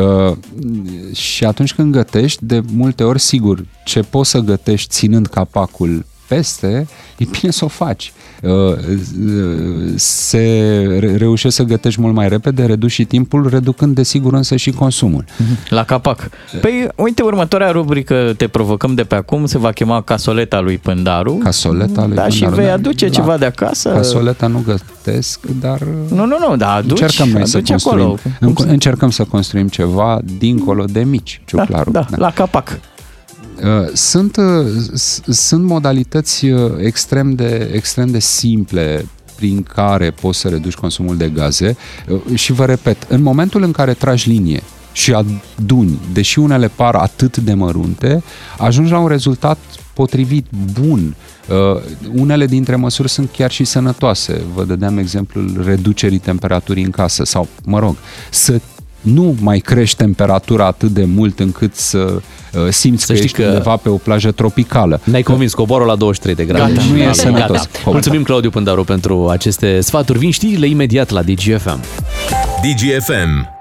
[0.00, 0.36] Uh,
[1.14, 6.86] și atunci când gătești, de multe ori, sigur, ce poți să gătești ținând capacul peste,
[7.18, 8.12] e bine să o faci.
[8.42, 8.76] Uh, uh,
[9.96, 10.38] Se
[10.98, 15.24] re- reușește să gătești mult mai repede, reduci și timpul, reducând desigur însă și consumul.
[15.68, 16.28] La capac.
[16.60, 21.32] Păi, uite, următoarea rubrică Te provocăm de pe acum se va chema Casoleta lui Pândaru.
[21.32, 22.72] Casoleta lui Da, și Pândaru, vei da.
[22.72, 23.12] aduce Da.
[23.12, 23.88] ceva de acasă.
[23.88, 25.78] Casoleta nu gătesc, dar
[26.10, 28.18] Nu, nu, nu, da, aduci, încercăm noi să aduci construim.
[28.38, 28.52] acolo.
[28.54, 31.92] Cum încercăm să construim ceva dincolo de mici, ciuclarul.
[31.92, 32.78] Da, da, la capac.
[33.64, 34.44] Uh, Sunt, uh,
[34.94, 39.06] s- sunt modalități uh, extrem de, extrem de simple
[39.36, 41.76] prin care poți să reduci consumul de gaze
[42.08, 46.94] uh, și vă repet, în momentul în care tragi linie și aduni, deși unele par
[46.94, 48.22] atât de mărunte,
[48.58, 49.58] ajungi la un rezultat
[49.94, 50.46] potrivit,
[50.80, 51.16] bun.
[51.48, 51.80] Uh,
[52.14, 54.40] unele dintre măsuri sunt chiar și sănătoase.
[54.54, 57.96] Vă dădeam exemplul reducerii temperaturii în casă sau, mă rog,
[58.30, 58.60] să
[59.00, 62.20] nu mai crești temperatura atât de mult încât să uh,
[62.70, 65.00] simți Să că știi ești că- undeva pe o plajă tropicală.
[65.04, 66.72] Ne-ai convins coborul la 23 de grade.
[66.72, 67.12] Gata, Și nu e gata.
[67.12, 67.56] sănătos.
[67.56, 67.68] Gata.
[67.84, 70.18] Mulțumim, Claudiu Pândaru, pentru aceste sfaturi.
[70.18, 71.80] Vin știrile imediat la DGFM.
[72.62, 73.57] DGFM.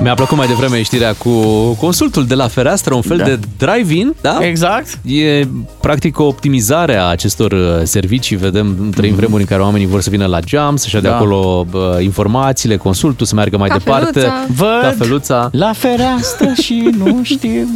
[0.00, 1.30] Mi-a plăcut mai devreme știrea cu
[1.74, 3.24] consultul de la fereastră, un fel Da.
[3.24, 4.38] de drive-in, da?
[4.40, 4.98] Exact.
[5.04, 5.46] E
[5.80, 8.36] practic o optimizare a acestor uh, servicii.
[8.36, 11.14] Vedem, trăim vremuri în care oamenii vor să vină la geam, să-și ia de Da.
[11.16, 14.10] acolo bă, informațiile, consultul, să meargă mai Cafeluța.
[14.12, 14.52] departe.
[14.56, 15.48] Văd Cafeluța.
[15.52, 17.68] la fereastră și nu știu.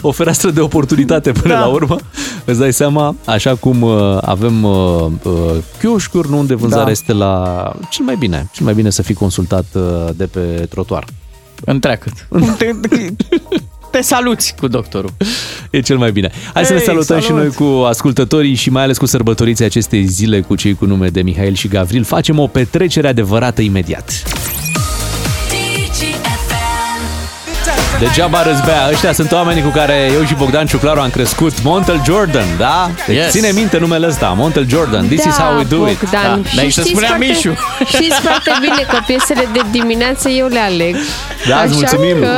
[0.00, 1.60] o fereastră de oportunitate până Da.
[1.60, 1.96] la urmă.
[2.44, 5.32] Îți dai seama, așa cum uh, avem uh, uh,
[5.78, 6.90] chioșcuri, nu unde vânzarea Da.
[6.90, 8.48] este la cel mai bine.
[8.52, 9.82] Cel mai bine să fii consultat uh,
[10.16, 10.40] de pe
[10.70, 11.04] trotuar.
[11.64, 12.12] Întreagăt.
[12.58, 12.70] Te,
[13.90, 15.10] te saluți cu doctorul.
[15.70, 16.30] E cel mai bine.
[16.54, 17.24] Hai să ne Ei, salutăm salut!
[17.24, 21.08] și noi cu ascultătorii și mai ales cu sărbătoriții acestei zile cu cei cu nume
[21.08, 22.04] de Mihail și Gavril.
[22.04, 24.22] Facem o petrecere adevărată imediat.
[27.98, 31.62] Degeaba răzbea, ăștia sunt oamenii cu care eu și Bogdan Ciuclaru am crescut.
[31.62, 32.90] Montel Jordan, da?
[33.06, 33.30] Deci Yes.
[33.30, 35.06] ține minte numele ăsta, Montel Jordan.
[35.06, 35.98] This da, is how we do it.
[35.98, 36.42] Bogdan.
[36.42, 37.52] Da, dar aici se știți spunea foarte, Mișu.
[37.94, 40.94] Știți foarte bine că piesele de dimineață eu le aleg.
[41.48, 42.18] Da, îți Așa mulțumim.
[42.20, 42.30] că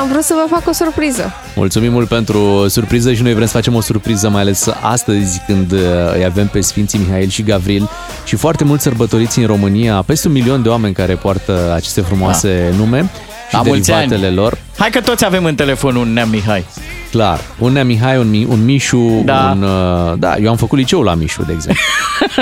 [0.00, 1.32] am vrut să vă fac o surpriză.
[1.54, 5.72] Mulțumim mult pentru surpriză și noi vrem să facem o surpriză, mai ales astăzi când
[5.72, 5.78] uh,
[6.16, 7.88] îi avem pe Sfinții Mihail și Gavril
[8.24, 12.74] și foarte mulți sărbătoriți în România, peste un milion de oameni care poartă aceste frumoase
[12.76, 13.10] nume
[13.48, 14.34] și La mulți derivatele ani.
[14.36, 14.58] lor.
[14.78, 16.64] Hai că toți avem în telefon un Nea Mihai.
[17.10, 19.50] Clar, un Nea Mihai, un, Mi- un Mișu, Da.
[19.56, 19.62] un...
[19.62, 21.82] uh, Da, eu am făcut liceu la Mișu, de exemplu.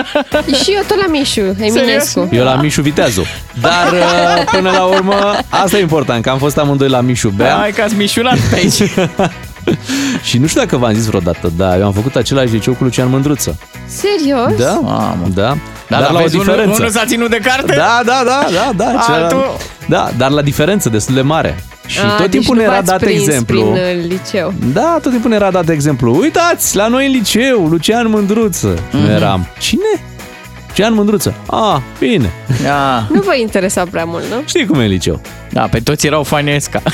[0.65, 2.29] Și eu tot la Mișu, Eminescu.
[2.33, 3.25] Eu la Mișu Viteazu.
[3.61, 5.15] Dar uh, până la urmă,
[5.49, 7.57] asta e important, că am fost amândoi la Mișu Bea.
[7.61, 8.83] Hai că ați mișunat pe aici.
[10.29, 13.09] Și nu știu dacă v-am zis vreodată, dar eu am făcut același liceu cu Lucian
[13.09, 13.59] Mândruță.
[13.87, 14.57] Serios?
[14.59, 15.27] Da, Mamă.
[15.35, 15.57] da.
[15.99, 16.77] Da, dar la o vezi, unul- diferență.
[16.81, 17.75] Unul s-a ținut de carte?
[17.75, 18.85] Da, da, da, da, da.
[18.85, 21.63] Altul- Celălalt, Da, dar la diferență destul de mare.
[21.87, 23.61] Și A, tot deci timpul nu ne era v-ați dat prins exemplu.
[23.63, 24.55] prin uh, liceu.
[24.73, 26.17] Da, tot timpul ne era dat exemplu.
[26.21, 28.75] Uitați, la noi în liceu, Lucian Mândruță.
[28.75, 28.91] Mm-hmm.
[28.93, 29.03] Mhm.
[29.07, 30.03] Noi eram, cine?
[30.69, 31.35] Lucian Mândruță.
[31.47, 32.31] Ah, bine.
[32.63, 33.07] Da.
[33.11, 34.37] Nu vă interesa prea mult, nu?
[34.47, 35.21] Știi cum e în liceu.
[35.53, 36.83] Da, pe toți erau Fanesca.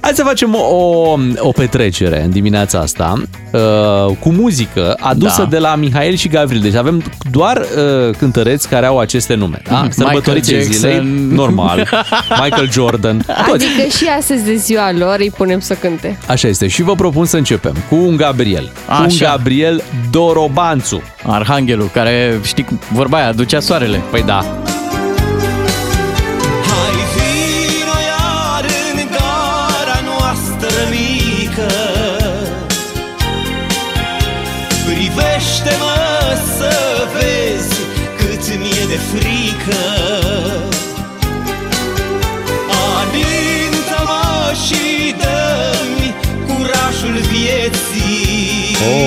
[0.00, 3.22] Hai să facem o, o petrecere în dimineața asta
[3.52, 5.48] uh, cu muzică adusă Da.
[5.48, 6.60] de la Mihail și Gavril.
[6.60, 9.60] Deci avem doar uh, cântăreți care au aceste nume.
[9.64, 9.70] Da?
[9.70, 10.72] Michael Sărbătoriții Jackson.
[10.72, 11.88] zilei, normal.
[12.42, 13.24] Michael Jordan.
[13.46, 13.66] Toți.
[13.66, 16.18] Adică și astăzi de ziua lor îi punem să cânte.
[16.26, 16.66] Așa este.
[16.68, 18.64] Și vă propun să începem cu un Gabriel.
[18.86, 19.30] Cu un Așa.
[19.30, 21.02] Gabriel Dorobanțu.
[21.26, 24.00] Arhanghelul, care, știi, vorba aia, ducea soarele.
[24.10, 24.44] Păi da.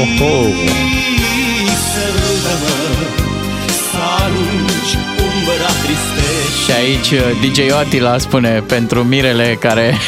[0.03, 0.53] Vieții Oh, oh.
[1.91, 2.75] Sărută-mă
[3.91, 4.93] să arunci
[5.27, 9.93] umbra tristeții Și aici uh, DJ Attila spune pentru mirele care...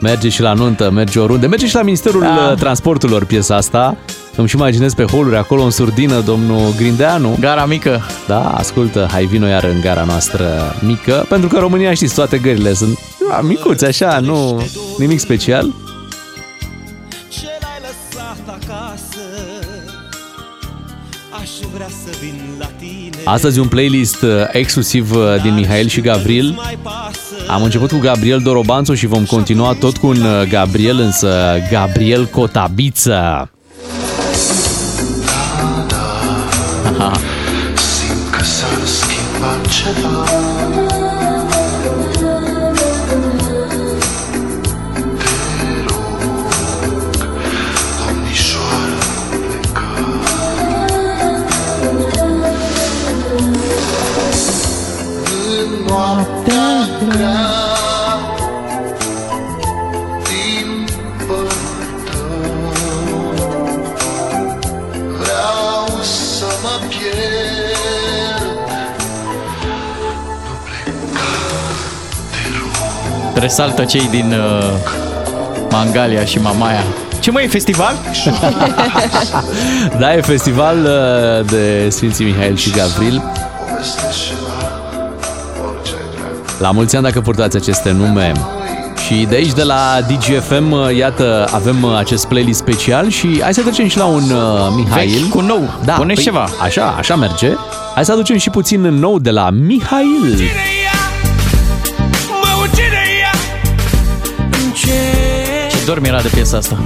[0.00, 1.46] Merge și la nuntă, merge oriunde.
[1.46, 2.26] Merge și la Ministerul Da.
[2.26, 2.54] da.
[2.54, 3.96] Transporturilor piesa asta.
[4.36, 7.36] Îmi și imaginez pe holuri acolo în surdină domnul Grindeanu.
[7.40, 8.00] Gara mică.
[8.26, 12.38] Da, ascultă, hai vino iar în gara noastră mică, pentru că în România știți, toate
[12.38, 12.98] gările sunt
[13.30, 14.66] a, micuțe așa, nu
[14.98, 15.72] nimic special.
[23.28, 26.60] Astăzi un playlist uh, exclusiv uh, din Mihail și Gavril.
[27.48, 32.26] Am început cu Gabriel Dorobanțu și vom continua tot cu un uh, Gabriel, însă Gabriel
[32.26, 33.50] Cotabiță.
[36.98, 37.20] Aha.
[37.74, 40.85] Simt că s-ar schimba ceva
[73.40, 74.72] Resaltă cei din uh,
[75.70, 76.84] Mangalia și Mamaia.
[77.20, 77.94] Ce mai e festival?
[79.98, 83.22] Da, e festival uh, de Sfinții Mihail și Gavril.
[86.58, 88.32] La mulți ani dacă purtați aceste nume.
[89.06, 93.54] Și de aici, de la DGFM, uh, iată, avem uh, acest playlist special și hai
[93.54, 95.10] să trecem și la un uh, Mihail.
[95.10, 95.74] Vechi cu nou.
[95.84, 96.48] Da, Puneți păi, ceva.
[96.62, 97.52] Așa, așa merge.
[97.94, 100.20] Hai să aducem și puțin nou de la Mihail.
[100.20, 100.75] Mă
[105.86, 106.78] Ce Ce dorm era de piesa asta.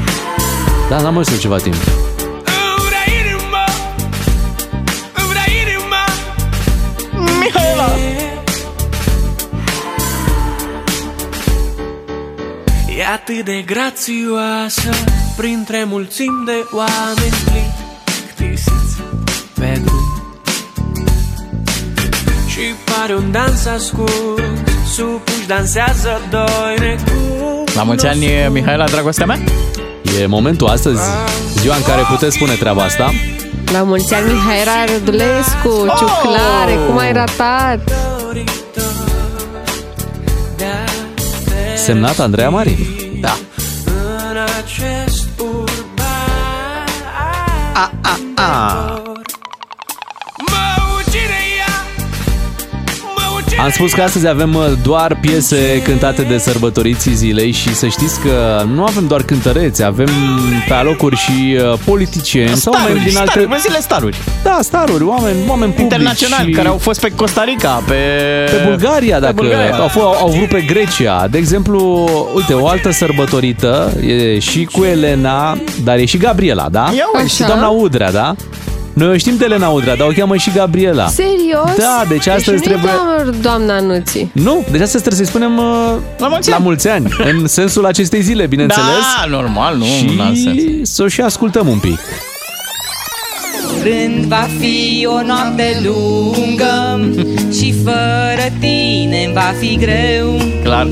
[0.89, 1.74] Da, n-am auzit ceva timp.
[1.74, 1.85] îmi
[2.86, 3.64] vrea inima
[5.14, 6.05] Îmi vrea inima.
[7.40, 7.94] Mihaela!
[12.98, 14.90] E atât de grațioasă
[15.36, 18.97] Printre mulțimi de oameni plictisiți
[19.55, 20.32] Pe drum?
[22.48, 29.39] Și pare un dans ascuns Supuși dansează doi necunoscuți La mulți ani, Mihaela, dragostea mea?
[30.20, 31.01] E momentul astăzi,
[31.57, 33.11] ziua în care puteți spune treaba asta.
[33.73, 35.97] La mulți ani, Mihaela Rădulescu, Oh!
[35.98, 37.81] ciuclare, cum ai ratat?
[41.77, 42.77] Semnat Andreea Marin.
[43.20, 43.36] Da.
[44.31, 46.86] În acest urban
[47.74, 49.02] A, a, a.
[53.62, 58.20] Am spus că astăzi avem uh, doar piese cântate de sărbătoriții zilei și să știți
[58.20, 60.09] că nu avem doar cântăreți, avem
[60.69, 63.31] pe alocuri și uh, politicieni sau oameni din alte...
[63.31, 64.16] staruri, zile staruri.
[64.43, 66.57] Da, staruri, oameni, oameni publici Internaționali, și...
[66.57, 67.95] care au fost pe Costa Rica, pe...
[68.51, 69.77] Pe Bulgaria, dacă Bulgaria.
[69.77, 71.27] Au, fost, au vrut pe Grecia.
[71.31, 76.91] De exemplu, uite, o altă sărbătorită e și cu Elena, dar e și Gabriela, da?
[76.97, 77.28] Ia uite.
[77.28, 78.35] Și doamna Udrea, da?
[79.01, 81.09] Noi o știm de Elena Udrea, dar o cheamă și Gabriela.
[81.09, 81.77] Serios?
[81.78, 84.31] Da, deci astăzi nu-i trebuie- doar doamna Nuții.
[84.32, 86.64] Nu, deci astăzi trebuie să-i spunem uh, La mulți la ani.
[86.64, 88.86] mulți ani, în sensul acestei zile, bineînțeles.
[89.20, 89.85] Da, normal, nu,
[90.16, 90.56] n-am sens.
[90.56, 91.98] și să o și ascultăm un pic.
[93.82, 97.01] Când va fi o noapte lungă
[97.59, 100.89] Și fără tine va fi greu Clar.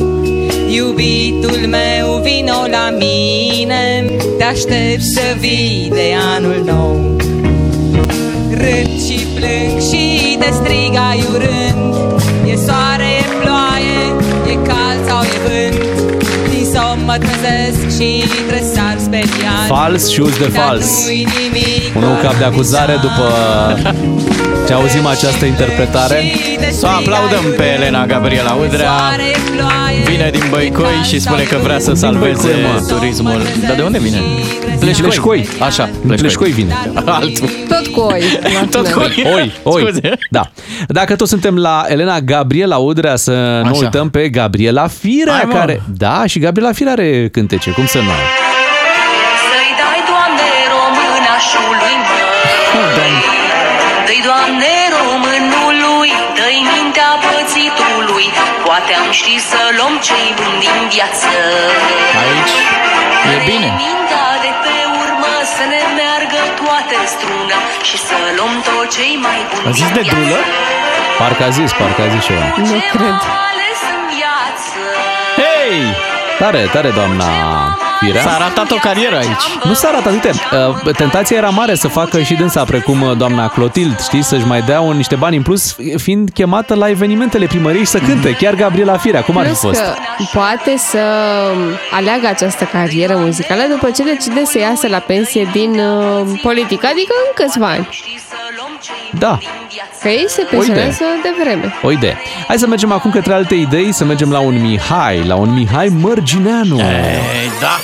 [0.70, 4.04] Iubitul meu, vino la mine
[4.38, 7.16] Te aștept să vii de anul nou
[8.50, 11.24] Râd și plâng și te striga ai
[12.46, 14.00] E soare, e ploaie,
[14.46, 16.10] e cald sau e vânt.
[16.50, 18.80] Din somn mă trezesc și trebuie să
[19.68, 21.06] Fals și de fals.
[21.94, 23.26] Un nou cap de acuzare după
[24.68, 26.22] ce auzim această interpretare.
[26.70, 28.90] Să o aplaudăm pe Elena Gabriela Udrea.
[30.04, 32.86] Vine din Băicoi și spune că vrea să salveze Băicoi, mă.
[32.88, 33.42] turismul.
[33.66, 34.20] Dar de unde vine?
[34.80, 35.48] Pleșcoi.
[35.58, 36.76] Așa, Pleșcoi vine.
[37.04, 37.48] Altul.
[37.68, 38.22] Tot cu oi.
[38.70, 39.24] Tot cu oi.
[39.34, 39.82] Oi, oi.
[39.82, 40.12] Scuze.
[40.30, 40.50] Da.
[40.88, 43.78] Dacă tot suntem la Elena Gabriela Udrea, să nu Așa.
[43.78, 45.52] uităm pe Gabriela Firea, Hai, mă.
[45.54, 45.82] care...
[45.96, 48.04] Da, și Gabriela Firea are cântece, cum să nu?
[48.04, 51.94] Să-i dai, Doamne, românașului
[53.26, 53.37] măi
[54.18, 58.26] Dă-i, Doamne, românului Dă-i mintea pățitului
[58.66, 61.30] Poate am ști să luăm cei buni din viață
[62.22, 62.54] Aici
[63.34, 63.68] e bine.
[63.70, 67.58] Dă-i mintea de pe urmă Să ne meargă toate struna
[67.88, 70.16] Și să luăm tot cei mai buni A zis din de viață.
[70.18, 70.38] dulă?
[71.20, 72.44] Parcă a zis, parcă a zis ceva.
[72.70, 73.16] Nu cred.
[73.48, 74.80] Ales în viață
[75.40, 75.76] Hei!
[76.40, 77.28] Tare, tare, doamna
[78.00, 78.22] Firea.
[78.22, 79.42] S-a ratat o carieră aici.
[79.64, 80.30] Nu s-a ratat, uite,
[80.84, 84.60] uh, tentația era mare să facă și dânsa precum uh, doamna Clotild, știi, să-și mai
[84.62, 88.54] dea un, niște bani în plus, fiind chemată la evenimentele primăriei și să cânte, chiar
[88.54, 89.80] Gabriela Firea, cum ar fi Plus fost?
[89.80, 89.94] că
[90.32, 90.98] poate să
[91.90, 97.12] aleagă această carieră muzicală după ce decide să iasă la pensie din uh, politică, adică
[97.26, 97.88] în câțiva ani.
[99.18, 99.38] Da,
[100.02, 101.74] Că ei se pensionează de vreme.
[101.82, 102.16] o idee.
[102.46, 105.88] Hai să mergem acum către alte idei, să mergem la un Mihai, la un Mihai
[106.00, 106.78] Mărgineanu.
[106.78, 107.78] Ei, da.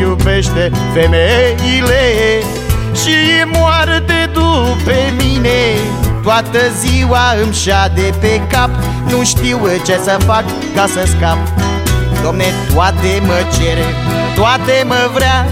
[0.00, 2.02] Iubește femeile
[3.02, 3.10] Și
[3.40, 5.58] e moarte după mine.
[6.22, 8.70] Toată ziua îmi șade pe cap
[9.08, 10.44] Nu știu ce să fac
[10.74, 11.38] ca să scap.
[12.22, 12.44] Domne,
[12.74, 13.86] toate mă cere,
[14.34, 15.46] toate mă vrea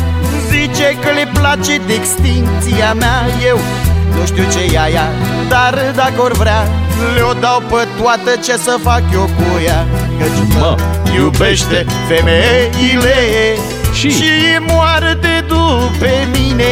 [0.50, 3.26] Zice că le place de extinția mea.
[3.46, 3.58] Eu
[4.18, 5.08] nu știu ce e aia,
[5.48, 6.62] dar dacă or vrea
[7.14, 9.86] Le-o dau pe toată ce să fac eu cu ea.
[10.18, 10.76] Căci mă
[11.16, 11.86] iubește.
[12.08, 13.14] femeile
[13.92, 16.64] și, și e moarte după mine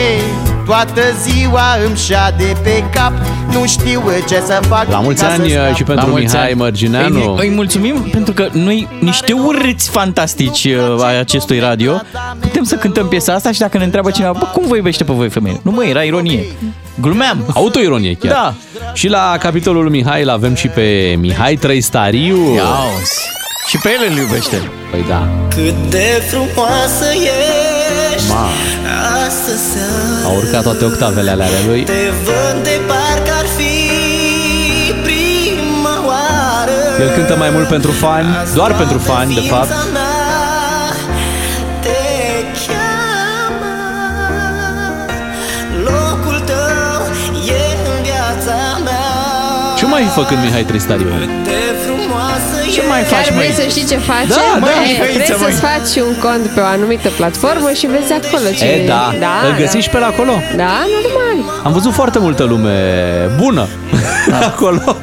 [0.66, 3.12] Toată ziua îmi șade pe cap
[3.52, 5.74] Nu știu ce să fac La mulți ca să ani scap.
[5.74, 6.58] și pentru La mulți Mihai ani.
[6.58, 7.34] Mărgineanu.
[7.34, 12.00] Îi, îi mulțumim pentru că noi, niște urâți fantastici uh, ai acestui radio,
[12.40, 15.12] putem să cântăm piesa asta și dacă ne întreabă cineva, bă, cum vă iubește pe
[15.12, 15.60] voi femeie?
[15.62, 16.44] Nu mă, era ironie.
[17.00, 17.50] Glumeam.
[17.54, 18.32] Autoironie chiar.
[18.32, 18.54] Da.
[18.92, 22.36] Și la capitolul Mihai îl avem și pe Mihai Trăistariu.
[22.36, 23.38] Auzi.
[23.70, 24.70] Și pe el îl iubește.
[24.90, 25.28] Păi da.
[25.54, 27.08] Cât de frumoasă
[28.14, 28.46] ești Ma.
[29.26, 31.82] Astăzi seara A urcat toate octavele alea ale lui.
[31.84, 33.74] Te văd de parcă ar fi
[35.02, 39.66] prima oară El cântă mai mult pentru fani, doar pentru fani, de fapt.
[39.66, 40.92] Ființa mea
[41.80, 42.00] te
[42.66, 43.76] cheamă
[45.84, 47.00] Locul tău
[47.46, 47.62] e
[47.96, 51.08] în viața mea Ce mai făcând Mihai Trăistariu?
[52.74, 53.58] De frumoasă Ce mai faci, Chiar vrei măi?
[53.60, 54.28] să știi ce face?
[54.28, 55.42] Da, da, E, măicuță, Vrei măi.
[55.44, 58.64] să-ți faci un cont pe o anumită platformă și vezi acolo ce...
[58.64, 59.04] E, da,
[59.48, 60.32] îl găsiți și pe la acolo.
[60.62, 61.38] Da, normal.
[61.66, 62.76] Am văzut foarte multă lume
[63.42, 63.64] bună
[64.50, 64.96] acolo.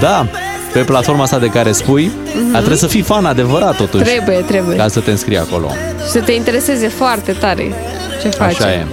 [0.00, 0.26] Da,
[0.72, 2.04] pe platforma asta de care spui,
[2.34, 2.44] Mhm.
[2.50, 4.04] dar trebuie să fii fan adevărat totuși.
[4.04, 4.76] Trebuie, trebuie.
[4.76, 5.68] Ca să te înscrii acolo.
[6.04, 7.72] Și să te intereseze foarte tare
[8.22, 8.62] ce face.
[8.62, 8.86] Așa e.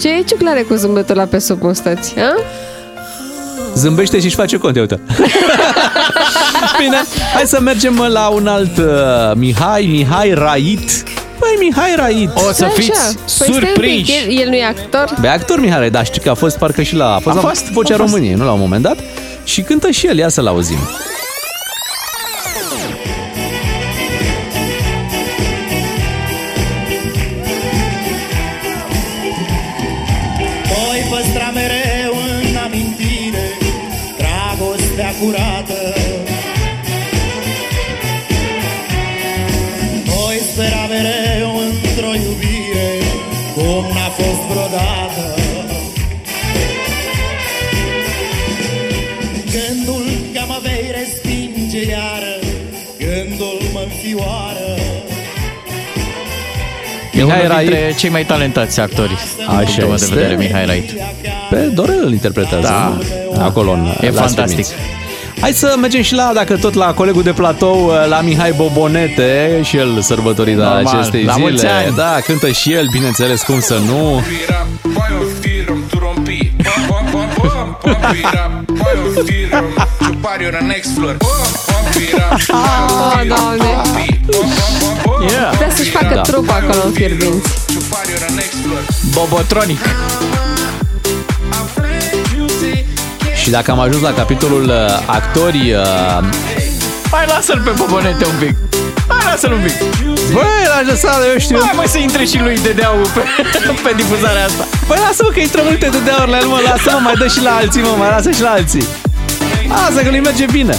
[0.00, 2.14] Ce e ciuclare cu zâmbetul la pe sub mustați?
[2.18, 2.34] A?
[3.78, 5.00] Zâmbește și își face cont, ia uite.
[6.80, 6.96] Bine,
[7.34, 8.84] hai să mergem la un alt uh,
[9.34, 11.02] Mihai, Mihai Rait.
[11.38, 12.30] Păi, Mihai Rait.
[12.34, 13.00] O să Stai fiți așa.
[13.04, 14.12] Păi stai un pic, surprinși.
[14.28, 15.14] el, el nu e actor?
[15.20, 17.14] Be actor Mihai Rait, da, știi că a fost parcă și la...
[17.14, 18.10] A fost, A la fost, Vocea a fost.
[18.12, 18.96] României, nu la un moment dat.
[19.44, 20.78] Și cântă și el, ia să-l auzim.
[57.24, 57.96] Mihai unul dintre Rait.
[57.96, 59.12] cei mai talentați actori.
[59.12, 60.14] Așa din punctul meu este.
[60.14, 60.90] de vedere, Mihai Rait.
[61.50, 62.66] Pe Dorel îl interpretează.
[62.66, 62.96] Da.
[63.34, 63.42] nu?
[63.44, 64.64] Acolo în E la fantastic.
[64.64, 64.96] Seminți.
[65.40, 69.76] Hai să mergem și la, dacă tot la colegul de platou, la Mihai Bobonete și
[69.76, 70.94] el sărbătorit la Normal.
[70.96, 71.44] acestei La zile.
[71.44, 71.94] mulți ani.
[71.96, 74.22] Da, cântă și el, bineînțeles, cum să nu.
[82.50, 83.82] Oh, doamne.
[85.30, 85.50] Yeah.
[85.50, 86.20] Trebuie să-și facă Da.
[86.20, 87.68] trupa acolo în fierbinți.
[89.12, 89.80] Bobotronic.
[93.42, 96.24] Și dacă am ajuns la capitolul uh, actori, uh,
[97.10, 98.56] Hai, lasă-l pe Bobonete un pic.
[99.08, 99.72] Hai, lasă-l un pic.
[100.32, 101.58] Băi, l-aș lăsa, eu știu.
[101.60, 103.20] Hai, mai să intre și lui Dedeau pe,
[103.84, 104.64] pe difuzarea asta.
[104.86, 107.50] Băi, lasă-mă că intră multe de ori la el, mă, lasă-mă, mai dă și la
[107.50, 108.84] alții, mă, mai lasă și la alții.
[109.68, 110.78] Lasă că lui merge bine.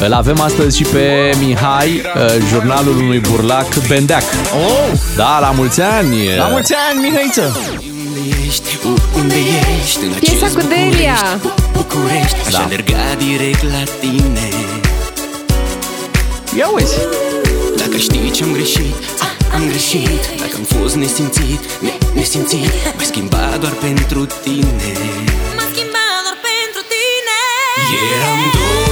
[0.00, 4.22] Îl avem astăzi și pe Mihai, uh, jurnalul unui burlac Bendeac.
[4.54, 4.98] Oh!
[5.16, 6.36] Da, la mulți ani!
[6.36, 7.56] La mulți ani, Mihaiță!
[9.14, 9.34] Unde
[9.82, 10.04] ești?
[10.04, 11.40] În Piesa acest cu Delia.
[11.42, 12.58] București, București Aș Da.
[12.58, 14.79] alerga direct la tine
[16.56, 16.98] Ia uzi!
[17.76, 18.94] Dacă știi ce-am greșit,
[19.54, 20.22] am greșit.
[20.38, 22.72] Dacă am fost nesimțit, ne, nesimțit.
[22.96, 24.92] M-ai schimbat doar pentru tine.
[25.56, 27.38] M-a schimbat doar pentru tine.
[28.14, 28.89] Eram doi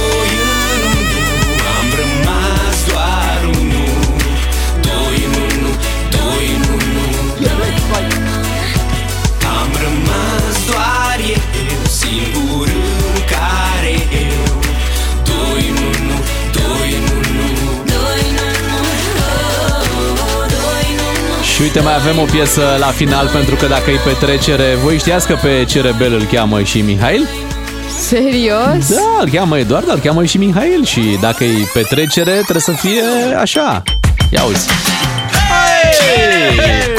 [21.75, 25.37] uite, mai avem o piesă la final, pentru că dacă e petrecere, voi știați că
[25.41, 27.27] pe ce rebel îl cheamă și Mihail?
[27.99, 28.89] Serios?
[28.89, 32.71] Da, îl cheamă Eduard, dar îl cheamă și Mihail și dacă e petrecere, trebuie să
[32.71, 33.03] fie
[33.39, 33.83] așa.
[34.29, 34.67] Ia uzi.
[35.31, 36.98] Hai!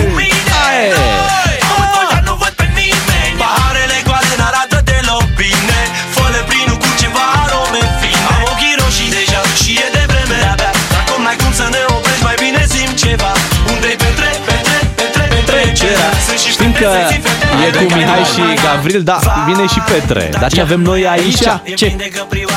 [16.81, 20.31] Că fete, sexy fete e cu Mihai și Gavril, da, vine și Petre.
[20.41, 21.43] Dar ce avem noi aici?
[21.75, 21.97] Ce?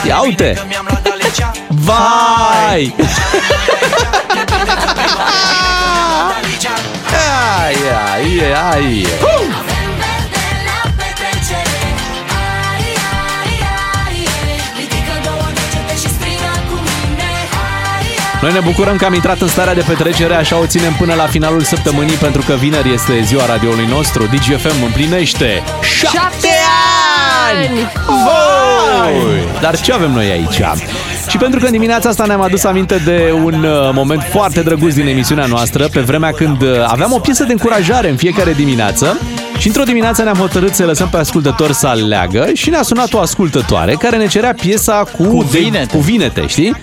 [0.07, 0.61] Ia uite!
[1.67, 2.95] Vai!
[7.63, 7.75] Ai,
[8.13, 9.72] ai, ai!
[18.43, 21.25] Noi ne bucurăm că am intrat în starea de petrecere, așa o ținem până la
[21.25, 24.23] finalul săptămânii, pentru că vineri este ziua radioului nostru.
[24.23, 26.47] DGFM împlinește Șapte
[27.49, 27.91] ani!
[28.05, 29.43] Voi!
[29.61, 30.61] Dar ce avem noi aici?
[31.27, 34.93] Și pentru că în dimineața asta ne-am adus aminte de un uh, moment foarte drăguț
[34.93, 39.17] din emisiunea noastră, pe vremea când uh, aveam o piesă de încurajare în fiecare dimineață
[39.57, 43.19] și într-o dimineață ne-am hotărât să lăsăm pe ascultător să aleagă și ne-a sunat o
[43.19, 45.95] ascultătoare care ne cerea piesa cu, Cu vinete.
[45.95, 46.75] cu vinete, știi?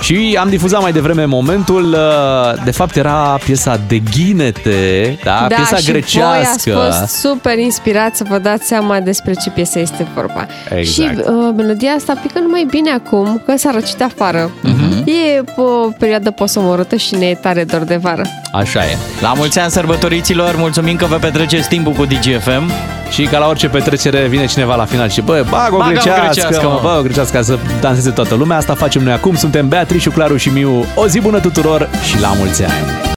[0.00, 5.76] Și am difuzat mai devreme momentul, uh, de fapt era piesa de ghinete, da, piesa
[5.76, 6.30] și grecească.
[6.30, 10.46] voi ați fost super inspirați să vă dați seama despre ce piesă este vorba.
[10.68, 10.92] Exact.
[10.92, 14.50] Și uh, melodia asta pică numai bine acum, că s-a răcit afară.
[14.62, 15.04] Mhm.
[15.08, 18.22] E o perioadă posomorâtă și ne e tare dor de vară.
[18.52, 18.96] Așa e.
[19.20, 22.70] La mulți ani sărbătoriților, mulțumim că vă petreceți timpul cu DGFM.
[23.10, 25.92] Și ca la orice petrecere vine cineva la final și bă, bag o Bagă o
[25.92, 26.80] grecească, grecească, mă, mă.
[26.82, 28.56] bă, o grecească să danseze toată lumea.
[28.56, 29.34] Asta facem noi acum.
[29.34, 30.84] Suntem Beatrice, Claru și Miu.
[30.94, 33.06] O zi bună tuturor și la mulți ani!